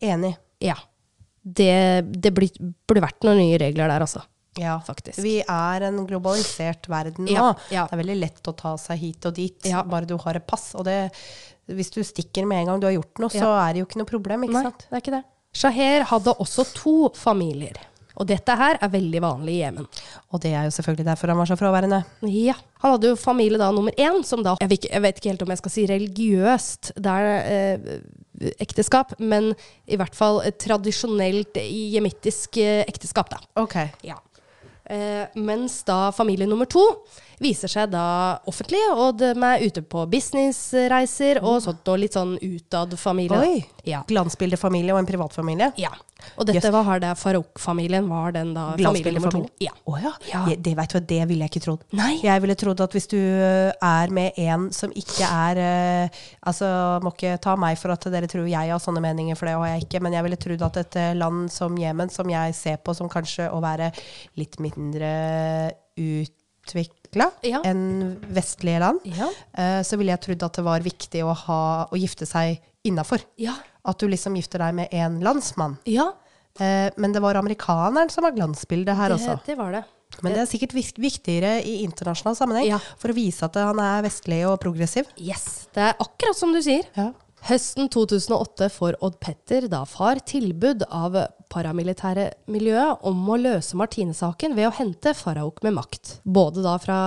Enig. 0.02 0.35
Ja. 0.62 0.76
Det, 1.42 1.72
det 2.22 2.31
burde 2.37 3.02
vært 3.02 3.24
noen 3.26 3.40
nye 3.42 3.59
regler 3.59 3.90
der, 3.90 4.05
altså. 4.07 4.22
Ja, 4.61 4.76
Faktisk. 4.85 5.16
Vi 5.24 5.38
er 5.40 5.85
en 5.87 6.02
globalisert 6.07 6.85
verden 6.92 7.24
nå. 7.24 7.33
Ja, 7.33 7.46
ja. 7.72 7.87
Det 7.88 7.96
er 7.96 8.00
veldig 8.02 8.18
lett 8.20 8.50
å 8.50 8.52
ta 8.55 8.74
seg 8.78 9.00
hit 9.00 9.26
og 9.31 9.35
dit, 9.38 9.57
Ja. 9.66 9.81
bare 9.83 10.05
du 10.07 10.14
har 10.20 10.37
et 10.37 10.46
pass. 10.46 10.74
Og 10.76 10.85
det, 10.85 10.98
hvis 11.72 11.90
du 11.94 12.02
stikker 12.05 12.44
med 12.46 12.61
en 12.62 12.66
gang 12.74 12.83
du 12.83 12.87
har 12.90 12.92
gjort 12.98 13.22
noe, 13.22 13.33
så 13.33 13.48
er 13.62 13.72
det 13.72 13.81
jo 13.83 13.87
ikke 13.88 14.02
noe 14.02 14.11
problem, 14.11 14.44
ikke 14.44 14.59
Nei, 14.59 14.62
sant? 14.68 14.85
det 14.90 14.98
er 14.98 15.05
ikke 15.07 15.14
det. 15.16 15.22
Shaher 15.52 16.06
hadde 16.08 16.34
også 16.40 16.64
to 16.74 16.96
familier. 17.16 17.76
Og 18.20 18.28
dette 18.28 18.54
her 18.56 18.76
er 18.82 18.90
veldig 18.92 19.20
vanlig 19.24 19.54
i 19.54 19.60
Jemen. 19.62 19.86
Og 20.32 20.40
det 20.44 20.52
er 20.52 20.66
jo 20.66 20.74
selvfølgelig 20.74 21.06
derfor 21.06 21.32
han 21.32 21.40
var 21.40 21.48
så 21.48 21.56
fraværende. 21.56 22.02
Ja. 22.28 22.54
Han 22.82 22.94
hadde 22.94 23.12
jo 23.12 23.20
familie 23.20 23.60
da 23.60 23.70
nummer 23.72 23.94
én, 23.96 24.20
som 24.26 24.42
da 24.44 24.56
jeg 24.60 24.68
vet, 24.68 24.82
ikke, 24.82 24.92
jeg 24.92 25.04
vet 25.06 25.20
ikke 25.20 25.30
helt 25.32 25.44
om 25.46 25.54
jeg 25.54 25.62
skal 25.62 25.74
si 25.74 25.86
religiøst, 25.88 26.92
det 27.04 27.14
er 27.22 27.30
eh, 27.54 28.52
ekteskap, 28.60 29.14
men 29.20 29.52
i 29.86 29.98
hvert 30.00 30.16
fall 30.18 30.42
et 30.44 30.58
tradisjonelt 30.60 31.60
jemittisk 31.62 32.60
eh, 32.60 32.82
ekteskap, 32.84 33.32
da. 33.32 33.40
Ok. 33.62 33.78
Ja. 34.04 34.18
Eh, 34.92 35.24
mens 35.38 35.80
da 35.88 36.10
familie 36.12 36.48
nummer 36.50 36.68
to 36.68 36.82
viser 37.42 37.68
seg 37.72 37.90
da 37.92 38.38
offentlig, 38.48 38.81
og 38.94 39.18
de 39.20 39.33
er 39.35 39.66
ute 39.66 39.83
på 39.83 40.07
businessreiser 40.12 41.42
og 41.42 41.61
sånt, 41.64 41.87
og 41.92 41.98
litt 42.00 42.14
sånn 42.16 42.37
utad 42.38 42.94
familie. 42.98 43.38
Oi. 43.42 43.64
Ja. 43.88 44.05
Glansbildefamilie 44.09 44.94
og 44.94 45.02
en 45.02 45.11
privatfamilie. 45.11 45.72
ja. 45.83 45.90
Og 46.38 46.46
dette 46.46 46.70
var 46.70 47.00
det 47.02 47.09
Farouk-familien 47.18 48.05
var 48.07 48.31
den 48.31 48.52
da 48.55 48.76
familie 48.78 49.11
nummer 49.16 49.33
to. 49.35 49.40
Ja. 49.59 49.72
Oh, 49.90 49.96
ja. 49.98 50.12
Ja. 50.31 50.44
Jeg- 50.46 50.62
Det, 50.62 50.76
vet 50.78 50.92
du, 50.94 51.00
det 51.00 51.26
ville 51.28 51.42
jeg 51.42 51.50
ikke 51.50 51.64
trodd. 51.64 51.81
Nei. 51.98 52.20
Jeg 52.22 52.40
ville 52.44 52.55
trodd 52.55 52.81
at 52.81 52.92
hvis 52.94 53.09
du 53.11 53.16
øh, 53.18 53.72
er 53.83 54.09
med 54.14 54.31
en 54.38 54.68
som 54.70 54.92
ikke 54.94 55.26
er 55.26 55.59
uh, 56.07 56.09
Altså, 56.46 57.00
må 57.02 57.11
ikke 57.11 57.40
ta 57.42 57.57
meg 57.59 57.76
for 57.76 57.90
at 57.90 58.07
dere 58.14 58.28
tror 58.31 58.46
jeg 58.46 58.70
har 58.70 58.78
sånne 58.78 59.02
meninger, 59.02 59.35
for 59.35 59.46
det 59.50 59.57
har 59.59 59.66
jeg 59.74 59.83
ikke, 59.88 60.00
men 60.00 60.12
jeg 60.14 60.22
ville 60.22 60.37
trodd 60.37 60.62
at 60.62 60.76
et 60.76 60.96
øh, 61.02 61.12
land 61.18 61.50
som 61.50 61.74
Jemen, 61.76 62.09
som 62.09 62.31
jeg 62.31 62.55
ser 62.55 62.76
på 62.76 62.94
som 62.94 63.09
kanskje 63.11 63.50
å 63.50 63.59
være 63.61 63.90
litt 64.38 64.61
mindre 64.62 65.72
utvikla 67.12 67.31
Ja. 67.42 67.61
enn 67.64 68.18
vestlige 68.33 68.79
land, 68.81 69.01
Ja. 69.05 69.29
øh, 69.59 69.83
så 69.85 69.96
ville 69.96 70.12
jeg 70.12 70.20
trodd 70.20 70.42
at 70.42 70.53
det 70.55 70.64
var 70.64 70.81
viktig 70.81 71.22
å, 71.22 71.35
ha, 71.35 71.87
å 71.90 71.96
gifte 71.96 72.27
seg 72.27 72.61
innafor. 72.85 73.20
Ja. 73.38 73.55
At 73.85 73.98
du 73.98 74.07
liksom 74.09 74.35
gifter 74.37 74.59
deg 74.59 74.75
med 74.75 74.88
en 74.92 75.20
landsmann. 75.20 75.79
ja. 75.87 76.12
Eh, 76.61 76.90
men 76.98 77.12
det 77.12 77.22
var 77.22 77.35
amerikaneren 77.35 78.11
som 78.11 78.25
var 78.25 78.33
glansbildet 78.33 78.94
her 78.94 79.11
også. 79.11 79.38
Det, 79.40 79.46
det 79.46 79.57
var 79.57 79.72
det. 79.72 79.85
Men 80.22 80.35
det 80.35 80.40
er 80.42 80.46
sikkert 80.59 80.75
viktigere 81.01 81.64
i 81.64 81.83
internasjonal 81.83 82.37
sammenheng 82.37 82.66
Ja. 82.66 82.79
for 82.98 83.09
å 83.09 83.14
vise 83.14 83.42
at 83.42 83.55
han 83.55 83.79
er 83.81 84.03
vestlig 84.03 84.46
og 84.46 84.61
progressiv. 84.61 85.07
Yes. 85.16 85.68
Det 85.72 85.81
er 85.81 85.94
akkurat 85.98 86.37
som 86.37 86.53
du 86.53 86.61
sier. 86.61 86.83
Ja. 86.94 87.12
Høsten 87.44 87.88
2008 87.88 88.68
får 88.70 88.96
Odd 89.01 89.18
Petter 89.18 89.66
da 89.66 89.85
far 89.87 90.16
tilbud 90.16 90.83
av 90.90 91.27
paramilitære 91.52 92.30
miljøet 92.52 93.04
om 93.08 93.20
å 93.28 93.36
løse 93.40 93.76
Martine-saken 93.78 94.54
ved 94.56 94.68
å 94.70 94.74
hente 94.78 95.12
Faraok 95.14 95.60
med 95.66 95.76
makt. 95.76 96.16
Både 96.24 96.64
da 96.64 96.76
fra 96.82 96.98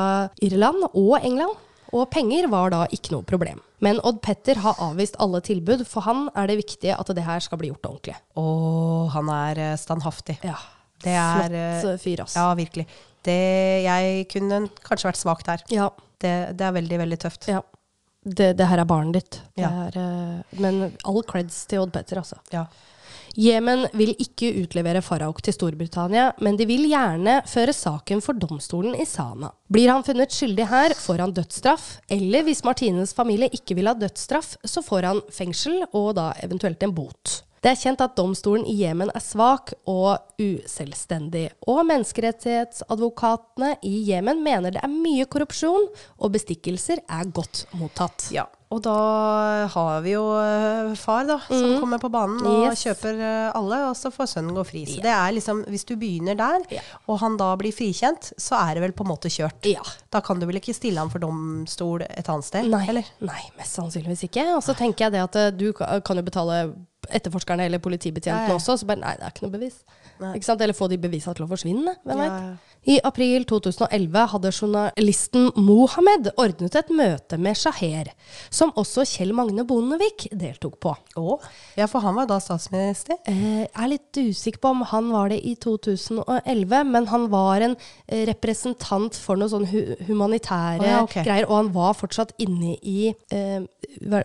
Irland 0.45 0.86
og 0.93 1.17
England. 1.21 1.58
Og 1.95 2.10
penger 2.12 2.47
var 2.51 2.71
da 2.73 2.84
ikke 2.91 3.13
noe 3.13 3.23
problem. 3.27 3.60
Men 3.86 3.99
Odd 4.03 4.17
Petter 4.25 4.58
har 4.63 4.79
avvist 4.84 5.15
alle 5.21 5.39
tilbud. 5.45 5.86
For 5.88 6.03
han 6.03 6.25
er 6.36 6.49
det 6.49 6.58
viktig 6.60 6.89
at 6.95 7.12
det 7.15 7.23
her 7.23 7.39
skal 7.45 7.60
bli 7.62 7.69
gjort 7.69 7.86
ordentlig. 7.88 8.15
Og 8.41 9.12
han 9.13 9.29
er 9.31 9.62
eh, 9.69 9.75
standhaftig. 9.79 10.39
Ja. 10.43 10.58
Det 11.05 11.13
er 11.13 11.45
Flott 11.53 11.93
eh, 11.93 12.01
fyr, 12.01 12.23
altså. 12.25 12.41
Ja, 12.41 12.55
virkelig. 12.58 12.88
Det, 13.25 13.38
jeg 13.86 14.25
kunne 14.34 14.63
kanskje 14.86 15.10
vært 15.12 15.21
svak 15.21 15.45
der. 15.47 15.63
Ja. 15.71 15.88
Det, 16.21 16.34
det 16.58 16.65
er 16.67 16.75
veldig, 16.81 16.99
veldig 17.05 17.21
tøft. 17.27 17.47
ja. 17.51 17.62
Det, 18.25 18.55
det 18.58 18.65
her 18.65 18.81
er 18.81 18.88
barnet 18.89 19.13
ditt. 19.19 19.36
Det 19.53 19.62
Ja. 19.62 19.69
er, 19.86 19.95
eh, 20.01 20.60
men 20.60 20.79
all 21.05 21.21
creds 21.29 21.60
til 21.69 21.84
Odd 21.84 21.91
Petter, 21.93 22.17
altså. 22.23 22.39
Ja. 22.51 22.63
Jemen 23.36 23.84
vil 23.91 24.13
ikke 24.15 24.54
utlevere 24.62 25.02
Faraok 25.04 25.41
til 25.43 25.56
Storbritannia, 25.56 26.30
men 26.43 26.56
de 26.56 26.67
vil 26.69 26.86
gjerne 26.88 27.41
føre 27.52 27.74
saken 27.76 28.24
for 28.24 28.39
domstolen 28.39 28.95
i 28.95 29.08
Sana. 29.10 29.52
Blir 29.67 29.91
han 29.91 30.06
funnet 30.08 30.32
skyldig 30.32 30.67
her, 30.71 30.95
får 30.95 31.24
han 31.26 31.34
dødsstraff, 31.36 31.89
eller 32.12 32.45
hvis 32.48 32.63
Martines 32.63 33.12
familie 33.17 33.52
ikke 33.52 33.76
vil 33.76 33.91
ha 33.91 33.95
dødsstraff, 34.00 34.56
så 34.63 34.84
får 34.86 35.10
han 35.10 35.21
fengsel 35.36 35.84
og 35.91 36.13
da 36.19 36.32
eventuelt 36.45 36.84
en 36.88 36.95
bot. 36.95 37.41
Det 37.65 37.71
er 37.74 37.80
kjent 37.82 38.02
at 38.06 38.13
domstolen 38.13 38.67
i 38.69 38.76
Jemen 38.84 39.10
er 39.10 39.24
svak 39.26 39.71
og 39.89 40.21
uselvstendig, 40.38 41.48
og 41.65 41.82
menneskerettighetsadvokatene 41.89 43.71
i 43.89 44.04
Jemen 44.12 44.43
mener 44.45 44.76
det 44.76 44.84
er 44.86 44.91
mye 44.93 45.26
korrupsjon, 45.26 45.89
og 46.21 46.36
bestikkelser 46.38 47.02
er 47.04 47.32
godt 47.34 47.65
mottatt. 47.76 48.30
ja. 48.32 48.45
Og 48.75 48.81
da 48.83 48.93
har 49.71 50.01
vi 50.03 50.11
jo 50.17 50.23
eh, 50.35 50.89
far, 50.99 51.23
da, 51.29 51.38
som 51.47 51.77
kommer 51.79 52.01
på 52.01 52.09
banen 52.11 52.41
og 52.43 52.55
Mm. 52.65 52.71
Yes. 52.73 52.81
kjøper 52.83 53.19
eh, 53.23 53.51
alle, 53.55 53.77
og 53.89 53.95
så 53.95 54.11
får 54.11 54.27
sønnen 54.33 54.55
gå 54.57 54.65
fri. 54.67 54.81
Så 54.89 54.99
det 55.05 55.13
er 55.13 55.31
liksom, 55.38 55.61
hvis 55.71 55.85
du 55.88 55.93
begynner 56.01 56.35
der, 56.39 56.65
Ja. 56.75 56.81
og 57.07 57.19
han 57.21 57.38
da 57.39 57.53
blir 57.55 57.71
frikjent, 57.75 58.33
så 58.38 58.57
er 58.59 58.75
det 58.75 58.83
vel 58.83 58.91
på 58.97 59.05
en 59.05 59.11
måte 59.13 59.31
kjørt. 59.31 59.63
Ja. 59.71 59.85
Da 60.11 60.19
kan 60.25 60.39
du 60.41 60.45
vel 60.49 60.59
ikke 60.59 60.75
stille 60.75 60.99
han 60.99 61.09
for 61.13 61.23
domstol 61.23 62.03
et 62.09 62.27
annet 62.27 62.43
sted? 62.49 62.67
Nei, 62.69 63.03
nei, 63.21 63.41
mest 63.57 63.79
sannsynligvis 63.79 64.27
ikke. 64.27 64.45
Og 64.57 64.63
så 64.65 64.75
tenker 64.75 65.05
jeg 65.07 65.15
det 65.15 65.23
at 65.23 65.35
eh, 65.39 65.51
du 65.55 65.71
kan 65.73 66.19
jo 66.19 66.25
betale 66.27 66.59
etterforskerne 67.10 67.65
eller 67.70 67.82
politibetjentene 67.84 68.48
Ja, 68.50 68.54
ja. 68.54 68.60
også, 68.60 68.78
så 68.82 68.88
bare 68.89 69.02
nei, 69.02 69.15
det 69.20 69.28
er 69.28 69.34
ikke 69.36 69.46
noe 69.48 69.56
bevis. 69.58 69.82
Ikke? 70.15 70.56
Eller 70.56 70.78
få 70.78 70.88
de 70.91 70.98
bevisene 71.02 71.36
til 71.36 71.46
å 71.46 71.52
forsvinne, 71.52 71.98
hvem 72.06 72.24
Ja, 72.24 72.32
ja. 72.32 72.56
I 72.86 73.00
april 73.02 73.48
2011 73.50 74.28
hadde 74.30 74.52
journalisten 74.54 75.48
Mohammed 75.58 76.28
ordnet 76.38 76.76
et 76.78 76.91
møte 76.94 77.39
med 77.41 77.58
Shaher, 77.58 78.12
som 78.54 78.70
også 78.78 79.02
Kjell 79.10 79.34
Magne 79.34 79.65
Bondevik 79.65 80.28
deltok 80.30 80.78
på. 80.86 80.94
Å? 81.18 81.39
Ja, 81.80 81.88
for 81.89 82.06
han 82.06 82.13
var 82.20 82.30
da 82.30 82.38
statsminister? 82.44 83.18
Eh, 83.26 83.65
Jeg 83.65 83.72
er 83.74 83.89
litt 83.89 84.20
usikker 84.22 84.62
på 84.62 84.74
om 84.76 84.86
han 84.91 85.10
var 85.10 85.34
det 85.34 85.41
i 85.41 85.56
2011, 85.58 86.84
men 86.94 87.10
han 87.10 87.26
var 87.34 87.65
en 87.65 87.76
eh, 88.06 88.22
representant 88.30 89.18
for 89.18 89.41
noe 89.41 89.50
sånn 89.50 89.65
humanitære 90.06 90.86
oh, 90.86 90.91
ja, 90.91 91.02
ok. 91.08 91.18
greier, 91.26 91.50
og 91.50 91.58
han 91.63 91.74
var 91.74 91.98
fortsatt 91.98 92.36
inne 92.38 92.78
i 92.86 93.10
eh, 93.34 93.65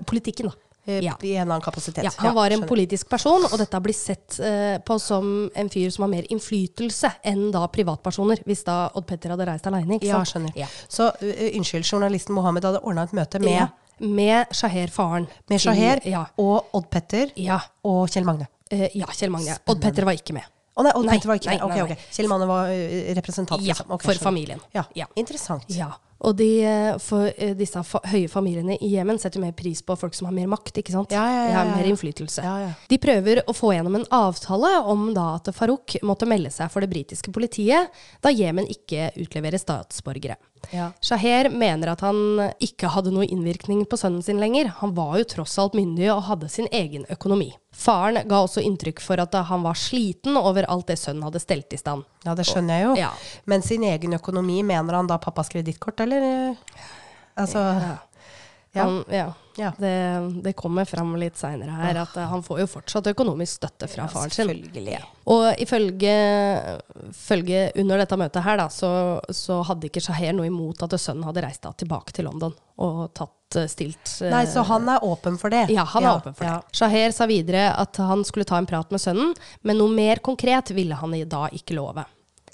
politikken, 0.05 0.53
da. 0.53 0.70
Eh, 0.91 1.01
Ja. 1.07 1.15
I 1.23 1.33
en 1.37 1.43
eller 1.43 1.55
annen 1.57 1.65
kapasitet. 1.65 2.05
Ja, 2.05 2.11
han 2.19 2.35
var 2.35 2.51
en 2.55 2.65
politisk 2.69 3.09
person, 3.09 3.45
og 3.47 3.57
dette 3.61 3.81
blir 3.85 3.95
sett 3.97 4.39
eh, 4.41 4.79
på 4.85 4.99
som 5.01 5.49
en 5.55 5.69
fyr 5.71 5.91
som 5.95 6.03
har 6.07 6.11
mer 6.13 6.27
innflytelse 6.35 7.13
enn 7.31 7.51
da 7.55 7.67
privatpersoner, 7.71 8.43
hvis 8.49 8.65
da 8.67 8.91
Odd 8.95 9.07
Petter 9.07 9.31
hadde 9.35 9.47
reist 9.49 9.67
alene. 9.71 9.99
Ja, 10.03 10.23
skjønner. 10.27 10.53
Ja. 10.59 10.67
Så 10.89 11.09
uh, 11.11 11.57
unnskyld, 11.57 11.85
journalisten 11.87 12.35
Mohammed 12.35 12.65
hadde 12.67 12.81
ordna 12.83 13.05
et 13.09 13.13
møte 13.17 13.41
med, 13.43 13.57
Ja. 13.61 13.69
Med 14.01 14.47
Shaher, 14.57 14.89
faren. 14.89 15.27
med 15.51 15.61
Shaher 15.61 16.01
Ja. 16.09 16.25
og 16.41 16.71
Odd 16.75 16.87
Petter 16.91 17.31
Ja. 17.37 17.59
og 17.85 18.09
Kjell 18.09 18.25
Magne. 18.25 18.47
Uh, 18.73 18.87
ja, 18.97 19.07
Kjell 19.13 19.31
Magne. 19.31 19.59
Odd 19.69 19.81
Petter 19.83 20.05
var 20.09 20.13
ikke 20.17 20.33
med. 20.33 20.47
Å 20.79 20.83
nei, 20.87 20.93
Odd 20.97 21.05
Nei, 21.05 21.17
Petter 21.19 21.29
var 21.29 21.37
ikke 21.37 21.51
nei, 21.51 21.59
med. 21.59 21.83
Ok, 21.83 21.91
ok. 21.91 22.07
Kjell 22.17 22.29
Magne 22.31 22.47
var 22.49 22.71
representant, 23.19 23.61
Ja, 23.63 23.75
liksom. 23.75 23.91
Ok, 23.93 24.03
for 24.03 24.13
skjønner. 24.15 24.23
familien. 24.25 24.61
Ja. 24.73 24.85
Ja. 24.97 25.07
Interessant. 25.17 25.65
Ja. 25.69 25.91
Og 26.21 26.37
de, 26.37 26.49
eh, 26.69 26.99
for 27.01 27.31
eh, 27.33 27.55
disse 27.57 27.81
fa 27.87 28.03
høye 28.13 28.29
familiene 28.29 28.77
i 28.85 28.91
Jemen 28.93 29.19
setter 29.21 29.41
mer 29.41 29.55
pris 29.57 29.81
på 29.83 29.97
folk 29.97 30.17
som 30.17 30.29
har 30.29 30.37
mer 30.37 30.51
makt, 30.53 30.83
ikke 30.83 30.93
sant? 30.93 31.15
Ja, 31.17 31.25
ja, 31.25 31.39
ja, 31.41 31.47
De 31.49 31.57
har 31.57 31.71
ja, 31.71 31.77
mer 31.79 31.89
innflytelse. 31.89 32.45
De 32.91 33.01
prøver 33.01 33.43
å 33.49 33.57
få 33.57 33.73
gjennom 33.73 33.97
en 33.97 34.09
avtale 34.13 34.75
om 34.93 35.09
da 35.17 35.31
at 35.39 35.49
Farouk 35.57 35.97
måtte 36.07 36.29
melde 36.29 36.53
seg 36.53 36.69
for 36.73 36.85
det 36.85 36.93
britiske 36.93 37.33
politiet, 37.33 37.89
da 38.21 38.35
Jemen 38.35 38.69
ikke 38.69 39.11
utleverer 39.23 39.61
statsborgere. 39.61 40.37
Ja. 40.71 40.91
Shaher 41.03 41.49
mener 41.51 41.93
at 41.93 42.03
han 42.05 42.19
ikke 42.63 42.91
hadde 42.93 43.13
noe 43.15 43.27
innvirkning 43.27 43.83
på 43.91 43.99
sønnen 43.99 44.23
sin 44.23 44.41
lenger. 44.43 44.69
Han 44.81 44.95
var 44.95 45.17
jo 45.19 45.27
tross 45.35 45.57
alt 45.59 45.75
myndig 45.79 46.11
og 46.13 46.23
hadde 46.29 46.51
sin 46.53 46.69
egen 46.73 47.07
økonomi. 47.11 47.51
Faren 47.75 48.21
ga 48.29 48.43
også 48.45 48.63
inntrykk 48.67 49.01
for 49.03 49.23
at 49.23 49.35
han 49.49 49.65
var 49.65 49.79
sliten 49.79 50.37
over 50.37 50.69
alt 50.71 50.91
det 50.91 50.99
sønnen 51.01 51.25
hadde 51.27 51.41
stelt 51.43 51.73
i 51.73 51.81
stand. 51.81 52.05
ja, 52.27 52.35
det 52.35 52.47
skjønner 52.47 52.77
jeg 52.77 52.87
jo. 52.89 52.95
Ja. 53.01 53.11
Men 53.51 53.63
sin 53.63 53.83
egen 53.87 54.15
økonomi, 54.15 54.63
mener 54.63 55.01
han 55.01 55.11
da 55.11 55.19
pappas 55.19 55.49
kredittkort, 55.49 56.01
eller? 56.05 56.55
Altså 57.41 57.59
Ja. 57.59 57.97
Ja. 58.73 58.85
Han, 58.85 59.05
ja. 59.11 59.33
Ja. 59.57 59.73
Det, 59.79 60.33
det 60.43 60.53
kommer 60.53 60.85
fram 60.85 61.17
litt 61.19 61.37
seinere 61.37 61.75
her 61.75 61.99
at 62.05 62.15
eh, 62.17 62.29
han 62.31 62.43
får 62.43 62.63
jo 62.63 62.67
fortsatt 62.71 63.11
økonomisk 63.11 63.59
støtte 63.59 63.89
fra 63.91 64.07
faren 64.09 64.31
sin. 64.31 64.47
Selvfølgelig. 64.47 65.01
Og 65.35 65.49
ifølge, 65.61 66.15
følge 67.17 67.65
under 67.83 68.01
dette 68.01 68.19
møtet 68.21 68.47
her, 68.47 68.61
da, 68.63 68.69
så, 68.73 68.93
så 69.35 69.61
hadde 69.67 69.91
ikke 69.91 70.03
Shaher 70.05 70.37
noe 70.37 70.49
imot 70.49 70.87
at 70.87 70.97
sønnen 71.01 71.27
hadde 71.27 71.45
reist 71.45 71.67
da 71.67 71.75
tilbake 71.75 72.15
til 72.17 72.31
London 72.31 72.55
og 72.81 73.03
tatt 73.17 73.59
eh, 73.59 73.69
stilt 73.71 74.15
eh, 74.23 74.31
Nei, 74.33 74.47
så 74.49 74.65
han 74.71 74.89
er 74.89 75.05
åpen 75.05 75.37
for 75.41 75.53
det? 75.53 75.67
ja, 75.75 75.85
han 75.97 76.07
er 76.07 76.15
åpen 76.23 76.39
for 76.39 76.47
ja. 76.47 76.57
det. 76.63 76.79
Shaher 76.81 77.17
sa 77.17 77.29
videre 77.31 77.67
at 77.75 78.01
han 78.01 78.25
skulle 78.29 78.49
ta 78.49 78.61
en 78.61 78.71
prat 78.71 78.95
med 78.95 79.03
sønnen, 79.03 79.35
men 79.67 79.83
noe 79.83 79.93
mer 79.93 80.23
konkret 80.25 80.73
ville 80.77 80.97
han 80.97 81.19
da 81.29 81.49
ikke 81.53 81.77
love. 81.77 82.07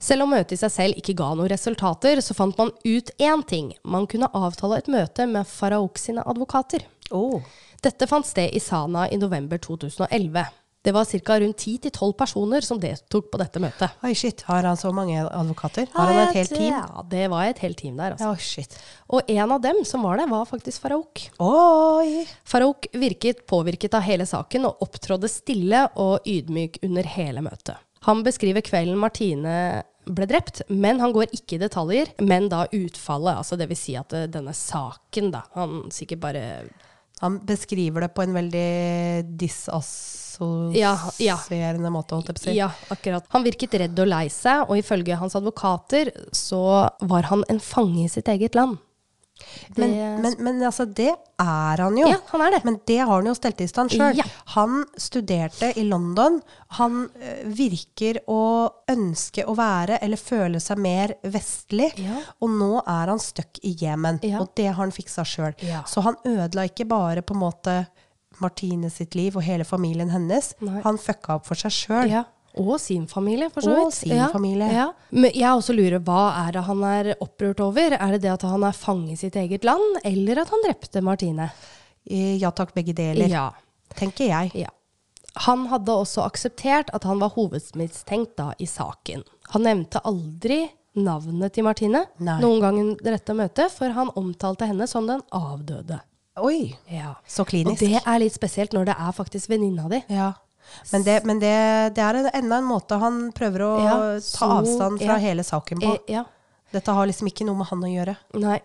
Selv 0.06 0.22
om 0.22 0.30
møtet 0.30 0.54
i 0.54 0.60
seg 0.60 0.70
selv 0.70 0.98
ikke 1.00 1.16
ga 1.18 1.32
noen 1.34 1.50
resultater, 1.50 2.20
så 2.22 2.34
fant 2.36 2.54
man 2.60 2.70
ut 2.84 3.08
én 3.18 3.40
ting. 3.50 3.72
Man 3.82 4.06
kunne 4.06 4.30
avtale 4.38 4.78
et 4.78 4.90
møte 4.92 5.26
med 5.26 5.48
Faraok 5.50 5.98
sine 5.98 6.22
advokater. 6.22 6.84
Oh. 7.10 7.42
Dette 7.82 8.06
fant 8.06 8.26
sted 8.26 8.54
i 8.54 8.62
Sana 8.62 9.08
i 9.10 9.18
november 9.18 9.58
2011. 9.58 10.46
Det 10.86 10.92
var 10.94 11.08
ca. 11.10 11.40
rundt 11.42 11.58
10-12 11.58 12.12
personer 12.14 12.62
som 12.62 12.78
deltok 12.78 13.32
på 13.32 13.38
dette 13.40 13.58
møtet. 13.58 13.96
Oi, 14.06 14.12
shit. 14.14 14.44
Har 14.46 14.62
han 14.62 14.78
så 14.78 14.92
mange 14.94 15.18
advokater? 15.24 15.88
Har 15.96 16.12
han 16.12 16.20
et 16.28 16.38
helt 16.38 16.54
team? 16.54 16.68
Ja, 16.70 17.02
det 17.10 17.24
var 17.32 17.48
et 17.48 17.58
helt 17.64 17.78
team 17.82 17.96
der. 17.98 18.14
Altså. 18.14 18.28
Oh, 18.30 18.38
shit. 18.38 18.78
Og 19.10 19.26
en 19.26 19.56
av 19.56 19.64
dem 19.64 19.80
som 19.82 20.06
var 20.06 20.22
det, 20.22 20.28
var 20.30 20.46
faktisk 20.46 20.84
Faraok. 20.84 21.24
Oi! 21.42 22.22
Farouk 22.46 22.86
virket 22.94 23.42
påvirket 23.50 23.98
av 23.98 24.06
hele 24.06 24.28
saken 24.30 24.70
og 24.70 24.86
opptrådde 24.86 25.32
stille 25.32 25.82
og 25.98 26.22
ydmyk 26.22 26.78
under 26.86 27.10
hele 27.16 27.42
møtet. 27.48 27.82
Han 28.06 28.22
beskriver 28.22 28.62
kvelden 28.62 29.02
Martine 29.02 29.82
ble 30.06 30.26
drept, 30.30 30.62
men 30.70 31.00
han 31.02 31.10
går 31.14 31.26
ikke 31.34 31.56
i 31.56 31.62
detaljer. 31.62 32.06
Men 32.22 32.48
da 32.52 32.66
utfallet, 32.70 33.36
altså 33.40 33.56
det 33.58 33.66
vil 33.70 33.78
si 33.78 33.94
at 33.98 34.12
eh, 34.16 34.30
denne 34.30 34.54
saken, 34.56 35.30
da 35.34 35.40
Han 35.56 35.70
sikkert 35.94 36.20
bare 36.22 36.42
Han 37.22 37.32
beskriver 37.48 38.00
det 38.04 38.10
på 38.14 38.22
en 38.22 38.34
veldig 38.36 38.70
disassosierende 39.40 41.90
måte, 41.90 42.14
holdt 42.14 42.28
jeg 42.30 42.36
på 42.36 42.40
å 42.42 42.44
si. 42.50 42.58
Ja, 42.58 42.68
akkurat. 42.92 43.24
Han 43.32 43.44
virket 43.46 43.74
redd 43.80 43.98
og 44.02 44.08
lei 44.10 44.26
seg, 44.32 44.58
og 44.68 44.74
ifølge 44.78 45.20
hans 45.20 45.36
advokater 45.38 46.04
så 46.36 46.62
var 47.00 47.22
han 47.32 47.42
en 47.48 47.60
fange 47.60 48.04
i 48.04 48.08
sitt 48.12 48.28
eget 48.32 48.54
land. 48.58 48.76
Men, 49.76 49.92
men, 50.22 50.34
men 50.38 50.62
altså, 50.64 50.86
det 50.88 51.10
er 51.12 51.82
han 51.82 51.96
jo. 51.98 52.08
Ja, 52.08 52.18
han 52.30 52.44
er 52.46 52.56
det. 52.56 52.60
Men 52.64 52.78
det 52.88 52.98
har 53.02 53.10
han 53.12 53.28
jo 53.28 53.34
stelt 53.36 53.60
i 53.60 53.68
stand 53.68 53.92
sjøl. 53.92 54.16
Ja. 54.16 54.24
Han 54.54 54.84
studerte 55.00 55.72
i 55.76 55.84
London. 55.88 56.38
Han 56.78 57.02
øh, 57.04 57.42
virker 57.58 58.22
å 58.32 58.40
ønske 58.92 59.44
å 59.44 59.56
være, 59.58 60.00
eller 60.04 60.20
føle 60.20 60.62
seg 60.62 60.80
mer 60.82 61.16
vestlig. 61.22 61.90
Ja. 62.00 62.22
Og 62.40 62.54
nå 62.56 62.72
er 62.80 63.12
han 63.12 63.22
stuck 63.22 63.60
i 63.62 63.74
Jemen. 63.80 64.22
Ja. 64.24 64.40
Og 64.42 64.54
det 64.56 64.70
har 64.70 64.80
han 64.80 64.94
fiksa 64.94 65.26
sjøl. 65.28 65.56
Så 65.88 66.04
han 66.06 66.18
ødela 66.24 66.66
ikke 66.70 66.88
bare 66.88 67.24
på 67.26 67.36
en 67.36 67.44
måte 67.44 67.76
Martine 68.42 68.90
sitt 68.92 69.14
liv 69.16 69.36
og 69.36 69.44
hele 69.46 69.64
familien 69.64 70.10
hennes. 70.12 70.52
Nei. 70.64 70.80
Han 70.84 70.98
fucka 71.00 71.38
opp 71.38 71.46
for 71.48 71.58
seg 71.58 71.74
sjøl. 71.74 72.10
ja. 72.12 72.24
Og 72.56 72.78
sin 72.80 73.06
familie, 73.06 73.50
for 73.52 73.60
så 73.60 73.70
vidt. 73.74 73.84
Og 73.86 73.92
sin 73.92 74.10
sin 74.14 74.28
familie. 74.32 74.68
Ja. 74.72 74.86
Men 75.10 75.30
jeg 75.34 75.50
også 75.58 75.74
lurer, 75.76 75.98
hva 76.00 76.46
er 76.46 76.52
det 76.56 76.62
han 76.64 76.82
er 76.88 77.10
opprørt 77.20 77.60
over? 77.60 77.92
Er 78.00 78.12
det 78.16 78.22
det 78.22 78.32
at 78.32 78.42
han 78.48 78.64
er 78.64 78.72
fange 78.72 79.12
i 79.12 79.16
sitt 79.20 79.36
eget 79.36 79.64
land, 79.64 80.00
eller 80.04 80.40
at 80.40 80.48
han 80.54 80.64
drepte 80.64 81.02
Martine? 81.04 81.50
Eh, 82.08 82.36
Ja 82.40 82.50
takk, 82.50 82.72
begge 82.74 82.94
deler. 82.96 83.28
Ja. 83.28 83.50
Tenker 83.96 84.26
jeg. 84.30 84.52
Ja. 84.54 84.68
Han 85.44 85.66
hadde 85.68 85.92
også 85.92 86.24
akseptert 86.24 86.88
at 86.96 87.04
han 87.04 87.18
var 87.20 87.34
hovedmistenkt 87.36 88.36
da 88.38 88.52
i 88.58 88.64
saken. 88.66 89.22
Han 89.52 89.62
nevnte 89.68 90.00
aldri 90.08 90.62
navnet 90.96 91.52
til 91.52 91.66
Martine 91.66 92.06
Nei. 92.18 92.38
noen 92.40 92.60
gang 92.62 92.78
i 92.80 92.84
dette 93.04 93.34
møtet, 93.36 93.70
for 93.70 93.92
han 93.92 94.08
omtalte 94.16 94.64
henne 94.64 94.86
som 94.88 95.06
den 95.06 95.20
avdøde. 95.30 96.00
Oi, 96.40 96.74
Ja. 96.90 97.14
så 97.26 97.42
Og 97.42 97.78
det 97.78 98.00
er 98.06 98.18
litt 98.18 98.32
spesielt 98.32 98.72
når 98.72 98.86
det 98.86 98.96
er 98.98 99.12
faktisk 99.12 99.48
venninna 99.48 99.88
di. 99.88 100.02
Ja. 100.08 100.32
Men, 100.92 101.02
det, 101.06 101.18
men 101.24 101.38
det, 101.42 101.52
det 101.96 102.02
er 102.04 102.14
en- 102.22 102.30
enda 102.44 102.56
en 102.62 102.68
måte 102.68 102.98
han 103.00 103.32
prøver 103.32 103.64
å 103.66 103.70
Ja, 103.84 103.96
ta 104.38 104.48
avstand 104.60 104.98
fra 105.02 105.14
ja. 105.16 105.22
hele 105.28 105.44
saken 105.46 105.80
på. 105.80 105.92
Eh, 105.94 106.14
ja. 106.18 106.24
Dette 106.72 106.92
har 106.92 107.06
liksom 107.06 107.28
ikke 107.30 107.46
noe 107.46 107.56
med 107.60 107.66
han 107.70 107.84
å 107.86 107.92
gjøre. 107.92 108.16
Nei. 108.42 108.60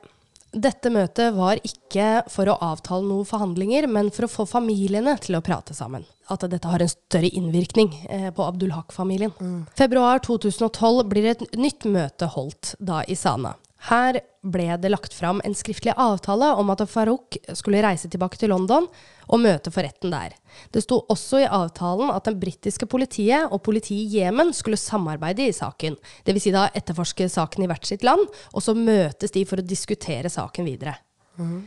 Dette 0.52 0.90
møtet 0.92 1.32
var 1.34 1.62
ikke 1.64 2.26
for 2.28 2.50
å 2.52 2.58
avtale 2.60 3.06
noen 3.08 3.24
forhandlinger, 3.30 3.86
men 3.88 4.10
for 4.12 4.26
å 4.28 4.32
få 4.34 4.46
familiene 4.50 5.14
til 5.24 5.38
å 5.38 5.42
prate 5.46 5.72
sammen. 5.78 6.04
At 6.28 6.44
dette 6.52 6.68
har 6.68 6.84
en 6.84 6.92
større 6.92 7.30
innvirkning 7.32 7.94
eh, 8.10 8.30
på 8.36 8.44
Abdul 8.44 8.74
Haq-familien. 8.76 9.32
Februar 9.80 10.20
2012 10.20 11.06
blir 11.08 11.30
et 11.32 11.46
nytt 11.56 11.88
møte 11.88 12.28
holdt 12.36 12.76
da 12.80 13.00
i 13.08 13.16
Sana. 13.16 13.54
Her 13.88 14.20
ble 14.46 14.76
det 14.78 14.92
lagt 14.92 15.14
fram 15.18 15.40
en 15.46 15.56
skriftlig 15.58 15.96
avtale 15.98 16.52
om 16.60 16.70
at 16.70 16.84
Farouk 16.90 17.38
skulle 17.58 17.82
reise 17.82 18.12
tilbake 18.12 18.38
til 18.38 18.52
London 18.54 18.86
og 19.32 19.42
møte 19.44 19.72
for 19.74 19.86
retten 19.88 20.14
der. 20.14 20.36
Det 20.74 20.84
sto 20.84 21.02
også 21.12 21.42
i 21.42 21.50
avtalen 21.50 22.12
at 22.14 22.28
den 22.28 22.40
britiske 22.42 22.88
politiet 22.92 23.52
og 23.52 23.64
politiet 23.66 24.06
i 24.06 24.22
Jemen 24.22 24.52
skulle 24.56 24.80
samarbeide 24.80 25.48
i 25.48 25.56
saken. 25.56 25.98
Dvs. 26.28 26.46
Si 26.46 26.54
da 26.54 26.68
etterforske 26.76 27.30
saken 27.32 27.66
i 27.66 27.70
hvert 27.72 27.88
sitt 27.88 28.04
land, 28.08 28.24
og 28.52 28.66
så 28.66 28.76
møtes 28.78 29.34
de 29.34 29.46
for 29.48 29.62
å 29.62 29.68
diskutere 29.68 30.32
saken 30.32 30.68
videre. 30.68 30.98
Mm. 31.40 31.62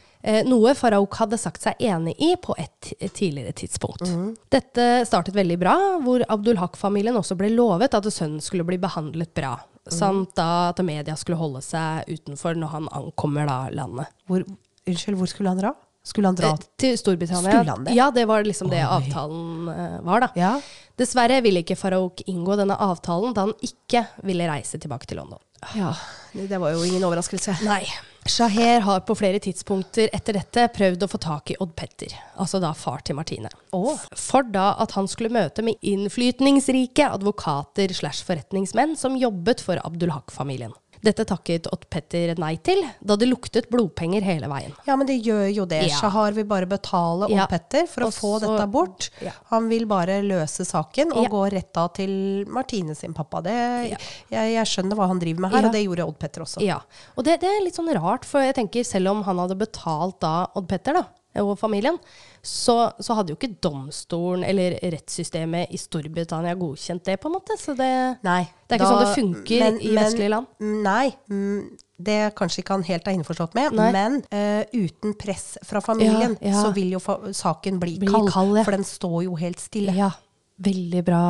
noe 0.44 0.74
Farouk 0.76 1.16
hadde 1.16 1.38
sagt 1.40 1.64
seg 1.64 1.80
enig 1.82 2.12
i 2.22 2.34
på 2.40 2.52
et 2.60 2.90
tidligere 3.16 3.54
tidspunkt. 3.56 4.04
Dette 4.52 4.84
startet 5.08 5.36
veldig 5.36 5.56
bra, 5.60 5.74
hvor 6.04 6.24
Abdul 6.28 6.60
Haq-familien 6.60 7.16
også 7.16 7.36
ble 7.40 7.48
lovet 7.52 7.96
at 7.96 8.08
sønnen 8.12 8.44
skulle 8.44 8.66
bli 8.68 8.78
behandlet 8.80 9.32
bra. 9.36 9.56
Samt 9.92 10.32
da 10.38 10.70
at 10.70 10.80
media 10.84 11.16
skulle 11.20 11.40
holde 11.40 11.60
seg 11.64 12.08
utenfor 12.08 12.56
når 12.56 12.72
han 12.72 12.92
ankommer 12.96 13.48
da 13.48 13.58
landet. 13.74 14.12
Hvor, 14.28 14.46
unnskyld, 14.88 15.18
hvor 15.20 15.28
skulle 15.28 15.52
han 15.52 15.60
dra? 15.60 15.74
Skulle 16.04 16.28
han 16.28 16.36
dra 16.36 16.50
Eh, 16.52 16.64
Til 16.76 16.98
Storbritannia. 17.00 17.50
Skulle 17.50 17.70
han 17.72 17.84
det? 17.88 17.94
Ja, 17.96 18.10
det 18.12 18.26
var 18.28 18.44
liksom 18.44 18.68
det 18.70 18.82
Oi. 18.84 18.90
avtalen 18.98 19.68
eh, 19.72 20.00
var, 20.04 20.20
da. 20.26 20.28
Ja. 20.36 20.60
Dessverre 21.00 21.40
ville 21.42 21.62
ikke 21.64 21.76
Farouk 21.80 22.20
inngå 22.28 22.56
denne 22.60 22.76
avtalen 22.76 23.32
da 23.34 23.46
han 23.48 23.54
ikke 23.64 24.04
ville 24.22 24.46
reise 24.50 24.78
tilbake 24.78 25.06
til 25.10 25.16
London. 25.22 25.40
ja. 25.74 25.94
Det 26.34 26.58
var 26.58 26.72
jo 26.74 26.82
ingen 26.82 27.04
overraskelse. 27.06 27.54
Nei. 27.64 27.84
Shaher 28.26 28.80
har 28.82 29.00
på 29.06 29.14
flere 29.16 29.38
tidspunkter 29.38 30.08
etter 30.16 30.32
dette 30.34 30.64
prøvd 30.74 31.04
å 31.04 31.08
få 31.12 31.18
tak 31.20 31.50
i 31.52 31.56
Odd 31.60 31.74
Petter, 31.76 32.10
altså 32.40 32.58
da 32.60 32.72
far 32.74 33.02
til 33.04 33.14
Martine. 33.14 33.50
oh. 33.76 33.98
For 34.16 34.42
da 34.42 34.74
at 34.82 34.92
han 34.96 35.06
skulle 35.06 35.30
møte 35.30 35.62
med 35.62 35.76
innflytningsrike 35.82 37.06
advokater 37.12 37.92
slash 37.94 38.24
forretningsmenn 38.26 38.96
som 38.96 39.16
jobbet 39.20 39.60
for 39.62 39.78
Abdul 39.84 40.10
Haq-familien. 40.10 40.72
Dette 41.04 41.26
takket 41.28 41.66
Odd 41.72 41.84
Petter 41.92 42.32
nei 42.40 42.54
til, 42.64 42.80
da 43.04 43.16
det 43.20 43.28
luktet 43.28 43.66
blodpenger 43.72 44.24
hele 44.24 44.48
veien. 44.48 44.72
Ja, 44.88 44.96
men 44.96 45.08
det 45.08 45.18
gjør 45.24 45.46
jo 45.52 45.66
det. 45.68 45.82
Ja. 45.90 45.98
Shahar 46.00 46.32
vil 46.36 46.46
bare 46.48 46.68
betale 46.70 47.28
Odd 47.28 47.34
Ja. 47.34 47.46
Petter 47.50 47.86
for 47.90 48.06
å 48.06 48.08
Også, 48.08 48.20
få 48.22 48.32
dette 48.44 48.66
bort. 48.72 49.10
Ja. 49.24 49.34
Han 49.52 49.68
vil 49.68 49.84
bare 49.90 50.20
løse 50.24 50.64
saken 50.64 51.12
og 51.12 51.28
gå 51.32 51.42
rett 51.52 51.76
av 51.80 51.90
til 51.98 52.46
Martine 52.48 52.96
sin 52.96 53.12
pappa. 53.16 53.42
Det, 53.44 53.56
jeg, 53.92 54.54
jeg 54.54 54.70
skjønner 54.70 54.96
hva 54.98 55.10
han 55.10 55.20
driver 55.20 55.44
med 55.44 55.52
her, 55.56 55.68
og 55.68 55.76
det 55.76 55.84
gjorde 55.84 56.08
Odd 56.08 56.18
Petter 56.22 56.46
også. 56.46 56.64
Ja, 56.64 56.80
og 57.16 57.28
det, 57.28 57.40
det 57.44 57.50
er 57.50 57.60
litt 57.66 57.76
sånn 57.76 57.92
rart, 57.98 58.24
for 58.28 58.44
jeg 58.44 58.56
tenker 58.56 58.86
selv 58.88 59.12
om 59.12 59.22
han 59.28 59.44
hadde 59.44 59.58
betalt 59.60 60.20
da 60.24 60.34
Odd 60.54 60.68
Petter 60.70 60.96
da, 61.00 61.04
og 61.42 61.54
familien, 61.58 61.96
så, 62.44 62.90
så 63.02 63.16
hadde 63.18 63.32
jo 63.32 63.38
ikke 63.38 63.56
domstolen 63.64 64.44
eller 64.46 64.76
rettssystemet 64.94 65.72
i 65.74 65.80
Storbritannia 65.80 66.54
godkjent 66.60 67.04
det 67.08 67.16
på 67.22 67.30
en 67.30 67.34
måte, 67.38 67.56
så 67.58 67.74
det, 67.78 67.90
Nei. 68.26 68.42
det 68.68 68.76
er 68.76 68.82
ikke 68.82 68.90
sånn 68.92 69.02
det 69.02 69.16
funker 69.16 69.80
i 69.80 69.94
vestlige 69.96 70.30
land. 70.34 70.46
Nei. 70.84 71.08
mm, 71.30 71.64
Det 72.04 72.18
kanskje 72.38 72.60
ikke 72.62 72.76
han 72.76 72.86
helt 72.86 73.08
er 73.08 73.16
innforstått 73.18 73.54
med, 73.58 73.74
Nei. 73.78 73.88
men 73.94 74.20
uh, 74.28 74.62
uten 74.74 75.14
press 75.18 75.54
fra 75.66 75.82
familien, 75.84 76.36
Ja, 76.40 76.52
ja. 76.52 76.62
så 76.62 76.72
vil 76.76 76.94
jo 76.96 77.00
saken 77.00 77.80
bli, 77.82 77.96
Bli 78.02 78.12
kald, 78.12 78.30
kald, 78.34 78.58
ja. 78.60 78.66
For 78.66 78.76
den 78.76 78.86
står 78.86 79.24
jo 79.28 79.38
helt 79.40 79.62
stille. 79.62 79.94
Ja, 79.96 80.10
veldig 80.56 81.02
bra, 81.04 81.22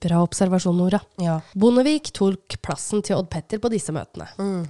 bra 0.00 0.20
observasjon, 0.24 0.76
Nora. 0.78 1.00
Ja. 1.20 1.38
Bondevik 1.58 2.08
tok 2.16 2.56
plassen 2.64 3.02
til 3.04 3.18
Odd 3.18 3.28
Petter 3.32 3.60
på 3.62 3.70
disse 3.72 3.92
møtene. 3.94 4.28
Mm. 4.40 4.62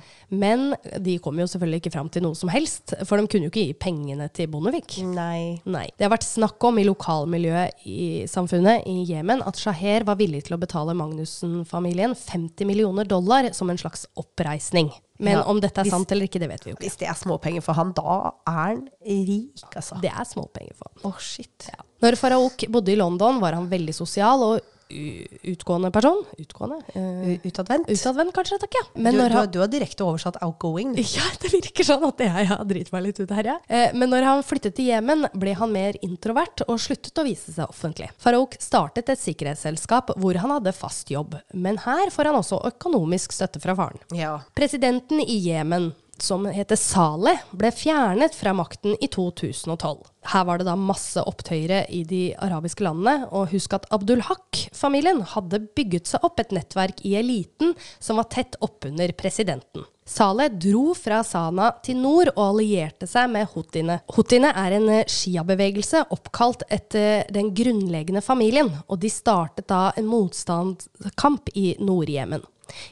Men 0.42 0.64
de 1.02 1.16
kom 1.22 1.38
jo 1.38 1.46
selvfølgelig 1.46 1.84
ikke 1.84 1.94
fram 1.94 2.10
til 2.12 2.24
noe 2.26 2.38
som 2.38 2.50
helst, 2.50 2.96
for 3.06 3.20
de 3.20 3.30
kunne 3.30 3.46
jo 3.46 3.52
ikke 3.52 3.68
gi 3.68 3.78
pengene 3.86 4.28
til 4.34 4.50
Bondevik. 4.50 4.98
Nei. 5.06 5.62
Nei. 5.70 5.86
Det 5.94 6.08
har 6.08 6.14
vært 6.16 6.26
snakk 6.26 6.66
om 6.66 6.80
i 6.82 6.86
lokalmiljøet 6.88 7.86
i 7.86 8.00
samfunnet 8.30 8.88
i 8.90 9.04
Jemen 9.06 9.44
at 9.46 9.60
Shaher 9.60 10.06
var 10.08 10.18
villig 10.18 10.46
til 10.48 10.58
å 10.58 10.62
betale 10.62 10.96
Magnussen-familien 10.98 12.16
50 12.18 12.66
millioner 12.68 13.06
dollar 13.08 13.52
som 13.56 13.70
en 13.70 13.80
slags 13.80 14.08
oppreisning. 14.18 14.90
Men 15.18 15.38
Ja, 15.38 15.42
om 15.48 15.60
dette 15.60 15.80
er 15.80 15.84
hvis- 15.84 15.90
sant 15.92 16.12
eller 16.12 16.26
ikke, 16.28 16.38
det 16.40 16.48
vet 16.50 16.64
vi 16.64 16.70
jo 16.70 16.76
ikke. 16.76 16.84
Hvis 16.84 16.96
det 16.98 17.08
er 17.08 17.14
småpenger 17.14 17.62
for 17.62 17.72
han, 17.74 17.92
da 17.92 18.32
er 18.46 18.52
han 18.52 18.88
rik, 19.06 19.64
altså. 19.74 20.00
Det 20.00 20.10
er 20.10 20.24
småpenger 20.24 20.74
for 20.76 20.90
han. 20.94 21.10
Oh, 21.12 21.18
shit. 21.18 21.68
Ja. 21.72 21.82
Når 22.02 22.16
Faraok 22.16 22.66
bodde 22.70 22.92
i 22.92 22.96
London, 22.96 23.40
var 23.40 23.52
han 23.54 23.68
veldig 23.70 23.94
sosial 23.94 24.42
og 24.42 24.60
utgående 24.88 25.90
person. 25.90 26.24
Utgående? 26.38 26.76
Uh, 26.94 27.46
Utadvendt. 27.46 27.90
utadvendt, 27.90 28.34
kanskje, 28.34 28.58
takk, 28.62 28.74
ja. 28.78 28.84
Men 28.94 29.14
du, 29.14 29.20
han 29.20 29.50
du 29.50 29.58
har 29.60 29.70
direkte 29.70 30.04
oversatt 30.06 30.38
outgoing. 30.44 30.94
ja, 31.16 31.26
det 31.42 31.50
virker 31.52 31.86
sånn 31.86 32.06
at 32.06 32.22
jeg 32.22 32.46
har 32.52 32.62
driti 32.68 32.94
meg 32.94 33.08
litt 33.08 33.20
ut 33.20 33.34
her, 33.34 33.50
ja. 33.52 33.56
Uh, 33.66 33.90
Men 33.98 34.12
når 34.14 34.28
han 34.28 34.44
flyttet 34.46 34.76
til 34.78 34.90
Jemen, 34.92 35.26
ble 35.34 35.56
han 35.58 35.74
mer 35.74 35.98
introvert 36.06 36.62
og 36.68 36.78
sluttet 36.82 37.18
å 37.18 37.26
vise 37.26 37.54
seg 37.54 37.66
offentlig. 37.66 38.10
Farouk 38.22 38.56
startet 38.62 39.10
et 39.12 39.22
sikkerhetsselskap 39.22 40.14
hvor 40.20 40.38
han 40.38 40.54
hadde 40.58 40.74
fast 40.76 41.10
jobb, 41.10 41.34
men 41.54 41.80
her 41.82 42.12
får 42.14 42.30
han 42.30 42.40
også 42.40 42.62
økonomisk 42.70 43.34
støtte 43.34 43.62
fra 43.62 43.74
faren. 43.78 44.02
Ja. 44.14 44.36
Presidenten 44.56 45.20
i 45.22 45.40
Jemen, 45.48 45.90
som 46.22 46.46
heter 46.50 46.78
Saleh, 46.80 47.42
ble 47.56 47.70
fjernet 47.74 48.34
fra 48.34 48.52
makten 48.56 48.96
i 49.00 49.08
2012. 49.12 49.98
Her 50.26 50.46
var 50.48 50.58
det 50.58 50.66
da 50.66 50.76
masse 50.78 51.22
opptøyere 51.22 51.84
i 51.94 52.02
de 52.08 52.22
arabiske 52.42 52.84
landene, 52.86 53.28
og 53.30 53.52
husk 53.52 53.76
at 53.76 53.86
Abdul 53.94 54.24
Haq-familien 54.26 55.22
hadde 55.34 55.62
bygget 55.78 56.10
seg 56.10 56.24
opp 56.26 56.40
et 56.42 56.54
nettverk 56.56 57.04
i 57.06 57.14
eliten 57.20 57.76
som 57.98 58.18
var 58.20 58.30
tett 58.32 58.58
oppunder 58.64 59.14
presidenten. 59.18 59.86
Saleh 60.06 60.52
dro 60.54 60.92
fra 60.94 61.22
Sana 61.26 61.72
til 61.82 61.98
nord 61.98 62.30
og 62.36 62.42
allierte 62.44 63.08
seg 63.10 63.30
med 63.32 63.48
houthiene. 63.54 63.98
Houthiene 64.14 64.52
er 64.54 64.76
en 64.76 64.90
sjiabevegelse 65.10 66.04
oppkalt 66.14 66.62
etter 66.70 67.26
den 67.34 67.50
grunnleggende 67.56 68.22
familien, 68.22 68.70
og 68.86 69.00
de 69.02 69.10
startet 69.10 69.66
da 69.70 69.88
en 69.98 70.06
motstandskamp 70.10 71.50
i 71.58 71.72
Nord-Jemen. 71.82 72.46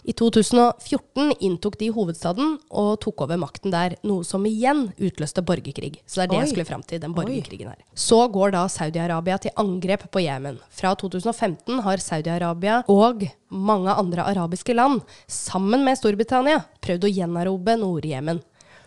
I 0.04 0.12
2014 0.12 1.34
inntok 1.40 1.78
de 1.80 1.90
hovedstaden 1.94 2.56
og 2.70 3.00
tok 3.04 3.24
over 3.26 3.40
makten 3.40 3.74
der, 3.74 3.96
noe 4.06 4.24
som 4.26 4.44
igjen 4.48 4.86
utløste 4.96 5.44
borgerkrig. 5.46 5.98
Så 6.06 6.20
det 6.20 6.26
er 6.26 6.32
det 6.32 6.40
jeg 6.42 6.52
skulle 6.52 6.68
fram 6.68 6.84
til, 6.86 7.02
den 7.02 7.14
borgerkrigen 7.16 7.72
her. 7.72 7.80
Så 7.94 8.20
går 8.32 8.54
da 8.54 8.64
Saudi-Arabia 8.70 9.38
til 9.42 9.54
angrep 9.60 10.06
på 10.14 10.24
Jemen. 10.24 10.58
Fra 10.70 10.94
2015 11.00 11.82
har 11.86 12.02
Saudi-Arabia 12.02 12.82
og 12.92 13.26
mange 13.54 13.94
andre 13.94 14.26
arabiske 14.30 14.74
land, 14.74 15.02
sammen 15.30 15.84
med 15.86 15.98
Storbritannia, 16.00 16.64
prøvd 16.84 17.06
å 17.08 17.14
gjenerobre 17.14 17.78
Nord-Jemen. 17.80 18.42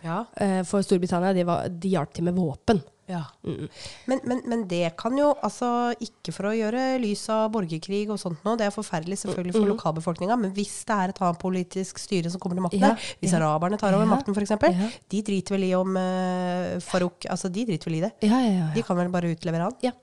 Ja. 0.06 0.24
Eh, 0.36 0.62
For 0.68 0.86
Storbritannia 0.86 1.34
de, 1.36 1.44
var, 1.48 1.68
de 1.70 1.96
hjalp 1.96 2.14
til 2.16 2.28
med 2.28 2.38
våpen. 2.38 2.82
Ja. 3.08 3.22
Men, 3.44 4.20
men, 4.28 4.42
men 4.52 4.64
det 4.68 4.90
kan 5.00 5.16
jo 5.16 5.30
altså 5.46 5.94
Ikke 6.04 6.34
for 6.36 6.50
å 6.50 6.52
gjøre 6.52 6.98
lys 7.00 7.22
av 7.32 7.46
borgerkrig 7.54 8.02
og 8.12 8.20
sånt 8.20 8.44
nå, 8.44 8.58
det 8.60 8.66
er 8.68 8.74
forferdelig 8.76 9.22
selvfølgelig 9.22 9.56
for 9.56 9.72
lokalbefolkninga, 9.72 10.36
men 10.42 10.52
hvis 10.58 10.74
det 10.90 10.98
er 10.98 11.14
et 11.14 11.22
annet 11.24 11.40
politisk 11.40 12.02
styre 12.04 12.34
som 12.34 12.44
kommer 12.44 12.60
til 12.60 12.66
makten 12.68 12.84
Ja, 12.84 12.92
der, 12.98 13.08
hvis 13.22 13.32
ja. 13.32 13.40
araberne 13.40 13.80
tar 13.80 13.96
over 13.96 14.10
makten 14.12 14.36
f.eks., 14.36 14.52
ja. 14.60 14.92
de 15.16 15.24
driter 15.32 15.56
vel 15.56 15.68
i 15.70 15.74
om 15.78 15.96
uh, 15.96 16.76
Farouk 16.84 17.30
Altså, 17.32 17.52
de 17.54 17.64
driter 17.70 17.90
vel 17.90 18.02
i 18.02 18.04
det. 18.04 18.12
Ja, 18.28 18.42
ja, 18.44 18.54
ja. 18.60 18.70
De 18.76 18.84
kan 18.86 19.00
vel 19.00 19.10
bare 19.14 19.32
utlevere 19.32 19.70
han. 19.70 19.80
Ja. 19.84 19.96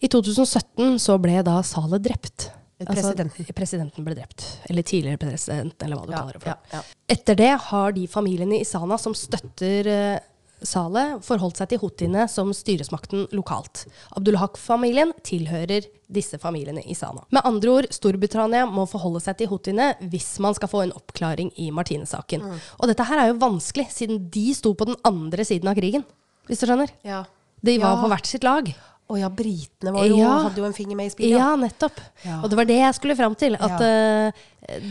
I 0.00 0.08
2017 0.12 0.98
så 1.02 1.16
ble 1.20 1.40
da 1.46 1.58
Saleh 1.66 2.00
drept. 2.02 2.50
Presidenten. 2.80 3.42
Altså, 3.44 3.52
presidenten 3.56 4.06
ble 4.06 4.14
drept. 4.16 4.44
Eller 4.72 4.84
tidligere 4.88 5.20
president, 5.20 5.74
eller 5.84 5.98
hva 6.00 6.06
du 6.06 6.12
Ja, 6.14 6.20
kaller 6.22 6.38
det 6.38 6.42
for. 6.44 6.52
ja, 6.54 6.78
ja. 6.78 6.82
Etter 7.12 7.36
det 7.36 7.50
har 7.66 7.92
de 7.92 8.06
familiene 8.08 8.60
i 8.60 8.64
Sana 8.64 8.96
som 9.00 9.12
støtter 9.16 9.90
uh, 9.90 10.29
Saleh, 10.66 11.16
forholdt 11.24 11.56
seg 11.60 11.70
til 11.72 11.80
houthiene 11.82 12.26
som 12.30 12.50
styresmakten 12.54 13.26
lokalt. 13.36 13.86
Abdulhak-familien 14.18 15.12
tilhører 15.26 15.86
disse 16.10 16.38
familiene 16.42 16.82
i 16.90 16.94
Sana. 16.98 17.22
Med 17.30 17.46
andre 17.46 17.70
ord, 17.70 17.88
Storbritannia 17.94 18.66
må 18.68 18.84
forholde 18.90 19.22
seg 19.24 19.38
til 19.40 19.50
houthiene 19.52 19.92
hvis 20.12 20.38
man 20.42 20.56
skal 20.58 20.70
få 20.72 20.84
en 20.84 20.94
oppklaring 20.96 21.52
i 21.56 21.70
Martine-saken. 21.74 22.44
Mm. 22.44 22.60
Og 22.80 22.90
dette 22.90 23.06
her 23.08 23.22
er 23.22 23.32
jo 23.32 23.40
vanskelig, 23.42 23.88
siden 23.94 24.24
de 24.34 24.46
sto 24.56 24.74
på 24.74 24.88
den 24.90 24.98
andre 25.06 25.46
siden 25.46 25.70
av 25.70 25.78
krigen. 25.78 26.04
Hvis 26.50 26.62
du 26.62 26.66
skjønner? 26.66 26.90
Ja. 27.06 27.24
De 27.62 27.78
var 27.78 27.96
Ja. 27.96 28.02
på 28.02 28.08
hvert 28.10 28.26
sitt 28.26 28.44
lag. 28.44 28.72
Å 29.10 29.18
ja, 29.18 29.28
britene 29.28 29.92
var 29.92 30.06
jo, 30.06 30.18
Ja. 30.18 30.34
hadde 30.48 30.62
jo 30.62 30.64
en 30.64 30.72
finger 30.72 30.96
med 30.96 31.06
i 31.06 31.10
spillet. 31.10 31.38
Ja, 31.38 31.56
nettopp. 31.56 31.98
Ja. 32.24 32.40
Og 32.42 32.50
det 32.50 32.56
var 32.56 32.64
det 32.64 32.78
jeg 32.78 32.94
skulle 32.94 33.16
fram 33.16 33.34
til. 33.34 33.54
At 33.54 33.80
uh, 33.80 34.30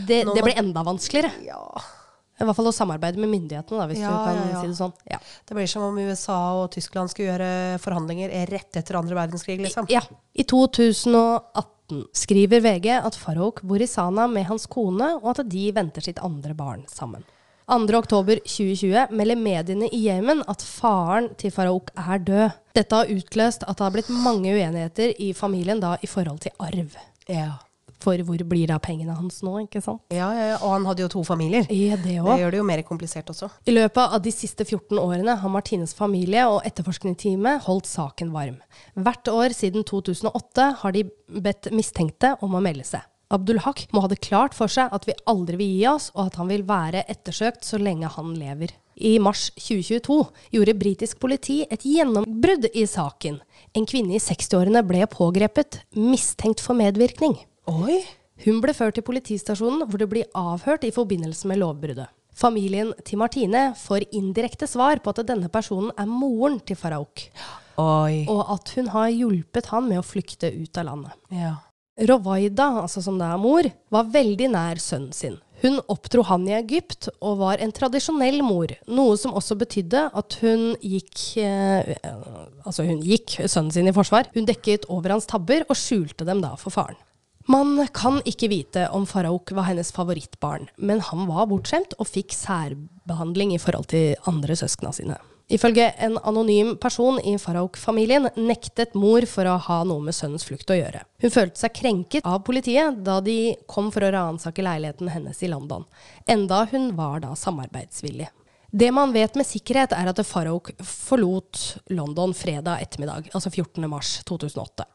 det, 0.06 0.26
det 0.28 0.42
ble 0.44 0.52
enda 0.60 0.82
vanskeligere. 0.84 1.32
Ja. 1.46 1.62
I 2.40 2.46
hvert 2.48 2.56
fall 2.56 2.70
å 2.70 2.72
samarbeide 2.72 3.20
med 3.20 3.28
myndighetene, 3.34 3.82
da, 3.82 3.86
hvis 3.90 4.00
Ja, 4.00 4.10
du 4.10 4.16
kan 4.24 4.38
ja, 4.38 4.44
ja. 4.54 4.60
si 4.62 4.70
det 4.70 4.78
sånn. 4.78 4.94
Ja. 5.10 5.18
Det 5.48 5.56
blir 5.58 5.66
som 5.68 5.82
om 5.90 5.98
USA 6.00 6.38
og 6.62 6.70
Tyskland 6.72 7.12
skulle 7.12 7.34
gjøre 7.34 7.50
forhandlinger 7.82 8.32
rett 8.48 8.80
etter 8.80 8.96
andre 8.96 9.18
verdenskrig, 9.18 9.58
liksom. 9.60 9.90
ja. 9.92 10.00
I 10.32 10.46
2018 10.48 12.06
skriver 12.16 12.62
VG 12.64 12.88
at 13.00 13.18
Farouk 13.18 13.60
bor 13.66 13.82
i 13.82 13.88
Sana 13.90 14.26
med 14.30 14.46
hans 14.48 14.64
kone, 14.70 15.16
og 15.20 15.32
at 15.34 15.44
de 15.50 15.66
venter 15.76 16.00
sitt 16.06 16.22
andre 16.24 16.54
barn 16.56 16.86
sammen. 16.88 17.24
2.10.2020 17.70 19.12
melder 19.14 19.38
mediene 19.38 19.88
i 19.94 20.00
Jemen 20.08 20.40
at 20.50 20.62
faren 20.66 21.28
til 21.38 21.52
Farouk 21.54 21.92
er 21.94 22.18
død. 22.18 22.56
Dette 22.74 22.96
har 22.98 23.10
utløst 23.12 23.62
at 23.62 23.76
det 23.78 23.84
har 23.84 23.94
blitt 23.94 24.10
mange 24.10 24.50
uenigheter 24.56 25.12
i 25.22 25.32
familien 25.38 25.78
da 25.82 25.96
i 26.02 26.08
forhold 26.10 26.40
til 26.42 26.54
arv. 26.58 26.96
Ja. 27.30 27.52
For 28.00 28.20
hvor 28.24 28.40
blir 28.48 28.70
det 28.70 28.76
av 28.76 28.82
pengene 28.84 29.16
hans 29.16 29.42
nå, 29.44 29.54
ikke 29.66 29.82
sant? 29.84 30.02
Ja, 30.14 30.30
ja, 30.36 30.46
ja. 30.54 30.56
Og 30.60 30.74
han 30.74 30.88
hadde 30.88 31.04
jo 31.04 31.10
to 31.12 31.24
familier. 31.26 31.68
Ja, 31.68 31.98
det 32.00 32.16
Det 32.16 32.38
gjør 32.40 32.54
det 32.54 32.60
jo 32.62 32.66
mer 32.66 32.82
komplisert 32.86 33.30
også. 33.32 33.50
I 33.68 33.76
løpet 33.76 34.16
av 34.16 34.22
de 34.24 34.32
siste 34.34 34.64
14 34.64 34.98
årene 34.98 35.36
har 35.42 35.52
Martines 35.52 35.94
familie 35.96 36.46
og 36.48 36.64
etterforskningsteamet 36.68 37.66
holdt 37.68 37.90
saken 37.90 38.32
varm. 38.32 38.58
Hvert 38.96 39.28
år 39.28 39.56
siden 39.56 39.84
2008 39.84 40.68
har 40.82 40.96
de 40.96 41.06
bedt 41.28 41.70
mistenkte 41.76 42.36
om 42.40 42.56
å 42.56 42.64
melde 42.64 42.88
seg. 42.88 43.06
Abdul 43.30 43.60
Haq 43.62 43.84
må 43.94 44.02
ha 44.02 44.08
det 44.10 44.18
klart 44.24 44.56
for 44.58 44.70
seg 44.72 44.90
at 44.90 45.04
vi 45.06 45.14
aldri 45.30 45.60
vil 45.60 45.74
gi 45.76 45.84
oss, 45.86 46.08
og 46.16 46.24
at 46.26 46.38
han 46.40 46.48
vil 46.50 46.64
være 46.66 47.04
ettersøkt 47.12 47.62
så 47.66 47.78
lenge 47.78 48.10
han 48.10 48.32
lever. 48.34 48.72
I 49.00 49.14
mars 49.22 49.46
2022 49.54 50.16
gjorde 50.56 50.74
britisk 50.80 51.20
politi 51.22 51.60
et 51.70 51.86
gjennombrudd 51.86 52.66
i 52.74 52.82
saken. 52.90 53.38
En 53.78 53.86
kvinne 53.88 54.18
i 54.18 54.20
60-årene 54.20 54.82
ble 54.84 55.06
pågrepet, 55.08 55.78
mistenkt 55.94 56.60
for 56.64 56.76
medvirkning. 56.76 57.38
Oi! 57.68 58.00
Hun 58.46 58.60
ble 58.64 58.72
ført 58.72 58.96
til 58.96 59.04
politistasjonen, 59.04 59.84
hvor 59.84 60.00
det 60.00 60.08
blir 60.08 60.28
avhørt 60.38 60.86
i 60.88 60.94
forbindelse 60.94 61.48
med 61.50 61.60
lovbruddet. 61.60 62.08
Familien 62.40 62.94
til 63.04 63.20
Martine 63.20 63.70
får 63.76 64.06
indirekte 64.16 64.68
svar 64.70 65.02
på 65.04 65.12
at 65.12 65.26
denne 65.28 65.50
personen 65.52 65.90
er 65.98 66.08
moren 66.08 66.56
til 66.64 66.78
Farouk, 66.78 67.26
Oi. 67.76 68.24
og 68.30 68.54
at 68.54 68.72
hun 68.78 68.88
har 68.94 69.10
hjulpet 69.12 69.68
han 69.74 69.90
med 69.90 70.00
å 70.00 70.06
flykte 70.06 70.48
ut 70.54 70.80
av 70.80 70.88
landet. 70.88 71.18
Ja. 71.34 71.58
Rowaida, 72.08 72.70
altså 72.80 73.02
som 73.04 73.18
det 73.20 73.28
er 73.28 73.40
mor, 73.42 73.66
var 73.92 74.08
veldig 74.08 74.48
nær 74.54 74.80
sønnen 74.80 75.12
sin. 75.12 75.36
Hun 75.60 75.76
oppdro 75.92 76.22
han 76.30 76.46
i 76.48 76.54
Egypt 76.56 77.10
og 77.18 77.42
var 77.42 77.60
en 77.60 77.74
tradisjonell 77.76 78.40
mor, 78.40 78.72
noe 78.88 79.18
som 79.20 79.34
også 79.36 79.58
betydde 79.60 80.06
at 80.16 80.38
hun 80.40 80.70
gikk 80.80 81.36
eh, 81.42 81.92
Altså, 82.64 82.86
hun 82.88 83.02
gikk 83.04 83.36
sønnen 83.44 83.72
sin 83.74 83.90
i 83.90 83.92
forsvar. 83.92 84.30
Hun 84.32 84.48
dekket 84.48 84.86
over 84.88 85.12
hans 85.12 85.28
tabber 85.28 85.66
og 85.68 85.76
skjulte 85.76 86.24
dem 86.28 86.40
da 86.40 86.54
for 86.60 86.72
faren. 86.72 86.96
Man 87.50 87.80
kan 87.90 88.20
ikke 88.28 88.46
vite 88.50 88.84
om 88.94 89.06
Farouk 89.08 89.50
var 89.56 89.66
hennes 89.66 89.88
favorittbarn, 89.94 90.68
men 90.76 91.00
han 91.02 91.24
var 91.26 91.48
bortskjemt 91.50 91.96
og 91.98 92.06
fikk 92.06 92.34
særbehandling 92.36 93.56
i 93.56 93.58
forhold 93.58 93.88
til 93.90 94.12
andre 94.30 94.54
søskna 94.58 94.92
sine. 94.94 95.16
Ifølge 95.50 95.88
en 95.98 96.14
anonym 96.22 96.76
person 96.78 97.18
i 97.26 97.32
Farouk-familien 97.42 98.28
nektet 98.36 98.94
mor 98.94 99.26
for 99.26 99.50
å 99.50 99.56
ha 99.64 99.80
noe 99.88 100.04
med 100.04 100.14
sønnens 100.14 100.46
flukt 100.46 100.70
å 100.70 100.76
gjøre. 100.78 101.00
Hun 101.24 101.34
følte 101.34 101.64
seg 101.64 101.74
krenket 101.80 102.28
av 102.28 102.44
politiet 102.46 103.00
da 103.08 103.18
de 103.24 103.56
kom 103.66 103.90
for 103.90 104.06
å 104.06 104.12
ransake 104.14 104.62
leiligheten 104.62 105.10
hennes 105.10 105.42
i 105.42 105.50
London, 105.50 105.88
enda 106.30 106.62
hun 106.70 106.92
var 107.00 107.24
da 107.24 107.32
samarbeidsvillig. 107.34 108.30
Det 108.70 108.92
man 108.94 109.10
vet 109.10 109.34
med 109.34 109.48
sikkerhet, 109.48 109.96
er 109.98 110.12
at 110.12 110.22
Farouk 110.22 110.70
forlot 110.86 111.64
London 111.90 112.30
fredag 112.36 112.86
ettermiddag, 112.86 113.32
altså 113.34 113.50
14. 113.50 113.90
mars 113.90 114.20
2008. 114.30 114.86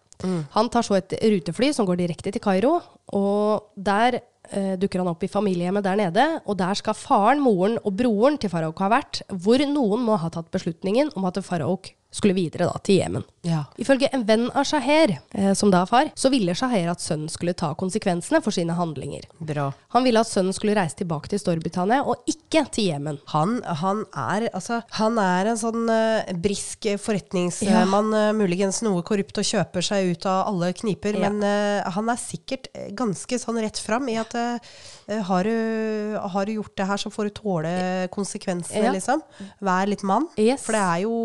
Han 0.55 0.69
tar 0.71 0.85
så 0.85 0.97
et 0.99 1.17
rutefly 1.19 1.71
som 1.75 1.87
går 1.87 1.99
direkte 1.99 2.31
til 2.31 2.43
Kairo, 2.43 2.77
og 3.17 3.73
der 3.75 4.19
eh, 4.21 4.75
dukker 4.79 5.01
han 5.01 5.11
opp 5.11 5.25
i 5.25 5.31
familiehjemmet 5.31 5.85
der 5.85 5.99
nede. 5.99 6.25
Og 6.45 6.57
der 6.59 6.77
skal 6.79 6.97
faren, 6.97 7.43
moren 7.43 7.77
og 7.83 7.97
broren 7.99 8.39
til 8.41 8.51
Farouk 8.53 8.79
ha 8.83 8.91
vært, 8.95 9.23
hvor 9.29 9.61
noen 9.69 10.05
må 10.07 10.17
ha 10.21 10.31
tatt 10.33 10.51
beslutningen 10.53 11.11
om 11.15 11.27
at 11.29 11.41
Farouk 11.45 11.91
skulle 12.15 12.35
videre 12.37 12.69
da, 12.69 12.79
til 12.85 13.01
Jemen. 13.01 13.25
Ja. 13.45 13.65
Ifølge 13.77 14.07
en 14.15 14.23
venn 14.25 14.47
av 14.55 14.63
Shaher, 14.65 15.17
eh, 15.35 15.51
som 15.53 15.69
da 15.73 15.81
er 15.83 15.89
far, 15.91 16.07
så 16.17 16.31
ville 16.33 16.55
Shaher 16.57 16.87
at 16.93 17.03
sønnen 17.03 17.29
skulle 17.29 17.53
ta 17.53 17.73
konsekvensene 17.77 18.39
for 18.41 18.55
sine 18.55 18.73
handlinger. 18.77 19.27
Bra. 19.43 19.67
Han 19.93 20.05
ville 20.07 20.21
at 20.23 20.29
sønnen 20.31 20.55
skulle 20.55 20.73
reise 20.77 20.95
tilbake 21.01 21.29
til 21.29 21.41
Storbritannia, 21.43 22.01
og 22.07 22.23
ikke 22.31 22.63
til 22.73 22.87
Jemen. 22.93 23.19
Han, 23.35 23.57
han, 23.81 24.05
er, 24.15 24.47
altså, 24.55 24.79
han 24.97 25.19
er 25.21 25.51
en 25.51 25.59
sånn 25.61 25.83
eh, 25.91 26.31
brisk 26.41 26.87
forretningsmann, 27.03 28.13
eh, 28.15 28.31
muligens 28.37 28.81
noe 28.85 29.03
korrupt 29.05 29.37
og 29.41 29.45
kjøper 29.47 29.85
seg 29.85 30.13
ut 30.15 30.25
av 30.31 30.47
alle 30.53 30.71
kniper, 30.77 31.19
Ja. 31.19 31.29
men 31.29 31.43
eh, 31.45 31.91
han 31.95 32.09
er 32.11 32.19
sikkert 32.21 32.71
eh, 32.73 32.89
ganske 32.97 33.39
sånn 33.41 33.59
rett 33.61 33.77
fram 33.81 34.07
i 34.11 34.17
at 34.21 34.33
eh, 34.39 35.21
har, 35.27 35.43
du, 35.45 36.17
har 36.33 36.45
du 36.49 36.55
gjort 36.57 36.75
det 36.79 36.87
her, 36.89 36.97
så 36.97 37.11
får 37.13 37.29
du 37.29 37.35
tåle 37.41 37.75
konsekvensene, 38.15 38.87
Ja. 38.87 38.95
liksom. 38.95 39.21
Vær 39.61 39.85
litt 39.91 40.03
mann. 40.07 40.27
Yes. 40.39 40.63
For 40.65 40.73
det 40.77 40.81
er 40.81 41.03
jo 41.05 41.15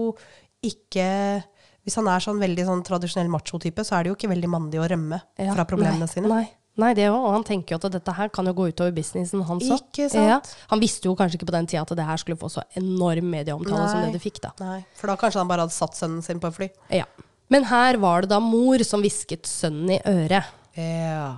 ikke 0.66 1.08
Hvis 1.86 1.96
han 1.96 2.08
er 2.12 2.20
sånn 2.20 2.40
veldig 2.42 2.64
sånn 2.68 2.82
tradisjonell 2.84 3.30
macho-type, 3.32 3.84
så 3.86 3.96
er 3.96 4.04
det 4.04 4.11
jo 4.12 4.16
ikke 4.18 4.28
veldig 4.30 4.50
mandig 4.52 4.80
å 4.82 4.88
rømme 4.90 5.20
Ja, 5.40 5.54
fra 5.56 5.64
problemene 5.68 6.04
nei, 6.04 6.11
sine. 6.12 6.28
Nei. 6.28 6.46
Nei, 6.80 6.90
det 6.96 7.08
òg. 7.11 7.18
Og 7.18 7.32
han 7.34 7.44
tenker 7.46 7.74
jo 7.74 7.80
at 7.80 7.96
dette 7.96 8.12
her 8.14 8.30
kan 8.32 8.46
jo 8.46 8.52
gå 8.56 8.68
utover 8.70 8.92
businessen 8.94 9.42
hans 9.48 9.66
òg. 9.72 10.00
Ja. 10.14 10.38
Han 10.70 10.82
visste 10.82 11.08
jo 11.08 11.16
kanskje 11.18 11.40
ikke 11.40 11.48
på 11.50 11.56
den 11.56 11.68
tida 11.70 11.82
at 11.82 11.92
det 11.96 12.06
her 12.06 12.20
skulle 12.20 12.38
få 12.40 12.50
så 12.52 12.64
enorm 12.78 13.32
medieomtale 13.32 13.88
som 13.90 14.04
det 14.04 14.14
det 14.16 14.22
fikk, 14.22 14.40
da. 14.44 14.52
Nei, 14.62 14.78
for 14.96 15.11
da 15.11 15.18
kanskje 15.20 15.42
han 15.42 15.50
bare 15.50 15.66
hadde 15.66 15.76
satt 15.76 15.98
sønnen 15.98 16.24
sin 16.24 16.40
på 16.42 16.52
et 16.52 16.56
fly. 16.56 16.70
Ja. 17.00 17.08
Men 17.50 17.66
her 17.72 17.98
var 17.98 18.22
det 18.22 18.30
da 18.30 18.38
mor 18.44 18.84
som 18.86 19.02
hvisket 19.02 19.48
sønnen 19.50 19.96
i 19.96 20.00
øret. 20.06 20.52
Ja. 20.78 21.30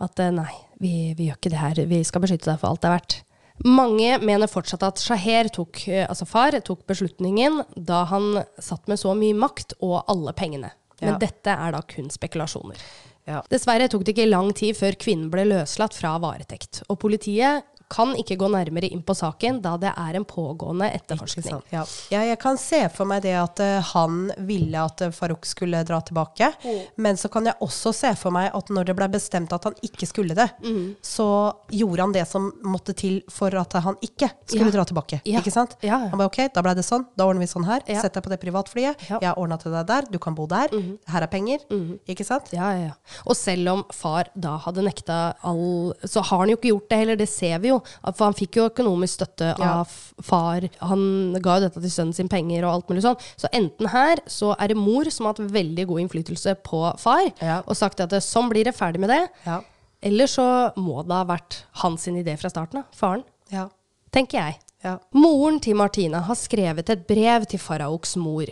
At 0.00 0.22
eh, 0.22 0.32
nei, 0.32 0.50
vi, 0.80 0.92
vi 1.18 1.28
gjør 1.28 1.40
ikke 1.42 1.52
det 1.52 1.60
her. 1.60 1.82
Vi 1.90 2.02
skal 2.06 2.24
beskytte 2.24 2.48
deg 2.52 2.60
for 2.62 2.72
alt 2.72 2.82
det 2.82 2.88
er 2.88 2.96
verdt. 2.96 3.18
Mange 3.66 4.18
mener 4.22 4.46
fortsatt 4.50 4.84
at 4.86 5.00
Shaher, 5.02 5.48
tok, 5.50 5.80
eh, 5.88 6.06
altså 6.08 6.26
far, 6.28 6.54
tok 6.60 6.84
beslutningen 6.86 7.62
da 7.74 8.04
han 8.10 8.44
satt 8.62 8.86
med 8.88 9.00
så 9.00 9.14
mye 9.18 9.34
makt 9.34 9.74
og 9.80 10.04
alle 10.08 10.32
pengene. 10.32 10.70
Men 11.00 11.14
Ja. 11.14 11.18
dette 11.18 11.50
er 11.50 11.72
da 11.72 11.80
kun 11.82 12.08
spekulasjoner. 12.10 12.76
Ja. 13.26 13.42
Dessverre 13.50 13.88
tok 13.88 14.04
det 14.04 14.14
ikke 14.16 14.30
lang 14.30 14.52
tid 14.54 14.74
før 14.76 14.96
kvinnen 14.96 15.30
ble 15.30 15.44
løslatt 15.44 15.94
fra 15.94 16.18
varetekt. 16.18 16.82
Og 16.88 16.98
politiet 16.98 17.62
kan 17.88 18.12
ikke 18.20 18.36
gå 18.36 18.48
nærmere 18.52 18.88
inn 18.92 19.00
på 19.02 19.14
saken, 19.16 19.60
da 19.64 19.76
det 19.80 19.90
er 19.96 20.16
en 20.18 20.24
pågående 20.28 20.90
etterforskning. 20.92 21.62
Ja. 21.72 21.84
Ja, 22.12 22.20
jeg 22.28 22.38
kan 22.42 22.58
se 22.60 22.82
for 22.92 23.08
meg 23.08 23.22
det 23.24 23.32
at 23.40 23.60
uh, 23.64 23.80
han 23.94 24.30
ville 24.44 24.82
at 24.84 25.00
uh, 25.06 25.12
Farouk 25.14 25.46
skulle 25.48 25.80
dra 25.88 26.00
tilbake. 26.04 26.50
Men 27.00 27.16
så 27.16 27.30
kan 27.32 27.46
jeg 27.48 27.56
også 27.64 27.92
se 27.96 28.10
for 28.20 28.34
meg 28.34 28.50
at 28.54 28.68
når 28.74 28.90
det 28.90 28.96
ble 28.98 29.08
bestemt 29.14 29.52
at 29.56 29.64
han 29.64 29.76
ikke 29.82 30.06
skulle 30.10 30.36
det, 30.36 30.48
så 31.04 31.28
gjorde 31.72 32.02
han 32.04 32.12
det 32.12 32.26
som 32.28 32.50
måtte 32.64 32.92
til 32.98 33.20
for 33.32 33.54
at 33.56 33.72
han 33.84 33.96
ikke 34.04 34.28
skulle 34.46 34.68
Ja. 34.68 34.76
dra 34.78 34.84
tilbake. 34.84 35.20
Ikke 35.24 35.52
sant? 35.54 35.76
Han 35.82 36.18
bare 36.18 36.28
ok, 36.28 36.40
da 36.54 36.62
ble 36.64 36.74
det 36.76 36.84
sånn. 36.84 37.06
Da 37.16 37.24
ordner 37.26 37.40
vi 37.46 37.50
sånn 37.50 37.64
her. 37.68 37.80
Sett 37.88 38.12
deg 38.14 38.22
på 38.24 38.30
det 38.32 38.40
privatflyet. 38.42 39.06
Jeg 39.08 39.24
har 39.24 39.38
ordna 39.40 39.56
til 39.60 39.72
deg 39.72 39.86
der. 39.88 40.02
Du 40.12 40.18
kan 40.18 40.34
bo 40.36 40.46
der. 40.46 40.68
Her 41.08 41.22
er 41.24 41.32
penger. 41.32 41.64
Ikke 42.08 42.24
sant? 42.28 42.52
Ja, 42.52 42.70
ja, 42.76 42.90
ja. 42.90 43.22
Og 43.26 43.36
selv 43.36 43.72
om 43.72 43.84
far 43.94 44.28
da 44.36 44.56
hadde 44.58 44.84
nekta 44.84 45.34
all 45.42 45.94
Så 46.04 46.20
har 46.24 46.38
han 46.44 46.48
jo 46.52 46.56
ikke 46.58 46.72
gjort 46.72 46.88
det 46.90 46.98
heller, 46.98 47.16
det 47.16 47.28
ser 47.28 47.58
vi 47.62 47.68
jo. 47.72 47.77
For 48.04 48.24
han 48.24 48.34
fikk 48.34 48.56
jo 48.60 48.68
økonomisk 48.68 49.18
støtte 49.20 49.54
Ja. 49.58 49.80
av 49.80 49.88
far. 50.22 50.68
Han 50.80 51.32
ga 51.40 51.58
jo 51.58 51.68
dette 51.68 51.80
til 51.80 51.90
sønnen 51.90 52.14
sin 52.14 52.28
penger 52.28 52.64
og 52.64 52.74
alt 52.74 52.88
mulig 52.88 53.02
sånn. 53.02 53.18
Så 53.36 53.48
enten 53.52 53.88
her 53.88 54.16
så 54.26 54.54
er 54.58 54.68
det 54.68 54.76
mor 54.76 55.04
som 55.10 55.26
har 55.26 55.34
hatt 55.34 55.50
veldig 55.52 55.86
god 55.86 56.00
innflytelse 56.06 56.54
på 56.62 56.98
far, 56.98 57.32
Ja. 57.40 57.62
og 57.66 57.76
sagt 57.76 58.00
at 58.00 58.10
sånn 58.10 58.48
blir 58.50 58.64
det, 58.64 58.74
ferdig 58.76 58.98
med 59.00 59.10
det. 59.10 59.28
Ja. 59.46 59.60
Eller 60.02 60.26
så 60.26 60.72
må 60.76 61.02
det 61.04 61.12
ha 61.12 61.24
vært 61.24 61.62
hans 61.82 62.02
sin 62.02 62.14
idé 62.16 62.38
fra 62.38 62.48
starten 62.50 62.78
av. 62.78 62.84
Faren. 62.94 63.24
Ja. 63.50 63.68
Tenker 64.12 64.38
jeg. 64.38 64.58
Ja. 64.84 64.98
Moren 65.12 65.58
til 65.60 65.74
Martine 65.74 66.20
har 66.22 66.34
skrevet 66.36 66.88
et 66.88 67.06
brev 67.08 67.44
til 67.46 67.58
Faraoks 67.58 68.16
mor. 68.16 68.46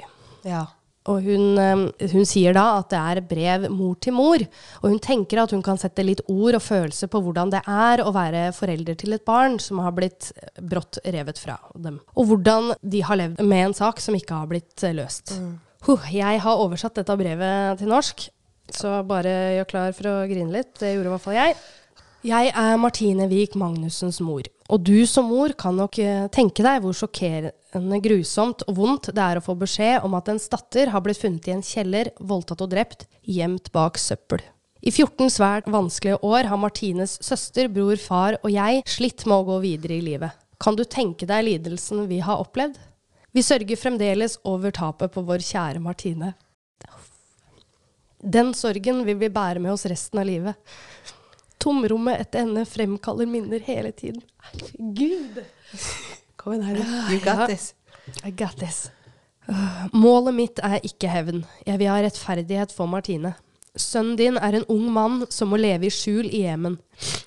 ja. 0.44 0.66
Og 1.12 1.26
hun, 1.26 1.58
eh, 1.58 2.08
hun 2.12 2.26
sier 2.28 2.56
da 2.56 2.64
at 2.80 2.90
det 2.92 3.00
er 3.00 3.22
brev 3.28 3.68
mor 3.72 3.94
til 4.02 4.16
mor. 4.16 4.42
Og 4.82 4.88
hun 4.90 4.98
tenker 5.02 5.42
at 5.42 5.54
hun 5.54 5.62
kan 5.66 5.78
sette 5.80 6.04
litt 6.06 6.24
ord 6.26 6.58
og 6.58 6.64
følelse 6.64 7.08
på 7.12 7.22
hvordan 7.22 7.52
det 7.54 7.62
er 7.66 8.02
å 8.04 8.14
være 8.14 8.48
forelder 8.56 8.98
til 8.98 9.16
et 9.16 9.26
barn 9.26 9.60
som 9.62 9.82
har 9.84 9.94
blitt 9.96 10.32
eh, 10.36 10.62
brått 10.62 11.00
revet 11.04 11.38
fra 11.42 11.58
dem. 11.74 12.00
Og 12.16 12.32
hvordan 12.32 12.74
de 12.82 13.04
har 13.06 13.20
levd 13.22 13.42
med 13.44 13.70
en 13.70 13.78
sak 13.78 14.02
som 14.02 14.18
ikke 14.18 14.42
har 14.42 14.50
blitt 14.50 14.86
løst. 14.96 15.36
løst. 15.36 15.38
Huh, 15.86 16.06
jeg 16.10 16.40
har 16.42 16.62
oversatt 16.62 16.96
dette 16.98 17.14
brevet 17.18 17.78
til 17.78 17.90
norsk, 17.92 18.26
så 18.74 19.00
bare 19.06 19.34
gjør 19.54 19.68
klar 19.70 19.92
for 19.94 20.10
å 20.10 20.14
grine 20.26 20.50
litt. 20.50 20.72
Det 20.80 20.96
gjorde 20.96 21.12
i 21.12 21.12
hvert 21.14 21.22
fall 21.22 21.36
jeg. 21.38 21.58
Jeg 22.24 22.48
er 22.56 22.78
Martine 22.80 23.26
Wiik 23.28 23.54
Magnussens 23.60 24.22
mor. 24.24 24.46
Og 24.72 24.80
du 24.82 25.04
som 25.06 25.28
mor 25.28 25.52
kan 25.58 25.76
nok 25.76 25.98
eh, 26.00 26.24
tenke 26.32 26.64
deg 26.64 26.80
hvor 26.82 26.96
sjokkerende 26.96 28.00
grusomt 28.02 28.64
og 28.66 28.78
vondt 28.78 29.10
det 29.14 29.22
er 29.22 29.38
å 29.38 29.44
få 29.44 29.54
beskjed 29.60 30.06
om 30.06 30.16
at 30.16 30.30
ens 30.32 30.48
datter 30.50 30.90
har 30.94 31.04
blitt 31.04 31.20
funnet 31.20 31.46
i 31.46 31.54
en 31.54 31.62
kjeller, 31.62 32.10
voldtatt 32.18 32.64
og 32.64 32.72
drept, 32.72 33.04
gjemt 33.22 33.70
bak 33.74 34.00
søppel. 34.00 34.42
I 34.80 34.90
14 34.94 35.30
svært 35.36 35.68
vanskelige 35.70 36.18
år 36.24 36.48
har 36.50 36.60
Martines 36.62 37.18
søster, 37.24 37.68
bror, 37.68 37.96
far 38.00 38.40
og 38.42 38.50
jeg 38.54 38.82
slitt 38.88 39.26
med 39.26 39.36
å 39.36 39.46
gå 39.52 39.60
videre 39.66 40.00
i 40.00 40.04
livet. 40.04 40.34
Kan 40.62 40.76
du 40.78 40.84
tenke 40.88 41.28
deg 41.28 41.44
lidelsen 41.46 42.06
vi 42.10 42.22
har 42.24 42.40
opplevd? 42.42 42.80
Vi 43.36 43.44
sørger 43.44 43.76
fremdeles 43.76 44.38
over 44.48 44.72
tapet 44.72 45.12
på 45.12 45.24
vår 45.26 45.44
kjære 45.44 45.82
Martine. 45.84 46.32
Den 48.22 48.54
sorgen 48.56 49.04
vil 49.06 49.18
vi 49.20 49.28
bære 49.30 49.60
med 49.60 49.74
oss 49.74 49.84
resten 49.90 50.22
av 50.22 50.26
livet. 50.26 50.56
Tomrommet 51.66 52.20
etter 52.22 52.44
henne 52.44 52.62
fremkaller 52.68 53.26
minner 53.26 53.62
hele 53.66 53.90
tiden. 53.92 54.22
Gud! 54.78 55.40
Kom 56.38 56.54
igjen 56.54 56.78
du. 56.78 56.84
You 57.10 57.18
got 57.24 57.48
this. 57.50 57.72
I 58.22 58.30
got 58.30 58.54
this. 58.60 58.84
Øh, 59.50 59.88
Målet 59.92 60.34
mitt 60.34 60.62
er 60.62 60.78
ikke 60.86 61.10
hevn. 61.10 61.42
Jeg 61.66 61.80
vil 61.80 61.90
ha 61.90 61.98
rettferdighet 62.04 62.74
for 62.74 62.86
Martine. 62.86 63.34
Sønnen 63.76 64.14
din 64.16 64.38
er 64.38 64.54
en 64.56 64.68
ung 64.72 64.86
mann 64.94 65.26
som 65.28 65.50
må 65.50 65.58
leve 65.60 65.88
i 65.88 65.92
skjul 65.92 66.30
i 66.30 66.44
Jemen. 66.46 66.78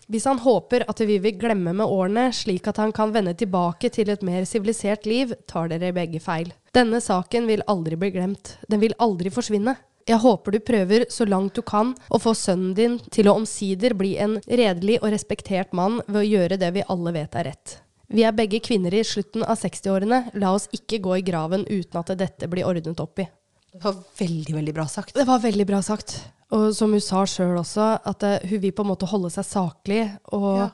Hvis 0.09 0.25
han 0.25 0.39
håper 0.41 0.87
at 0.89 1.03
vi 1.05 1.19
vil 1.21 1.35
glemme 1.37 1.75
med 1.75 1.85
årene, 1.85 2.29
slik 2.33 2.71
at 2.71 2.79
han 2.81 2.95
kan 2.95 3.11
vende 3.13 3.35
tilbake 3.37 3.91
til 3.93 4.09
et 4.09 4.23
mer 4.25 4.47
sivilisert 4.49 5.05
liv, 5.05 5.35
tar 5.51 5.69
dere 5.69 5.91
begge 5.93 6.23
feil. 6.23 6.49
Denne 6.73 7.03
saken 7.03 7.45
vil 7.51 7.61
aldri 7.69 7.99
bli 7.99 8.09
glemt. 8.15 8.55
Den 8.71 8.81
vil 8.81 8.95
aldri 9.03 9.29
forsvinne. 9.35 9.75
Jeg 10.09 10.17
håper 10.23 10.55
du 10.55 10.59
prøver 10.65 11.05
så 11.13 11.27
langt 11.29 11.53
du 11.53 11.61
kan 11.61 11.91
å 12.09 12.17
få 12.21 12.33
sønnen 12.37 12.73
din 12.77 12.95
til 13.13 13.29
å 13.29 13.35
omsider 13.37 13.93
bli 13.97 14.15
en 14.17 14.39
redelig 14.49 14.97
og 15.03 15.11
respektert 15.13 15.71
mann 15.77 15.99
ved 16.07 16.23
å 16.23 16.25
gjøre 16.27 16.57
det 16.61 16.71
vi 16.79 16.85
alle 16.89 17.13
vet 17.13 17.37
er 17.37 17.51
rett. 17.51 17.75
Vi 18.09 18.23
er 18.25 18.33
begge 18.33 18.57
kvinner 18.65 18.93
i 18.97 19.03
slutten 19.05 19.43
av 19.45 19.59
60-årene. 19.61 20.31
La 20.41 20.55
oss 20.57 20.65
ikke 20.73 20.97
gå 21.05 21.19
i 21.19 21.25
graven 21.27 21.67
uten 21.69 21.99
at 22.01 22.09
dette 22.17 22.49
blir 22.49 22.65
ordnet 22.65 22.99
opp 23.03 23.21
i. 23.21 23.27
Det 23.69 23.83
var 23.83 23.99
veldig, 24.17 24.55
veldig 24.57 24.73
bra 24.73 24.87
sagt. 24.89 25.13
Det 25.13 25.27
var 25.29 25.43
veldig 25.43 25.65
bra 25.69 25.83
sagt. 25.85 26.15
Og 26.57 26.71
som 26.73 26.89
hun 26.95 27.03
sa 27.05 27.21
sjøl 27.29 27.59
også, 27.61 27.91
at 28.09 28.25
eh, 28.25 28.47
hun 28.49 28.63
vil 28.63 28.73
på 28.73 28.81
en 28.81 28.89
måte 28.89 29.05
holde 29.11 29.29
seg 29.29 29.45
saklig, 29.45 30.01
og, 30.33 30.47
Ja. 30.57 30.69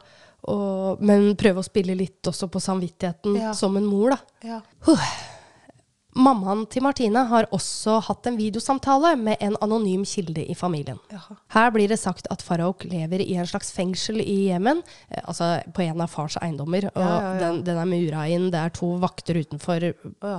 og, 0.48 1.02
men 1.04 1.34
prøve 1.36 1.60
å 1.60 1.68
spille 1.68 1.98
litt 2.00 2.24
også 2.32 2.48
på 2.48 2.62
samvittigheten 2.64 3.36
Ja. 3.42 3.52
som 3.52 3.76
en 3.76 3.84
mor, 3.92 4.16
da. 4.16 4.20
Ja. 4.48 4.62
Mammaen 6.16 6.62
til 6.72 6.80
Martine 6.86 7.26
har 7.28 7.44
også 7.52 7.98
hatt 8.08 8.28
en 8.30 8.38
videosamtale 8.40 9.10
med 9.20 9.42
en 9.44 9.58
anonym 9.62 10.06
kilde 10.08 10.46
i 10.48 10.54
familien. 10.56 10.96
Jaha. 11.12 11.36
Her 11.52 11.72
blir 11.76 11.90
det 11.92 11.98
sagt 12.00 12.30
at 12.32 12.42
Farouk 12.46 12.86
lever 12.88 13.20
i 13.26 13.34
en 13.36 13.46
slags 13.50 13.74
fengsel 13.76 14.22
i 14.24 14.38
Jemen, 14.48 14.80
eh, 15.12 15.20
altså 15.28 15.50
på 15.76 15.84
en 15.84 16.00
av 16.06 16.08
fars 16.14 16.38
eiendommer. 16.40 16.88
Og 16.96 17.02
Ja, 17.04 17.10
ja, 17.10 17.34
ja. 17.34 17.40
Den, 17.44 17.60
den 17.68 17.78
er 17.82 17.90
mura 17.90 18.24
inn, 18.32 18.48
det 18.54 18.62
er 18.62 18.70
to 18.78 18.94
vakter 19.04 19.42
utenfor 19.44 19.90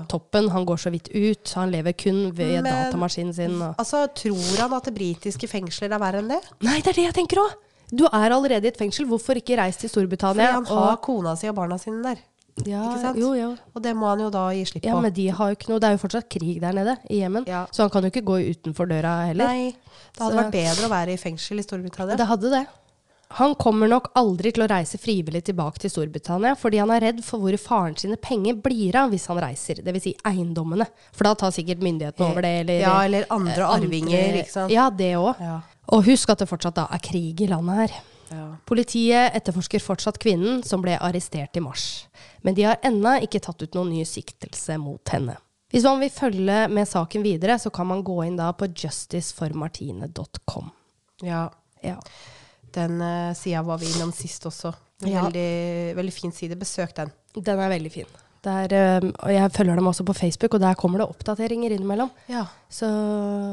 toppen, 0.08 0.48
han 0.54 0.64
går 0.64 0.80
så 0.80 0.90
vidt 0.94 1.10
ut, 1.12 1.52
han 1.60 1.70
lever 1.74 1.92
kun 1.92 2.30
ved 2.32 2.62
Men- 2.62 2.72
datamaskinen 2.72 3.34
sin. 3.36 3.60
Og. 3.60 3.74
Altså, 3.76 4.06
tror 4.16 4.62
han 4.62 4.72
at 4.78 4.84
det 4.88 4.94
britiske 4.96 5.46
fengsler 5.52 5.92
er 5.92 6.00
verre 6.00 6.22
enn 6.24 6.28
det? 6.32 6.40
Nei, 6.64 6.80
det 6.80 6.94
er 6.94 7.02
det 7.02 7.04
jeg 7.10 7.18
tenker 7.20 7.42
òg! 7.44 7.52
Du 7.92 8.02
er 8.08 8.32
allerede 8.34 8.64
i 8.64 8.72
et 8.72 8.78
fengsel, 8.80 9.04
hvorfor 9.06 9.36
ikke 9.38 9.54
reise 9.60 9.78
til 9.84 9.88
Fordi 9.92 10.06
Storbritannia? 10.08 10.48
han 10.56 10.64
har 10.66 10.96
kona 11.04 11.36
si 11.36 11.46
og 11.46 11.54
barna 11.54 11.76
sine 11.78 12.00
der. 12.02 12.16
Ja, 12.64 12.82
ikke 12.88 13.00
sant? 13.02 13.18
Jo, 13.20 13.34
jo. 13.36 13.50
Og 13.74 13.82
det 13.84 13.92
må 13.96 14.08
han 14.08 14.20
jo 14.24 14.30
da 14.32 14.46
gi 14.56 14.64
slipp 14.64 14.82
på. 14.82 14.88
Ja, 14.88 15.00
men 15.00 15.12
de 15.12 15.26
har 15.28 15.50
jo 15.52 15.56
ikke 15.58 15.68
noe, 15.68 15.78
det 15.82 15.88
er 15.90 15.96
jo 15.98 16.02
fortsatt 16.06 16.28
krig 16.32 16.60
der 16.62 16.72
nede 16.72 16.96
i 17.10 17.20
Jemen, 17.20 17.44
Ja. 17.46 17.66
så 17.70 17.82
han 17.84 17.90
kan 17.90 18.02
jo 18.02 18.10
ikke 18.10 18.24
gå 18.24 18.38
utenfor 18.56 18.88
døra 18.88 19.26
heller. 19.28 19.46
Nei, 19.46 19.74
det 20.16 20.22
hadde 20.22 20.32
Så- 20.34 20.42
vært 20.42 20.52
bedre 20.52 20.88
å 20.88 20.90
være 20.90 21.12
i 21.12 21.16
fengsel 21.20 21.58
i 21.58 21.62
Storbritannia. 21.62 22.16
Det 22.16 22.26
hadde 22.26 22.50
det. 22.50 22.66
Han 23.36 23.56
kommer 23.56 23.88
nok 23.88 24.12
aldri 24.14 24.52
til 24.54 24.62
å 24.62 24.68
reise 24.70 24.96
frivillig 25.02 25.42
tilbake 25.44 25.78
til 25.82 25.90
Storbritannia, 25.90 26.54
fordi 26.56 26.78
han 26.78 26.90
er 26.90 27.00
redd 27.00 27.24
for 27.24 27.38
hvor 27.40 27.52
faren 27.58 27.96
sine 27.98 28.16
penger 28.16 28.54
blir 28.54 28.94
av 28.94 29.10
hvis 29.10 29.26
han 29.26 29.36
reiser, 29.42 29.82
dvs. 29.82 30.02
Si 30.02 30.16
eiendommene. 30.24 30.86
For 31.12 31.24
da 31.24 31.34
tar 31.34 31.50
sikkert 31.50 31.80
myndighetene 31.82 32.30
over 32.30 32.40
det, 32.42 32.60
eller 32.60 32.80
Ja, 32.80 33.00
eller 33.02 33.24
andre 33.28 33.62
eh, 33.64 33.74
arvinger, 33.80 34.44
ikke 34.44 34.48
sant? 34.50 34.70
Ja, 34.70 34.88
det 34.90 35.14
òg. 35.16 35.34
Ja. 35.40 35.60
Og 35.88 36.04
husk 36.04 36.30
at 36.30 36.38
det 36.38 36.48
fortsatt 36.48 36.74
da 36.74 36.86
er 36.90 36.98
krig 36.98 37.40
i 37.40 37.48
landet 37.48 37.76
her. 37.90 38.00
Ja. 38.30 38.46
Politiet 38.66 39.34
etterforsker 39.38 39.82
fortsatt 39.82 40.18
kvinnen 40.22 40.62
som 40.66 40.82
ble 40.82 40.96
arrestert 40.98 41.56
i 41.56 41.62
mars. 41.62 42.06
Men 42.42 42.54
de 42.56 42.66
har 42.68 42.80
ennå 42.86 43.16
ikke 43.26 43.40
tatt 43.44 43.62
ut 43.62 43.74
noen 43.78 43.92
ny 43.94 44.04
siktelse 44.08 44.78
mot 44.82 45.12
henne. 45.14 45.36
Hvis 45.74 45.84
man 45.86 45.98
vil 46.00 46.10
følge 46.14 46.58
med 46.70 46.86
saken 46.88 47.24
videre, 47.26 47.56
så 47.58 47.70
kan 47.74 47.88
man 47.90 48.04
gå 48.06 48.20
inn 48.24 48.36
da 48.38 48.52
på 48.54 48.68
justiceformartine.com. 48.70 50.70
ja. 51.22 51.48
Ja. 51.84 52.00
Den 52.74 53.00
uh, 53.00 53.32
sida 53.36 53.60
var 53.62 53.78
vi 53.78 53.86
innom 53.88 54.10
sist 54.12 54.46
også. 54.48 54.72
En 55.04 55.12
Ja. 55.12 55.22
Veldig, 55.24 55.94
veldig 55.96 56.12
fin 56.12 56.32
side. 56.32 56.56
Besøk 56.56 56.94
den. 56.96 57.10
Den 57.36 57.58
er 57.60 57.68
veldig 57.68 57.92
fin. 57.92 58.06
Der, 58.46 59.02
og 59.10 59.32
jeg 59.34 59.50
følger 59.56 59.74
dem 59.80 59.88
også 59.90 60.04
på 60.06 60.14
Facebook, 60.14 60.54
og 60.54 60.62
der 60.62 60.76
kommer 60.78 61.02
det 61.02 61.08
oppdateringer 61.10 61.74
innimellom. 61.74 62.10
Ja. 62.30 62.44
Så 62.70 62.86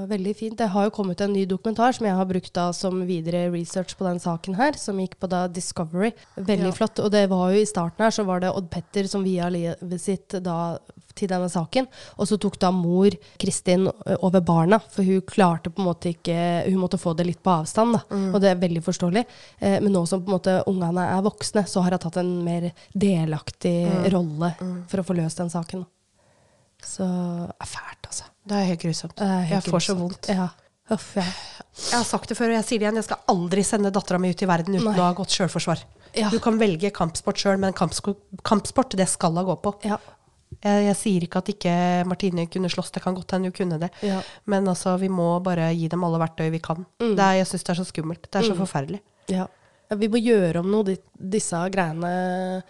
veldig 0.09 0.33
fint. 0.37 0.57
Det 0.59 0.69
har 0.73 0.87
jo 0.87 0.93
kommet 0.93 1.21
en 1.25 1.33
ny 1.33 1.45
dokumentar 1.49 1.95
som 1.97 2.05
jeg 2.07 2.17
har 2.17 2.29
brukt 2.29 2.53
da 2.53 2.67
som 2.77 3.01
videre 3.09 3.47
research 3.53 3.95
på 3.97 4.05
den 4.07 4.21
saken 4.23 4.57
her, 4.59 4.77
som 4.77 4.99
gikk 5.01 5.17
på 5.21 5.29
da 5.31 5.47
Discovery. 5.47 6.11
Veldig 6.37 6.69
Ja. 6.71 6.75
flott. 6.77 6.99
Og 7.03 7.11
det 7.11 7.27
var 7.29 7.51
jo 7.53 7.61
i 7.61 7.65
starten 7.69 8.03
her 8.05 8.11
så 8.13 8.25
var 8.25 8.39
det 8.43 8.53
Odd 8.53 8.69
Petter 8.69 9.07
som 9.09 9.23
via 9.25 9.49
livet 9.49 10.01
sitt 10.01 10.29
da 10.43 10.77
til 11.15 11.29
denne 11.31 11.49
saken. 11.51 11.87
Og 12.17 12.29
så 12.29 12.37
tok 12.41 12.59
da 12.61 12.71
mor 12.75 13.13
Kristin 13.41 13.87
over 14.19 14.43
barna, 14.45 14.79
for 14.93 15.05
hun 15.07 15.21
klarte 15.27 15.71
på 15.73 15.81
en 15.83 15.89
måte 15.91 16.11
ikke 16.13 16.35
Hun 16.67 16.79
måtte 16.81 16.99
få 17.01 17.13
det 17.17 17.25
litt 17.27 17.41
på 17.43 17.51
avstand, 17.53 17.97
da. 17.97 18.03
Og 18.33 18.39
det 18.41 18.51
er 18.51 18.61
veldig 18.61 18.83
forståelig. 18.85 19.25
Eh, 19.59 19.79
men 19.83 19.91
nå 19.93 20.05
som 20.09 20.21
på 20.23 20.31
en 20.31 20.37
måte 20.37 20.55
ungene 20.69 21.07
er 21.15 21.25
voksne, 21.25 21.65
så 21.69 21.83
har 21.83 21.95
hun 21.95 22.03
tatt 22.03 22.21
en 22.21 22.31
mer 22.45 22.69
delaktig 22.93 23.75
rolle 24.13 24.53
for 24.89 25.01
å 25.01 25.07
få 25.07 25.17
løst 25.17 25.41
den 25.41 25.51
saken. 25.53 25.85
Så 26.83 27.05
det 27.07 27.63
er 27.63 27.69
fælt, 27.69 28.09
altså. 28.09 28.27
Det 28.43 28.59
er 28.59 28.69
helt 28.73 28.83
grusomt. 28.83 29.21
Er 29.23 29.45
helt 29.47 29.67
jeg 29.67 29.71
får 29.71 29.85
så 29.87 29.95
vondt. 29.97 30.29
Ja. 30.33 30.49
Uff, 30.91 31.13
ja. 31.15 31.23
Jeg 31.23 31.95
har 31.95 32.05
sagt 32.05 32.29
det 32.29 32.37
før, 32.37 32.51
og 32.51 32.57
jeg 32.59 32.67
sier 32.67 32.81
det 32.81 32.87
igjen. 32.89 32.99
Jeg 32.99 33.07
skal 33.07 33.21
aldri 33.31 33.63
sende 33.65 33.91
dattera 33.93 34.19
mi 34.21 34.33
ut 34.33 34.43
i 34.43 34.49
verden 34.49 34.75
uten 34.75 34.89
Nei. 34.91 34.97
å 34.99 35.05
ha 35.07 35.13
godt 35.15 35.33
sjølforsvar. 35.33 35.83
Ja. 36.13 36.29
Du 36.29 36.37
kan 36.43 36.59
velge 36.61 36.91
kampsport 36.93 37.39
sjøl, 37.39 37.57
men 37.61 37.73
kampsport, 37.73 38.97
det 38.99 39.07
skal 39.09 39.39
hun 39.39 39.47
gå 39.47 39.55
på. 39.63 39.73
Ja. 39.87 39.97
Jeg, 40.61 40.85
jeg 40.87 40.95
sier 40.99 41.25
ikke 41.27 41.41
at 41.41 41.49
ikke 41.55 41.73
Martine 42.09 42.45
kunne 42.51 42.69
slåss, 42.69 42.91
det 42.93 43.03
kan 43.03 43.15
godt 43.17 43.31
hende 43.35 43.49
hun 43.51 43.57
kunne 43.57 43.79
det. 43.81 43.89
Ja. 44.05 44.21
Men 44.45 44.67
altså, 44.67 44.97
vi 45.01 45.09
må 45.09 45.39
bare 45.43 45.71
gi 45.73 45.87
dem 45.91 46.03
alle 46.03 46.21
verktøy 46.21 46.49
vi 46.53 46.59
kan. 46.63 46.85
Mm. 47.01 47.15
Det 47.17 47.25
er, 47.25 47.39
jeg 47.41 47.47
syns 47.51 47.63
det 47.63 47.73
er 47.75 47.81
så 47.81 47.89
skummelt. 47.89 48.29
Det 48.29 48.39
er 48.41 48.49
så 48.51 48.55
forferdelig. 48.59 49.01
ja. 49.31 49.47
Ja, 49.91 49.97
Vi 49.99 50.07
må 50.07 50.15
gjøre 50.23 50.61
om 50.61 50.69
noe, 50.71 50.85
de, 50.87 50.93
disse 51.19 51.57
greiene 51.73 52.63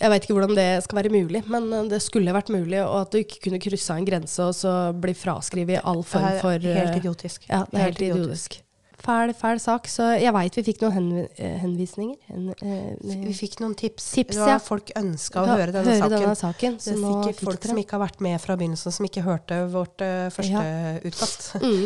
Jeg 0.00 0.10
veit 0.12 0.26
ikke 0.26 0.34
hvordan 0.36 0.52
det 0.56 0.66
skal 0.84 0.98
være 1.00 1.12
mulig, 1.12 1.40
men 1.50 1.70
eh, 1.72 1.86
det 1.88 2.02
skulle 2.04 2.34
vært 2.34 2.50
mulig. 2.52 2.80
Og 2.84 2.98
at 3.06 3.14
du 3.14 3.22
ikke 3.22 3.40
kunne 3.46 3.60
kryssa 3.62 3.96
en 3.96 4.04
grense 4.08 4.44
og 4.44 4.52
så 4.56 4.74
bli 4.92 5.14
fraskrevet 5.16 5.80
all 5.84 6.02
form 6.06 6.28
for 6.42 6.58
Det 6.60 6.74
er 6.74 6.76
eh, 6.76 6.82
helt 6.84 7.00
idiotisk. 7.00 7.48
Ja, 7.48 7.64
det 7.70 7.80
er 7.80 7.88
helt 7.88 8.04
idiotisk. 8.04 8.60
Fæl, 9.02 9.32
fæl 9.36 9.60
sak. 9.62 9.88
Så 9.90 10.06
jeg 10.20 10.32
veit 10.36 10.56
vi 10.58 10.64
fikk 10.68 10.84
noen 10.84 10.94
henvi 10.96 11.24
eh, 11.36 11.56
henvisninger. 11.62 12.16
Hen, 12.30 12.48
eh, 12.54 13.24
Vi 13.26 13.34
fikk 13.36 13.58
noen 13.62 13.74
tips. 13.78 14.06
Tips, 14.16 14.38
ja. 14.38 14.58
Folk 14.62 14.92
ønska 14.98 15.42
å 15.42 15.46
Ja, 15.50 15.58
høre 15.60 15.74
denne 15.74 15.96
høre 15.96 16.00
saken. 16.06 16.16
denne 16.18 16.38
saken, 16.38 16.78
så 16.78 16.94
det 16.94 16.96
er 16.98 17.04
sikkert 17.08 17.44
folk 17.48 17.68
som 17.72 17.82
ikke 17.82 17.98
har 17.98 18.04
vært 18.06 18.24
med 18.28 18.40
fra 18.40 18.56
begynnelsen, 18.60 18.94
som 18.96 19.08
ikke 19.08 19.26
hørte 19.26 19.60
vårt 19.72 20.00
uh, 20.06 20.30
første 20.34 20.64
utkast. 21.10 21.50
Mm. 21.62 21.84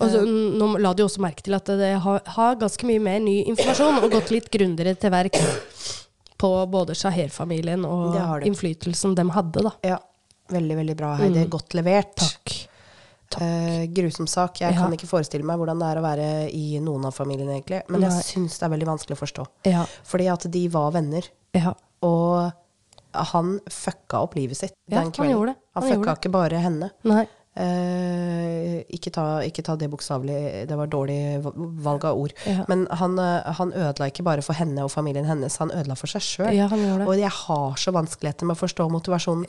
Og 0.00 0.08
så, 0.08 0.22
nå 0.24 0.70
la 0.80 0.94
du 0.96 1.02
også 1.04 1.20
merke 1.20 1.44
til 1.44 1.54
at 1.54 1.68
det 1.68 1.90
har, 2.00 2.22
har 2.36 2.54
ganske 2.56 2.86
mye 2.88 3.02
mer 3.02 3.18
ny 3.20 3.42
informasjon, 3.52 4.00
og 4.02 4.14
gått 4.14 4.30
litt 4.32 4.48
grundigere 4.50 4.96
til 4.96 5.12
verks 5.12 5.42
på 6.40 6.50
både 6.72 6.96
Shaher-familien 6.98 7.84
og 7.86 8.16
innflytelsen 8.48 9.14
de 9.18 9.26
hadde, 9.36 9.62
da. 9.68 9.74
Ja, 9.86 9.98
veldig, 10.50 10.78
veldig 10.80 10.96
bra, 10.98 11.14
Heidi. 11.20 11.44
Godt 11.52 11.76
levert. 11.78 12.16
Mm. 12.16 12.24
Takk. 12.24 12.56
Eh, 13.40 13.86
grusom 13.86 14.26
sak. 14.28 14.60
Jeg 14.60 14.74
Ja. 14.74 14.80
kan 14.82 14.92
ikke 14.92 15.06
forestille 15.08 15.44
meg 15.44 15.58
hvordan 15.58 15.78
det 15.78 15.88
er 15.88 16.00
å 16.00 16.02
være 16.04 16.50
i 16.52 16.78
noen 16.80 17.04
av 17.06 17.14
familiene, 17.14 17.60
egentlig. 17.62 17.82
Men 17.88 18.00
Nei. 18.00 18.08
jeg 18.10 18.24
syns 18.24 18.58
det 18.58 18.62
er 18.66 18.76
veldig 18.76 18.86
vanskelig 18.86 19.16
å 19.16 19.22
forstå. 19.24 19.46
Ja. 19.66 19.86
Fordi 20.04 20.28
at 20.32 20.50
de 20.50 20.68
var 20.68 20.90
venner, 20.92 21.22
ja. 21.54 21.74
og 22.02 22.52
han 23.14 23.60
fucka 23.68 24.22
opp 24.22 24.34
livet 24.34 24.56
sitt 24.56 24.72
Ja, 24.88 24.96
den 24.98 25.04
han 25.04 25.12
kvelden. 25.12 25.30
gjorde 25.36 25.46
det. 25.54 25.56
Han, 25.74 25.82
Han 25.82 25.92
fucka 25.92 26.04
det. 26.14 26.20
ikke 26.20 26.32
bare 26.32 26.58
henne. 26.60 26.90
Eh, 27.54 28.82
ikke, 28.96 29.10
ta, 29.12 29.24
ikke 29.44 29.62
ta 29.66 29.74
det 29.76 29.90
bokstavelig, 29.92 30.66
det 30.70 30.76
var 30.78 30.88
dårlig 30.92 31.18
valg 31.84 32.04
av 32.08 32.16
ord. 32.16 32.32
Men 32.68 32.86
han, 32.90 33.18
eh, 33.18 33.52
han 33.58 33.72
ødela 33.72 34.08
ikke 34.08 34.24
bare 34.24 34.42
for 34.42 34.54
henne 34.54 34.82
og 34.86 34.90
familien 34.90 35.26
hennes, 35.28 35.56
han 35.60 35.70
ødela 35.70 35.96
for 35.98 36.06
seg 36.06 36.22
sjøl. 36.24 36.54
Ja, 36.56 36.68
han 36.72 36.78
gjorde 36.80 37.04
det. 37.04 37.08
Og 37.08 37.18
jeg 37.20 37.30
har 37.30 37.74
så 37.76 37.92
vanskeligheter 37.92 38.46
med 38.48 38.56
å 38.56 38.60
forstå 38.62 38.88
motivasjonen. 38.90 39.44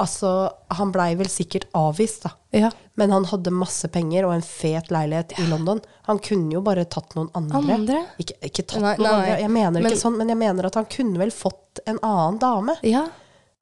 Ja. 0.00 0.06
Altså, 0.06 0.30
han 0.78 0.92
blei 0.94 1.10
vel 1.18 1.28
sikkert 1.28 1.66
avvist, 1.76 2.22
da. 2.24 2.30
Ja. 2.56 2.70
Men 2.96 3.10
han 3.12 3.24
hadde 3.28 3.50
masse 3.52 3.88
penger 3.92 4.24
og 4.26 4.32
en 4.34 4.42
fet 4.42 4.88
leilighet 4.90 5.34
i 5.38 5.46
London. 5.50 5.80
Han 6.08 6.18
kunne 6.24 6.52
jo 6.56 6.62
bare 6.64 6.84
tatt 6.88 7.12
noen 7.18 7.28
andre. 7.36 7.60
Andre? 7.74 8.00
Ikke, 8.18 8.34
ikke 8.48 8.64
tatt 8.66 8.80
Nei, 8.80 8.94
noen 8.96 9.04
nei, 9.06 9.18
andre, 9.20 9.40
jeg 9.44 9.50
mener 9.50 9.80
men- 9.82 9.92
ikke 9.92 10.00
sånn, 10.00 10.16
men 10.16 10.28
jeg 10.32 10.38
mener 10.40 10.66
at 10.66 10.74
han 10.80 10.86
kunne 10.86 11.18
vel 11.20 11.30
fått 11.30 11.80
en 11.86 11.98
annen 12.02 12.38
dame. 12.40 12.76
ja. 12.82 13.06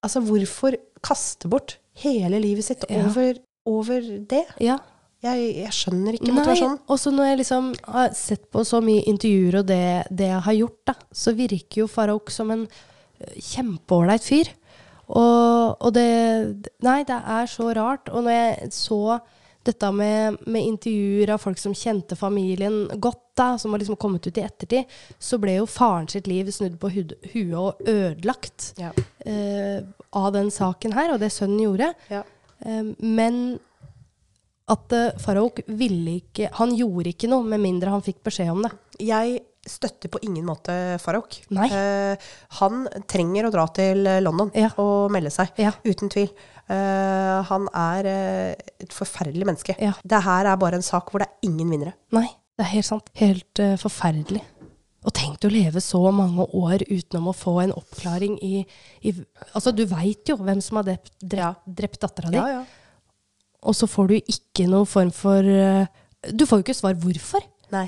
Altså, 0.01 0.21
hvorfor 0.23 0.77
kaste 1.03 1.49
bort 1.51 1.77
hele 1.99 2.39
livet 2.39 2.65
sitt 2.65 2.85
Ja. 2.89 3.03
over, 3.09 3.35
over 3.67 4.01
det? 4.31 4.45
ja. 4.61 4.79
Jeg, 5.21 5.57
jeg 5.65 5.73
skjønner 5.75 6.15
ikke 6.15 6.29
Nei, 6.31 6.35
motivasjonen. 6.37 6.79
og 6.89 6.99
så 7.03 7.11
når 7.11 7.25
jeg 7.27 7.39
liksom 7.41 7.75
har 7.91 8.13
sett 8.15 8.45
på 8.55 8.63
så 8.65 8.79
mye 8.81 9.03
intervjuer 9.11 9.57
og 9.59 9.67
det, 9.67 10.07
det 10.15 10.29
jeg 10.31 10.41
har 10.47 10.55
gjort, 10.55 10.77
da, 10.87 10.95
så 11.13 11.35
virker 11.35 11.81
jo 11.83 11.89
Farouk 11.91 12.31
som 12.31 12.53
en 12.55 12.63
øh, 12.69 13.35
kjempeålreit 13.43 14.23
fyr. 14.23 14.53
Og, 15.09 15.77
og 15.81 15.93
det 15.97 16.09
Nei, 16.85 17.03
det 17.09 17.17
er 17.17 17.51
så 17.51 17.73
rart. 17.77 18.11
Og 18.13 18.25
når 18.27 18.37
jeg 18.37 18.73
så 18.77 19.03
dette 19.69 19.91
med, 19.93 20.39
med 20.47 20.65
intervjuer 20.65 21.35
av 21.35 21.43
folk 21.43 21.59
som 21.61 21.75
kjente 21.77 22.17
familien 22.17 22.87
godt, 22.97 23.25
da, 23.37 23.51
som 23.61 23.75
har 23.75 23.83
liksom 23.83 23.99
kommet 24.01 24.27
ut 24.27 24.39
i 24.39 24.45
ettertid, 24.47 24.99
så 25.21 25.39
ble 25.43 25.59
jo 25.59 25.67
faren 25.69 26.09
sitt 26.11 26.27
liv 26.31 26.49
snudd 26.55 26.79
på 26.81 26.91
hud, 26.95 27.15
huet 27.35 27.57
og 27.59 27.83
ødelagt 27.89 28.73
Ja. 28.81 28.93
eh, 29.27 29.83
av 30.17 30.31
den 30.33 30.49
saken 30.55 30.95
her, 30.97 31.13
og 31.13 31.21
det 31.21 31.31
sønnen 31.35 31.61
gjorde. 31.67 31.93
Ja. 32.09 32.23
Eh, 32.65 32.95
men 33.05 33.59
at 34.69 34.93
uh, 34.93 35.15
Farouk 35.17 35.63
ville 35.81 36.19
ikke 36.19 36.51
Han 36.59 36.75
gjorde 36.77 37.15
ikke 37.15 37.31
noe 37.31 37.47
med 37.49 37.63
mindre 37.63 37.89
han 37.89 38.05
fikk 38.05 38.19
beskjed 38.27 38.51
om 38.53 38.67
det. 38.67 38.73
Jeg 39.01 39.39
støtter 39.69 40.11
på 40.13 40.21
ingen 40.27 40.47
måte 40.49 40.75
Farouk. 41.03 41.41
Eh, 41.53 42.29
han 42.61 42.87
trenger 43.11 43.49
å 43.49 43.53
dra 43.55 43.67
til 43.77 44.05
London 44.25 44.51
Ja. 44.55 44.71
og 44.79 45.11
melde 45.15 45.31
seg, 45.35 45.53
Ja. 45.61 45.73
uten 45.85 46.09
tvil. 46.13 46.31
Eh, 46.69 47.43
han 47.49 47.69
er 47.73 48.07
eh, 48.07 48.69
et 48.85 48.93
forferdelig 48.93 49.47
menneske. 49.49 49.77
Ja. 49.81 49.95
Det 50.05 50.23
her 50.25 50.47
er 50.51 50.57
bare 50.61 50.77
en 50.77 50.85
sak 50.85 51.11
hvor 51.11 51.23
det 51.23 51.29
er 51.31 51.49
ingen 51.49 51.71
vinnere. 51.73 51.95
Nei, 52.13 52.27
det 52.59 52.67
er 52.67 52.73
helt 52.75 52.89
sant. 52.89 53.09
Helt 53.17 53.63
uh, 53.65 53.77
forferdelig. 53.81 54.43
Og 55.07 55.15
tenk 55.17 55.47
å 55.47 55.51
leve 55.53 55.81
så 55.81 56.01
mange 56.13 56.45
år 56.59 56.83
utenom 56.91 57.31
å 57.31 57.37
få 57.37 57.55
en 57.63 57.73
oppklaring 57.73 58.35
i, 58.45 58.65
i 59.07 59.13
Altså, 59.55 59.73
du 59.73 59.85
veit 59.89 60.29
jo 60.29 60.37
hvem 60.37 60.61
som 60.61 60.81
har 60.81 60.89
drept, 60.91 61.13
drept, 61.23 61.63
drept 61.79 62.01
dattera 62.03 62.33
di, 62.35 62.37
ja. 62.37 62.65
og 63.63 63.77
så 63.79 63.89
får 63.89 64.11
du 64.11 64.17
ikke 64.19 64.67
noen 64.69 64.91
form 64.91 65.13
for 65.15 65.39
uh, 65.47 65.87
Du 66.35 66.45
får 66.45 66.61
jo 66.61 66.67
ikke 66.67 66.77
svar 66.77 66.99
hvorfor. 67.01 67.47
Nei. 67.73 67.87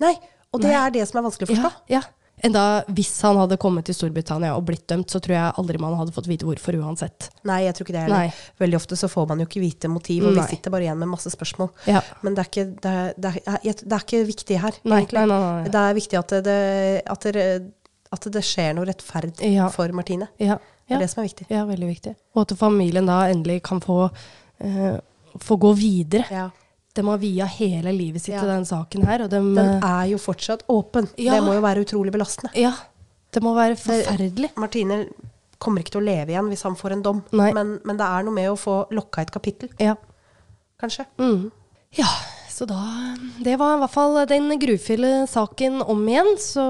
Nei. 0.00 0.14
Og 0.54 0.60
det 0.62 0.70
Nei. 0.72 0.78
er 0.86 0.90
det 0.94 1.08
som 1.08 1.18
er 1.20 1.26
vanskelig 1.28 1.48
å 1.48 1.54
forstå. 1.54 1.72
Ja, 1.88 2.00
ja. 2.00 2.02
Enda 2.44 2.84
hvis 2.92 3.14
han 3.24 3.38
hadde 3.40 3.56
kommet 3.56 3.86
til 3.88 3.94
Storbritannia 3.96 4.52
og 4.58 4.66
blitt 4.68 4.84
dømt, 4.92 5.08
så 5.08 5.16
tror 5.24 5.32
jeg 5.38 5.52
aldri 5.56 5.78
man 5.80 5.94
hadde 5.96 6.12
fått 6.12 6.26
vite 6.28 6.44
hvorfor 6.44 6.76
uansett. 6.76 7.30
Nei, 7.48 7.62
jeg 7.64 7.74
tror 7.78 7.86
ikke 7.86 7.94
det 7.96 8.02
heller. 8.04 8.34
Veldig 8.60 8.76
ofte 8.76 8.98
så 9.00 9.08
får 9.08 9.28
man 9.30 9.40
jo 9.40 9.46
ikke 9.48 9.62
vite 9.62 9.88
motiv, 9.88 10.26
og 10.28 10.36
vi 10.36 10.44
sitter 10.50 10.74
bare 10.74 10.84
igjen 10.84 11.00
med 11.00 11.08
masse 11.08 11.32
spørsmål. 11.32 11.70
Ja. 11.88 12.02
Men 12.20 12.36
det 12.36 12.44
er 12.44 12.50
ikke, 12.50 12.66
det 12.84 12.92
er, 12.92 13.14
det 13.16 13.32
er, 13.40 13.58
det 13.80 13.96
er 13.96 14.04
ikke 14.04 14.20
viktig 14.28 14.60
her, 14.66 14.76
egentlig. 14.84 15.24
nei, 15.24 15.24
nei. 15.32 15.72
Det 15.72 15.80
er 15.80 15.96
viktig 15.96 16.20
at 16.20 16.36
det, 16.44 16.58
at 17.16 17.26
at 18.16 18.28
det 18.32 18.42
skjer 18.46 18.76
noe 18.76 18.86
rettferd 18.86 19.40
Ja. 19.42 19.66
for 19.72 19.88
Martine. 19.96 20.28
Ja, 20.38 20.58
Det 20.86 20.94
er 20.94 21.00
det 21.00 21.10
som 21.10 21.24
er 21.24 21.28
viktig. 21.28 21.46
ja, 21.50 21.64
veldig 21.66 21.88
viktig. 21.88 22.14
Og 22.36 22.42
at 22.44 22.56
familien 22.58 23.06
da 23.08 23.22
endelig 23.32 23.62
kan 23.66 23.80
få, 23.80 24.10
uh, 24.62 24.98
få 25.40 25.56
gå 25.58 25.72
videre. 25.74 26.52
De 26.96 27.04
har 27.06 27.18
via 27.22 27.46
hele 27.52 27.92
livet 27.92 28.22
sitt 28.24 28.34
Ja. 28.34 28.40
til 28.40 28.48
den 28.54 28.64
saken 28.68 29.04
her. 29.06 29.22
Og 29.26 29.30
de, 29.30 29.40
Den 29.54 29.82
er 29.84 30.04
jo 30.10 30.18
fortsatt 30.18 30.62
åpen. 30.72 31.08
Ja. 31.20 31.34
Det 31.36 31.42
må 31.44 31.54
jo 31.54 31.60
være 31.64 31.84
utrolig 31.84 32.12
belastende. 32.14 32.50
ja, 32.56 32.72
det 33.32 33.42
må 33.44 33.52
være 33.54 33.76
forferdelig. 33.76 34.50
Martine 34.56 35.02
kommer 35.60 35.80
ikke 35.84 35.92
til 35.96 36.00
å 36.02 36.04
leve 36.08 36.32
igjen 36.32 36.48
hvis 36.52 36.62
han 36.64 36.74
får 36.76 36.92
en 36.92 37.02
dom, 37.04 37.22
men, 37.32 37.78
men 37.84 37.96
det 37.96 38.04
er 38.06 38.24
noe 38.24 38.34
med 38.34 38.48
å 38.50 38.56
få 38.60 38.86
lokka 38.92 39.22
et 39.22 39.30
kapittel, 39.32 39.68
Ja. 39.80 39.94
kanskje. 40.80 41.06
Mm. 41.18 41.50
ja, 41.96 42.08
så 42.50 42.66
da 42.68 42.76
Det 43.42 43.56
var 43.58 43.76
i 43.76 43.80
hvert 43.80 43.90
fall 43.92 44.26
den 44.26 44.48
grufulle 44.58 45.26
saken 45.28 45.82
om 45.86 46.06
igjen. 46.08 46.36
Så 46.40 46.62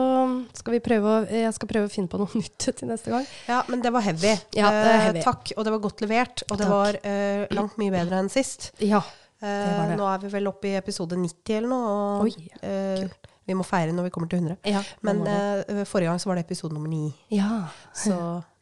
skal 0.54 0.72
vi 0.74 0.80
prøve 0.80 1.28
jeg 1.30 1.52
skal 1.54 1.68
prøve 1.70 1.86
å 1.86 1.92
finne 1.92 2.08
på 2.10 2.18
noe 2.18 2.30
nytt 2.40 2.58
til 2.74 2.88
neste 2.88 3.10
gang. 3.10 3.26
Ja, 3.48 3.62
men 3.68 3.82
det 3.82 3.92
var 3.94 4.02
heavy. 4.02 4.34
Ja, 4.54 4.70
det 4.70 4.96
heavy. 5.04 5.18
Eh, 5.20 5.24
takk, 5.24 5.52
og 5.56 5.64
det 5.64 5.72
var 5.76 5.78
godt 5.86 6.00
levert. 6.02 6.42
Og 6.50 6.58
det 6.58 6.66
var 6.70 6.98
eh, 7.02 7.46
langt 7.54 7.76
mye 7.78 7.90
bedre 7.94 8.18
enn 8.22 8.28
sist. 8.30 8.72
Ja. 8.82 9.02
Eh, 9.42 9.78
var 9.78 9.90
det. 9.90 9.96
Nå 10.00 10.06
er 10.08 10.22
vi 10.24 10.30
vel 10.32 10.46
oppe 10.48 10.70
i 10.70 10.76
episode 10.78 11.16
90 11.20 11.56
eller 11.58 11.68
noe. 11.68 11.88
Og, 11.94 12.28
Oi, 12.28 12.48
eh, 12.62 13.08
vi 13.46 13.54
må 13.54 13.66
feire 13.66 13.92
når 13.94 14.08
vi 14.08 14.12
kommer 14.14 14.30
til 14.32 14.40
100. 14.40 14.56
Ja, 14.66 14.80
Men 15.06 15.20
uh, 15.22 15.84
forrige 15.86 16.08
gang 16.10 16.18
så 16.22 16.30
var 16.30 16.38
det 16.40 16.46
episode 16.46 16.74
nummer 16.74 16.88
9. 16.90 17.12
Ja. 17.36 17.68
Så 17.94 18.16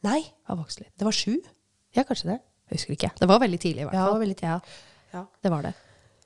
Nei, 0.04 0.20
det 0.50 1.06
var 1.06 1.14
7. 1.16 1.38
Ja, 1.96 2.02
kanskje 2.04 2.34
det. 2.34 2.40
Jeg 2.68 2.76
husker 2.80 2.92
ikke. 2.96 3.10
Det 3.20 3.28
var 3.30 3.40
veldig 3.40 3.60
tidlig, 3.62 3.84
i 3.84 3.88
hvert 3.88 3.96
fall. 3.96 4.12
Ja, 4.12 4.20
veldig. 4.20 4.36
Ja, 4.42 4.58
Ja. 5.14 5.24
det 5.42 5.50
var 5.54 5.62
det. 5.62 5.74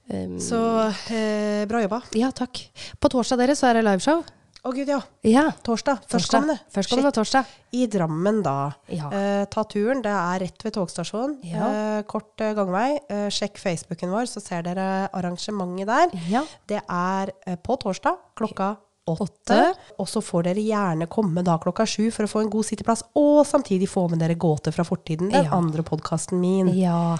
Um, 0.09 0.39
Så 0.41 0.57
uh, 0.57 1.63
bra 1.69 1.83
jobba. 1.85 2.01
ja, 2.17 2.31
takk. 2.33 2.65
På 2.99 3.11
torsdag 3.13 3.39
dere 3.39 3.55
så 3.55 3.69
er 3.69 3.75
det 3.79 3.85
liveshow. 3.85 4.25
Å 4.69 4.73
gud, 4.77 4.91
ja. 4.91 4.99
Ja. 5.25 5.47
Torsdag. 5.65 6.03
Førstkommende. 6.13 6.59
Førstkommende 6.75 7.13
torsdag. 7.17 7.53
I 7.73 7.87
Drammen, 7.89 8.43
da. 8.45 8.57
Ja. 8.93 9.09
Eh, 9.09 9.45
ta 9.49 9.65
turen. 9.65 10.03
Det 10.05 10.13
er 10.13 10.43
rett 10.45 10.67
ved 10.67 10.75
togstasjonen. 10.77 11.39
Ja. 11.49 11.71
Eh, 11.71 12.03
kort 12.11 12.45
eh, 12.45 12.53
gangvei. 12.59 12.99
Eh, 13.09 13.29
sjekk 13.33 13.57
Facebooken 13.63 14.13
vår, 14.13 14.29
så 14.29 14.43
ser 14.45 14.67
dere 14.67 15.09
arrangementet 15.17 15.89
der. 15.89 16.13
Ja. 16.29 16.45
Det 16.69 16.83
er 16.85 17.33
eh, 17.47 17.57
på 17.57 17.79
torsdag 17.81 18.21
klokka 18.37 18.75
åtte. 19.09 19.59
Og 19.97 20.09
så 20.11 20.21
får 20.21 20.51
dere 20.51 20.67
gjerne 20.67 21.09
komme 21.09 21.41
da 21.47 21.57
klokka 21.63 21.87
sju 21.89 22.11
for 22.13 22.29
å 22.29 22.33
få 22.35 22.45
en 22.45 22.53
god 22.53 22.69
sitteplass, 22.69 23.07
og 23.17 23.41
samtidig 23.49 23.89
få 23.89 24.05
med 24.13 24.21
dere 24.21 24.37
Gåte 24.37 24.75
fra 24.75 24.85
fortiden, 24.85 25.33
den 25.33 25.49
andre 25.49 25.85
podkasten 25.87 26.37
min. 26.43 26.69
Ja. 26.77 27.17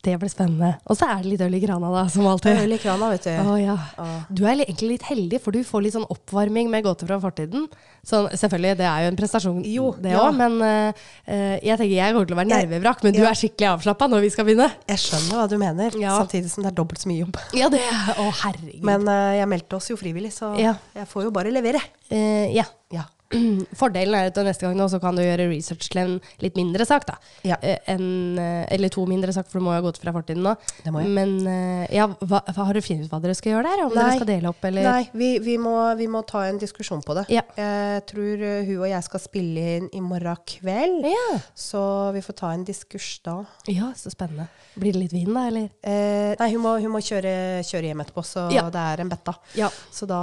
Det 0.00 0.12
blir 0.22 0.30
spennende. 0.30 0.76
Og 0.86 0.94
så 0.94 1.08
er 1.10 1.24
det 1.24 1.30
litt 1.32 1.40
øl 1.42 1.54
i 1.56 1.60
krana, 1.60 1.88
da, 1.90 2.04
som 2.12 2.26
alltid. 2.30 2.60
øl 2.62 2.72
i 2.76 2.78
krana, 2.78 3.08
vet 3.10 3.24
du. 3.26 3.30
Å 3.50 3.56
ja. 3.58 3.74
Ja. 3.98 4.04
Du 4.30 4.44
er 4.46 4.60
egentlig 4.62 4.92
litt 4.92 5.02
heldig, 5.08 5.40
for 5.42 5.50
du 5.56 5.64
får 5.66 5.82
litt 5.82 5.96
sånn 5.96 6.06
oppvarming 6.14 6.70
med 6.70 6.84
gåter 6.86 7.08
fra 7.10 7.18
fortiden. 7.18 7.64
Så 8.06 8.20
selvfølgelig, 8.30 8.76
det 8.78 8.86
er 8.86 9.02
jo 9.02 9.08
en 9.10 9.18
prestasjon, 9.18 9.58
Jo, 9.66 9.88
det 9.98 10.12
ja. 10.14 10.20
òg, 10.22 10.38
men 10.38 10.54
eh, 10.62 11.58
jeg 11.66 11.80
tenker 11.82 11.96
jeg 11.96 12.14
kommer 12.14 12.30
til 12.30 12.38
å 12.38 12.40
være 12.44 12.52
nervevrak, 12.52 13.02
men 13.08 13.18
du 13.18 13.24
er 13.26 13.34
skikkelig 13.42 13.72
avslappa 13.72 14.08
når 14.14 14.22
vi 14.28 14.30
skal 14.36 14.46
begynne. 14.46 14.70
Jeg 14.86 15.02
skjønner 15.02 15.34
hva 15.42 15.48
du 15.50 15.58
mener, 15.58 15.98
Ja. 15.98 16.14
samtidig 16.22 16.54
som 16.54 16.62
det 16.62 16.70
er 16.72 16.78
dobbelt 16.78 17.02
så 17.02 17.10
mye 17.10 17.24
jobb. 17.26 17.42
Ja, 17.58 17.68
det 17.74 17.82
er 17.82 18.14
Å, 18.22 18.30
herregud. 18.44 18.80
Men 18.86 19.08
eh, 19.10 19.34
jeg 19.42 19.50
meldte 19.50 19.76
oss 19.82 19.90
jo 19.90 19.98
frivillig, 19.98 20.30
så 20.38 20.54
Ja. 20.62 20.76
jeg 20.94 21.10
får 21.10 21.26
jo 21.26 21.34
bare 21.34 21.50
levere. 21.50 21.82
Eh, 22.08 22.54
ja. 22.54 22.64
Ja. 22.94 23.02
Fordelen 23.80 24.14
er 24.16 24.30
at 24.30 24.38
neste 24.40 24.64
gang 24.64 24.76
nå 24.78 24.86
så 24.88 25.00
kan 25.02 25.16
du 25.16 25.20
gjøre 25.20 25.48
research 25.50 25.90
til 25.92 26.00
en 26.00 26.14
litt 26.40 26.56
mindre 26.56 26.86
sak, 26.88 27.04
da. 27.08 27.18
Ja. 27.44 27.58
Eh, 27.60 27.76
en, 27.92 28.38
eh, 28.40 28.64
eller 28.72 28.92
to 28.92 29.04
mindre 29.08 29.34
sak, 29.36 29.50
for 29.50 29.60
du 29.60 29.66
må 29.66 29.74
jo 29.74 29.82
ha 29.82 29.84
gått 29.84 30.00
fra 30.00 30.14
fortiden 30.16 30.46
nå. 30.46 30.54
Men 30.88 31.34
eh, 31.44 31.84
ja, 31.98 32.06
hva, 32.08 32.40
hva, 32.46 32.68
har 32.70 32.78
du 32.78 32.82
funnet 32.84 33.04
ut 33.08 33.12
hva 33.12 33.20
dere 33.24 33.36
skal 33.36 33.54
gjøre 33.56 33.68
der? 33.68 33.84
Om 33.84 33.92
Nei. 33.92 34.00
dere 34.00 34.16
skal 34.16 34.30
dele 34.32 34.52
opp, 34.52 34.64
eller? 34.70 34.88
Nei, 34.88 35.04
vi, 35.12 35.30
vi, 35.44 35.58
må, 35.60 35.76
vi 36.00 36.08
må 36.10 36.24
ta 36.28 36.46
en 36.48 36.60
diskusjon 36.60 37.04
på 37.04 37.18
det. 37.20 37.26
Ja. 37.34 37.44
Jeg 37.58 38.06
tror 38.08 38.44
hun 38.68 38.74
og 38.78 38.88
jeg 38.88 39.04
skal 39.10 39.24
spille 39.24 39.68
inn 39.78 39.90
i 39.92 40.02
morgen 40.04 40.42
kveld, 40.48 41.04
Ja. 41.08 41.38
så 41.58 41.82
vi 42.16 42.24
får 42.24 42.40
ta 42.40 42.52
en 42.56 42.64
diskurs 42.68 43.18
da. 43.24 43.40
ja, 43.68 43.92
så 43.98 44.12
spennende. 44.12 44.48
Blir 44.78 44.94
det 44.94 45.04
litt 45.04 45.16
vin, 45.16 45.32
da, 45.34 45.48
eller? 45.50 45.68
Eh, 45.82 46.32
nei, 46.38 46.52
hun 46.54 46.62
må, 46.64 46.78
hun 46.80 46.94
må 46.94 47.02
kjøre, 47.04 47.60
kjøre 47.66 47.90
hjem 47.90 48.04
etterpå, 48.04 48.24
så 48.24 48.48
det 48.48 48.84
er 48.84 49.02
en 49.04 49.10
betta. 49.12 49.36
Ja. 49.58 49.68
Så 49.92 50.08
da 50.08 50.22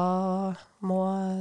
må 0.87 0.99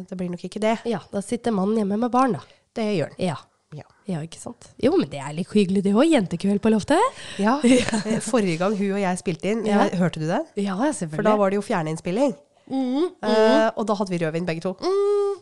Det 0.08 0.16
blir 0.20 0.30
nok 0.32 0.44
ikke 0.48 0.60
det. 0.64 0.76
ja. 0.90 1.00
Da 1.12 1.20
sitter 1.24 1.52
mannen 1.54 1.76
hjemme 1.82 1.98
med 2.06 2.10
barn, 2.14 2.32
da. 2.38 2.40
Det 2.74 2.88
gjør 2.96 3.12
den. 3.14 3.26
Ja. 3.30 3.36
Ja. 3.74 3.84
Ja, 4.06 4.20
ikke 4.22 4.38
sant? 4.38 4.68
Jo, 4.78 4.92
men 5.00 5.08
det 5.10 5.18
er 5.18 5.32
litt 5.34 5.50
hyggelig 5.50 5.82
det 5.82 5.92
òg. 5.96 6.06
Jentekveld 6.10 6.60
på 6.62 6.70
loftet. 6.74 7.00
ja. 7.42 7.56
Eh, 7.64 8.20
Forrige 8.22 8.58
gang 8.60 8.76
hun 8.78 8.92
og 8.96 9.00
jeg 9.02 9.18
spilte 9.22 9.50
inn, 9.50 9.64
Ja. 9.66 9.88
hørte 9.98 10.20
du 10.22 10.26
det? 10.28 10.42
Ja, 10.62 10.76
selvfølgelig. 10.78 11.14
For 11.16 11.26
da 11.26 11.36
var 11.40 11.50
det 11.50 11.58
jo 11.58 11.64
fjerneinnspilling. 11.66 12.34
Uh, 12.64 13.68
og 13.76 13.82
da 13.88 13.94
hadde 13.98 14.08
vi 14.14 14.18
rødvin 14.22 14.46
begge 14.48 14.62
to. 14.64 14.70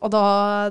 Og 0.03 0.09
da, 0.11 0.22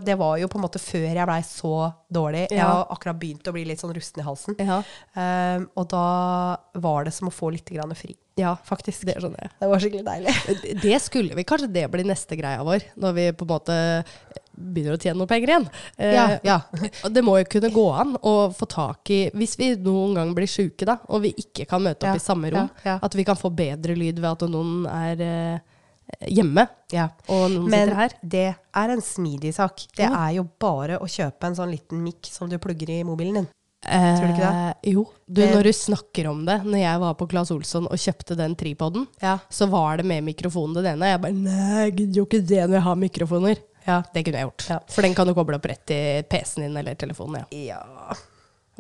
det 0.04 0.18
var 0.20 0.36
jo 0.42 0.50
på 0.52 0.60
en 0.60 0.66
måte 0.66 0.82
før 0.84 1.06
jeg 1.08 1.28
blei 1.30 1.40
så 1.48 1.76
dårlig. 2.12 2.48
Jeg 2.52 2.60
har 2.66 2.90
akkurat 2.92 3.20
begynt 3.22 3.48
å 3.48 3.54
bli 3.56 3.64
litt 3.70 3.80
sånn 3.80 3.94
rusten 3.96 4.20
i 4.24 4.26
halsen. 4.28 4.58
Ja. 4.60 4.82
Eh, 5.16 5.64
og 5.80 5.88
da 5.94 6.58
var 6.84 7.08
det 7.08 7.14
som 7.16 7.30
å 7.32 7.36
få 7.36 7.54
litt 7.56 7.72
grann 7.72 7.96
fri, 7.96 8.18
ja. 8.40 8.56
faktisk. 8.68 9.04
Det 9.10 9.18
skjønner 9.20 9.48
jeg. 9.48 9.52
Det 9.60 9.70
var 9.72 9.84
skikkelig 9.84 10.06
deilig. 10.08 10.36
Det 10.86 11.00
skulle 11.04 11.36
vi. 11.38 11.44
Kanskje 11.48 11.72
det 11.74 11.88
blir 11.94 12.08
neste 12.08 12.38
greia 12.40 12.64
vår, 12.68 12.86
når 13.02 13.18
vi 13.18 13.26
på 13.38 13.48
en 13.48 13.52
måte 13.52 13.78
begynner 14.62 14.98
å 14.98 15.00
tjene 15.02 15.18
noen 15.18 15.30
penger 15.32 15.52
igjen. 15.54 15.68
Eh, 15.98 16.14
Ja, 16.16 16.26
ja. 16.46 16.58
Det 17.16 17.24
må 17.26 17.38
jo 17.40 17.48
kunne 17.50 17.72
gå 17.74 17.86
an 18.04 18.16
å 18.22 18.34
få 18.56 18.68
tak 18.70 19.10
i 19.14 19.20
Hvis 19.34 19.56
vi 19.60 19.72
noen 19.80 20.18
gang 20.20 20.34
blir 20.38 20.50
sjuke, 20.50 20.86
da, 20.88 20.98
og 21.10 21.24
vi 21.26 21.34
ikke 21.40 21.66
kan 21.70 21.84
møte 21.84 22.06
opp 22.06 22.16
Ja, 22.16 22.20
i 22.20 22.24
samme 22.24 22.52
rom, 22.54 22.70
ja, 22.86 22.98
at 23.02 23.16
vi 23.18 23.26
kan 23.28 23.40
få 23.40 23.50
bedre 23.56 23.96
lyd 23.98 24.20
ved 24.20 24.30
at 24.32 24.48
noen 24.52 24.84
er 24.92 25.24
eh, 25.26 25.80
hjemme, 26.28 26.68
Ja. 26.92 27.08
og 27.32 27.46
noen 27.54 27.70
Men 27.72 27.88
sitter 27.88 27.96
her. 28.02 28.14
Men 28.22 28.30
det 28.36 28.46
er 28.84 28.94
en 28.98 29.02
smidig 29.06 29.54
sak. 29.56 29.86
Det 29.96 30.08
er 30.10 30.32
jo 30.36 30.44
bare 30.60 31.00
å 31.00 31.08
kjøpe 31.08 31.48
en 31.48 31.56
sånn 31.56 31.72
liten 31.72 32.02
mikk 32.04 32.28
som 32.28 32.52
du 32.52 32.58
plugger 32.60 32.92
i 32.98 33.04
mobilen 33.08 33.40
din. 33.42 33.48
Eh, 33.88 34.18
Tror 34.20 34.28
du 34.28 34.34
ikke 34.36 34.76
Jo. 34.94 35.04
Du, 35.26 35.42
når 35.48 35.64
du 35.64 35.72
snakker 35.74 36.28
om 36.30 36.44
det, 36.46 36.60
når 36.68 36.78
jeg 36.84 37.00
var 37.02 37.14
på 37.18 37.28
Claes 37.32 37.50
Olsson 37.52 37.88
og 37.90 37.98
kjøpte 37.98 38.36
den 38.38 38.54
tripoden, 38.56 39.08
Ja. 39.22 39.40
så 39.50 39.68
var 39.72 39.98
det 39.98 40.06
med 40.06 40.24
mikrofonen 40.24 40.76
det 40.84 40.92
ene. 40.94 41.10
Jeg 41.16 41.22
bare 41.22 41.34
Nei, 41.34 41.86
jeg 41.86 41.96
gidder 41.96 42.20
jo 42.22 42.26
ikke 42.28 42.42
det 42.46 42.62
når 42.70 42.78
jeg 42.78 42.86
har 42.90 42.96
mikrofoner. 42.96 43.58
Ja, 43.88 44.04
det 44.14 44.24
kunne 44.26 44.38
jeg 44.38 44.46
gjort. 44.52 44.68
Ja. 44.70 44.80
For 44.94 45.02
den 45.02 45.16
kan 45.18 45.26
du 45.26 45.34
koble 45.34 45.56
opp 45.58 45.66
rett 45.66 45.90
i 45.90 46.22
PC-en 46.30 46.68
din 46.68 46.78
eller 46.78 46.94
telefonen. 46.94 47.46
Ja. 47.50 47.80
Ja. 47.82 48.14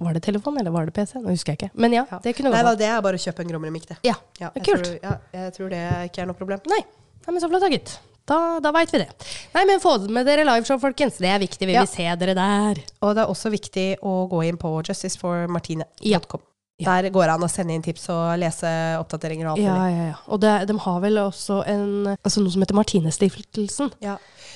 Var 0.02 0.14
det 0.14 0.22
telefon, 0.24 0.58
eller 0.60 0.72
var 0.72 0.86
det 0.86 0.94
PC? 0.94 1.16
Nå 1.22 1.30
husker 1.34 1.54
jeg 1.54 1.58
ikke. 1.60 1.72
Men 1.82 1.94
ja, 1.94 2.06
det 2.24 2.36
kunne 2.38 2.52
Nei 2.54 2.62
da, 2.64 2.76
det 2.78 2.86
er 2.90 3.02
bare 3.02 3.18
å 3.18 3.22
kjøpe 3.22 3.42
en 3.44 3.50
Grommerud-mikk, 3.50 3.88
det. 3.90 3.98
Ja, 4.06 4.14
Ja, 4.40 4.52
jeg 4.56 4.64
kult. 4.66 4.86
Tror, 4.86 5.00
ja, 5.02 5.18
jeg 5.34 5.54
tror 5.58 5.70
det 5.74 5.82
ikke 6.10 6.22
er 6.22 6.30
noe 6.30 6.38
problem. 6.38 6.60
Nei. 6.70 6.80
Nei, 7.26 7.34
men 7.34 7.42
så 7.42 7.50
flott 7.50 7.62
da, 7.62 7.70
gutt. 7.70 7.98
Da, 8.32 8.40
da 8.64 8.72
veit 8.76 8.94
vi 8.96 9.02
det. 9.04 9.10
Nei, 9.56 9.66
men 9.68 9.82
få 9.84 9.98
med 10.08 10.26
dere 10.30 10.46
liveshow, 10.48 10.80
folkens. 10.82 11.18
Det 11.20 11.28
er 11.34 11.42
viktig. 11.44 11.68
Vi 11.68 11.76
Ja. 11.76 11.84
vil 11.84 11.92
se 11.92 12.08
dere 12.22 12.36
der. 12.38 12.80
Og 13.04 13.16
det 13.18 13.26
er 13.26 13.34
også 13.34 13.52
viktig 13.52 13.88
å 14.02 14.16
gå 14.32 14.46
inn 14.48 14.58
på 14.62 14.72
justiceformartine.com. 14.88 16.42
Ja. 16.82 16.96
Der 17.02 17.12
går 17.14 17.28
det 17.30 17.34
an 17.36 17.44
å 17.46 17.50
sende 17.52 17.76
inn 17.76 17.84
tips 17.86 18.08
og 18.10 18.40
lese 18.42 18.70
oppdateringer 18.98 19.52
og 19.52 19.58
alt 19.58 19.62
Ja, 19.62 19.76
mulig. 19.78 19.98
ja, 20.00 20.06
ja. 20.08 20.16
Og 20.34 20.40
det, 20.42 20.54
de 20.72 20.78
har 20.82 21.00
vel 21.04 21.20
også 21.22 21.60
en, 21.70 21.84
altså 22.26 22.42
noe 22.42 22.50
som 22.56 22.64
heter 22.64 22.74
Martinestiftelsen. 22.80 23.92
Ja. 24.02 24.16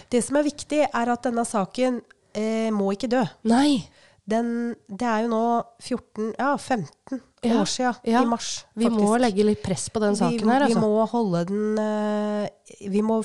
Det 0.10 0.24
som 0.26 0.40
er 0.40 0.48
viktig, 0.48 0.88
er 0.90 1.12
at 1.14 1.22
denne 1.28 1.46
saken 1.46 2.02
eh, 2.34 2.72
må 2.74 2.90
ikke 2.96 3.12
dø. 3.12 3.22
Nei. 3.44 3.84
Den, 4.28 4.74
det 4.90 5.06
er 5.06 5.22
jo 5.28 5.30
nå 5.36 5.44
14, 5.86 6.32
ja 6.40 6.56
15 6.58 7.22
Ja, 7.46 7.60
år 7.62 7.68
siden, 7.70 7.94
ja. 8.10 8.24
i 8.24 8.26
mars. 8.26 8.64
Faktisk. 8.74 8.80
Vi 8.82 8.90
må 8.90 9.20
legge 9.22 9.46
litt 9.46 9.62
press 9.62 9.86
på 9.94 10.02
den 10.02 10.16
saken 10.18 10.42
vi, 10.42 10.50
her, 10.50 10.66
Vi 10.66 10.74
altså. 10.74 10.82
må 10.82 11.06
holde 11.12 11.44
den 11.46 11.78
eh, 11.78 12.90
Vi 12.90 13.04
må 13.06 13.20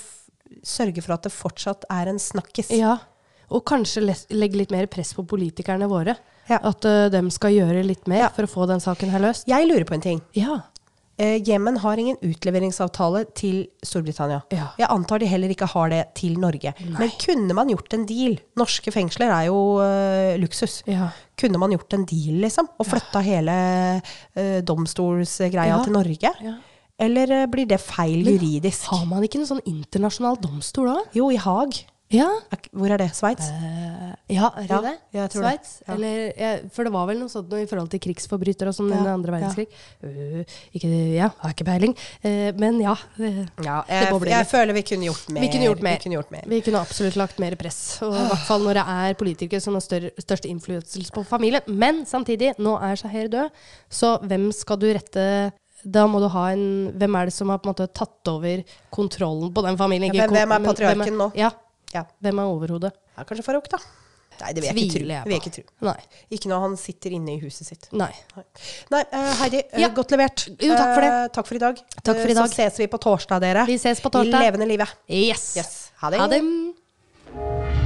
sørge 0.67 1.03
for 1.05 1.17
at 1.17 1.27
det 1.27 1.33
fortsatt 1.35 1.87
er 1.91 2.11
en 2.13 2.19
snakkis. 2.23 2.71
Ja. 2.77 2.97
Og 3.51 3.65
kanskje 3.67 4.05
legge 4.07 4.61
litt 4.61 4.71
mer 4.75 4.87
press 4.87 5.15
på 5.17 5.25
politikerne 5.27 5.89
våre. 5.91 6.17
Ja. 6.51 6.59
At 6.67 6.85
uh, 6.87 7.07
de 7.13 7.23
skal 7.35 7.55
gjøre 7.55 7.83
litt 7.87 8.07
mer 8.11 8.27
Ja. 8.27 8.29
for 8.35 8.47
å 8.47 8.51
få 8.51 8.67
den 8.71 8.83
saken 8.83 9.11
her 9.11 9.23
løst. 9.23 9.49
Jeg 9.51 9.67
lurer 9.71 9.87
på 9.87 9.95
en 9.95 10.05
ting. 10.05 10.21
Ja. 10.39 10.61
Eh, 11.21 11.37
Jemen 11.45 11.77
har 11.83 12.01
ingen 12.01 12.17
utleveringsavtale 12.25 13.27
til 13.37 13.67
Storbritannia. 13.85 14.41
Ja. 14.55 14.71
Jeg 14.81 14.89
antar 14.89 15.21
de 15.21 15.29
heller 15.29 15.53
ikke 15.53 15.69
har 15.69 15.91
det 15.93 16.01
til 16.17 16.39
Norge. 16.41 16.73
Nei. 16.81 16.95
Men 16.97 17.13
kunne 17.21 17.57
man 17.59 17.69
gjort 17.69 17.93
en 17.93 18.07
deal? 18.09 18.39
Norske 18.57 18.95
fengsler 18.95 19.29
er 19.35 19.51
jo 19.51 19.59
uh, 19.83 20.39
luksus. 20.41 20.79
Ja. 20.89 21.11
Kunne 21.37 21.61
man 21.61 21.75
gjort 21.75 21.93
en 21.99 22.07
deal, 22.09 22.41
liksom? 22.41 22.71
Og 22.81 22.89
flytta 22.89 23.21
hele 23.27 23.59
uh, 24.01 24.59
domstolsgreia 24.65 25.83
til 25.85 25.93
Norge? 25.99 26.33
Ja. 26.41 26.57
Eller 27.01 27.33
eh, 27.33 27.47
blir 27.51 27.69
det 27.71 27.81
feil 27.83 28.27
juridisk? 28.27 28.91
Men 28.91 28.99
Har 28.99 29.07
man 29.15 29.25
ikke 29.27 29.41
noen 29.41 29.55
sånn 29.55 29.65
internasjonal 29.69 30.37
domstol 30.43 30.93
da? 30.93 30.99
Jo, 31.17 31.31
i 31.33 31.41
Haag. 31.41 31.81
Ja. 32.11 32.27
Hvor 32.75 32.91
er 32.91 32.99
det? 32.99 33.13
Sveits? 33.15 33.47
Uh, 33.55 34.11
ja, 34.35 34.49
er 34.59 34.65
det 34.67 34.71
Ja, 34.71 34.79
det? 34.83 34.95
jeg 35.15 35.31
tror 35.31 35.45
det. 35.45 35.51
Sveits? 35.53 35.83
Ja. 35.87 35.95
Eller, 35.95 36.33
ja, 36.35 36.49
for 36.75 36.83
det 36.83 36.93
var 36.93 37.07
vel 37.07 37.21
noe 37.21 37.31
sånt 37.31 37.53
noe 37.53 37.63
i 37.63 37.69
forhold 37.71 37.93
til 37.93 38.03
krigsforbrytere 38.03 38.73
og 38.73 38.75
sånn 38.75 38.91
under 38.91 39.13
andre 39.13 39.31
ja. 39.31 39.37
verdenskrig. 39.37 39.69
Øh, 40.03 40.57
ikke, 40.75 40.91
ja, 41.15 41.29
har 41.39 41.55
ikke 41.55 41.69
peiling. 41.69 41.95
Uh, 42.25 42.51
men 42.59 42.83
ja. 42.83 42.97
Ja, 43.63 43.79
Det 43.87 44.01
jeg, 44.03 44.27
jeg 44.33 44.51
føler 44.51 44.75
vi 44.75 44.85
kunne 44.91 45.07
gjort 45.07 45.31
mer. 45.31 45.47
Vi 45.47 45.53
kunne 45.55 45.71
gjort 45.71 45.87
mer. 45.87 45.95
Vi 46.01 46.05
kunne 46.09 46.19
gjort 46.19 46.35
mer. 46.35 46.51
Vi 46.51 46.61
kunne 46.67 46.83
absolutt 46.83 47.21
lagt 47.21 47.39
mer 47.39 47.55
press. 47.63 47.81
Og 48.03 48.19
i 48.19 48.27
hvert 48.33 48.47
fall 48.51 48.67
når 48.67 48.81
det 48.81 48.87
er 48.99 49.19
politikere 49.23 49.63
som 49.63 49.79
har 49.79 49.87
større, 49.87 50.11
størst 50.19 50.51
innflytelse 50.51 51.15
på 51.15 51.27
familien. 51.31 51.63
Men 51.71 52.03
samtidig, 52.11 52.57
nå 52.59 52.75
er 52.91 52.99
Shaher 52.99 53.31
død, 53.31 53.65
så 53.87 54.17
hvem 54.27 54.51
skal 54.57 54.83
du 54.83 54.91
rette 54.99 55.27
da 55.85 56.07
må 56.07 56.21
du 56.21 56.29
ha 56.29 56.51
en 56.53 56.93
Hvem 56.99 57.17
er 57.21 57.25
det 57.31 57.33
som 57.35 57.49
har 57.49 57.59
på 57.59 57.69
en 57.69 57.75
måte 57.75 57.89
tatt 57.93 58.29
over 58.33 58.63
kontrollen 58.91 59.53
på 59.55 59.63
den 59.65 59.77
familien? 59.81 60.15
Ja, 60.15 60.27
hvem- 60.27 60.53
er 60.53 60.65
patriarken 60.65 60.65
hvem 60.65 60.71
patriarken 60.75 61.17
nå? 61.19 61.31
Ja. 61.37 61.51
Ja. 61.95 62.05
Hvem 62.23 62.39
er 62.39 62.53
overhodet? 62.53 62.93
ja, 63.17 63.25
kanskje 63.25 63.45
Farouk, 63.45 63.69
da. 63.69 63.79
Nei, 64.41 64.53
det 64.55 64.63
vil 64.63 64.69
jeg 64.71 64.77
ikke 64.77 64.93
tro. 64.95 65.07
Jeg 65.11 65.25
vil 65.25 65.33
jeg 65.35 65.41
ikke 65.43 65.53
tro. 65.53 65.87
Nei. 65.91 65.97
Ikke 66.33 66.49
når 66.49 66.61
han 66.65 66.77
sitter 66.81 67.11
inne 67.13 67.35
i 67.35 67.41
huset 67.43 67.67
sitt. 67.67 67.89
Nei. 67.93 68.09
Nei, 68.91 69.03
eh, 69.13 69.35
Heidi, 69.43 69.63
Ja. 69.77 69.89
godt 69.89 70.15
levert. 70.15 70.47
Jo, 70.57 70.75
takk 70.75 70.95
for 70.95 71.01
det. 71.05 71.11
Uh, 71.13 71.29
takk 71.29 71.47
for 71.47 71.55
i 71.55 71.59
dag. 71.59 71.77
Takk 72.03 72.17
for 72.17 72.31
i 72.31 72.35
dag. 72.35 72.49
Så 72.49 72.55
ses 72.55 72.79
vi 72.79 72.87
på 72.87 72.99
torsdag, 72.99 73.41
dere. 73.41 73.67
Vi 73.67 73.77
ses 73.77 74.01
på 74.01 74.09
I 74.25 74.31
levende 74.31 74.67
livet. 74.67 74.89
Yes. 75.09 75.57
Yes. 75.57 75.91
Ha 76.01 76.11
det. 76.11 76.21
Ha 76.21 76.27
det. 76.29 77.80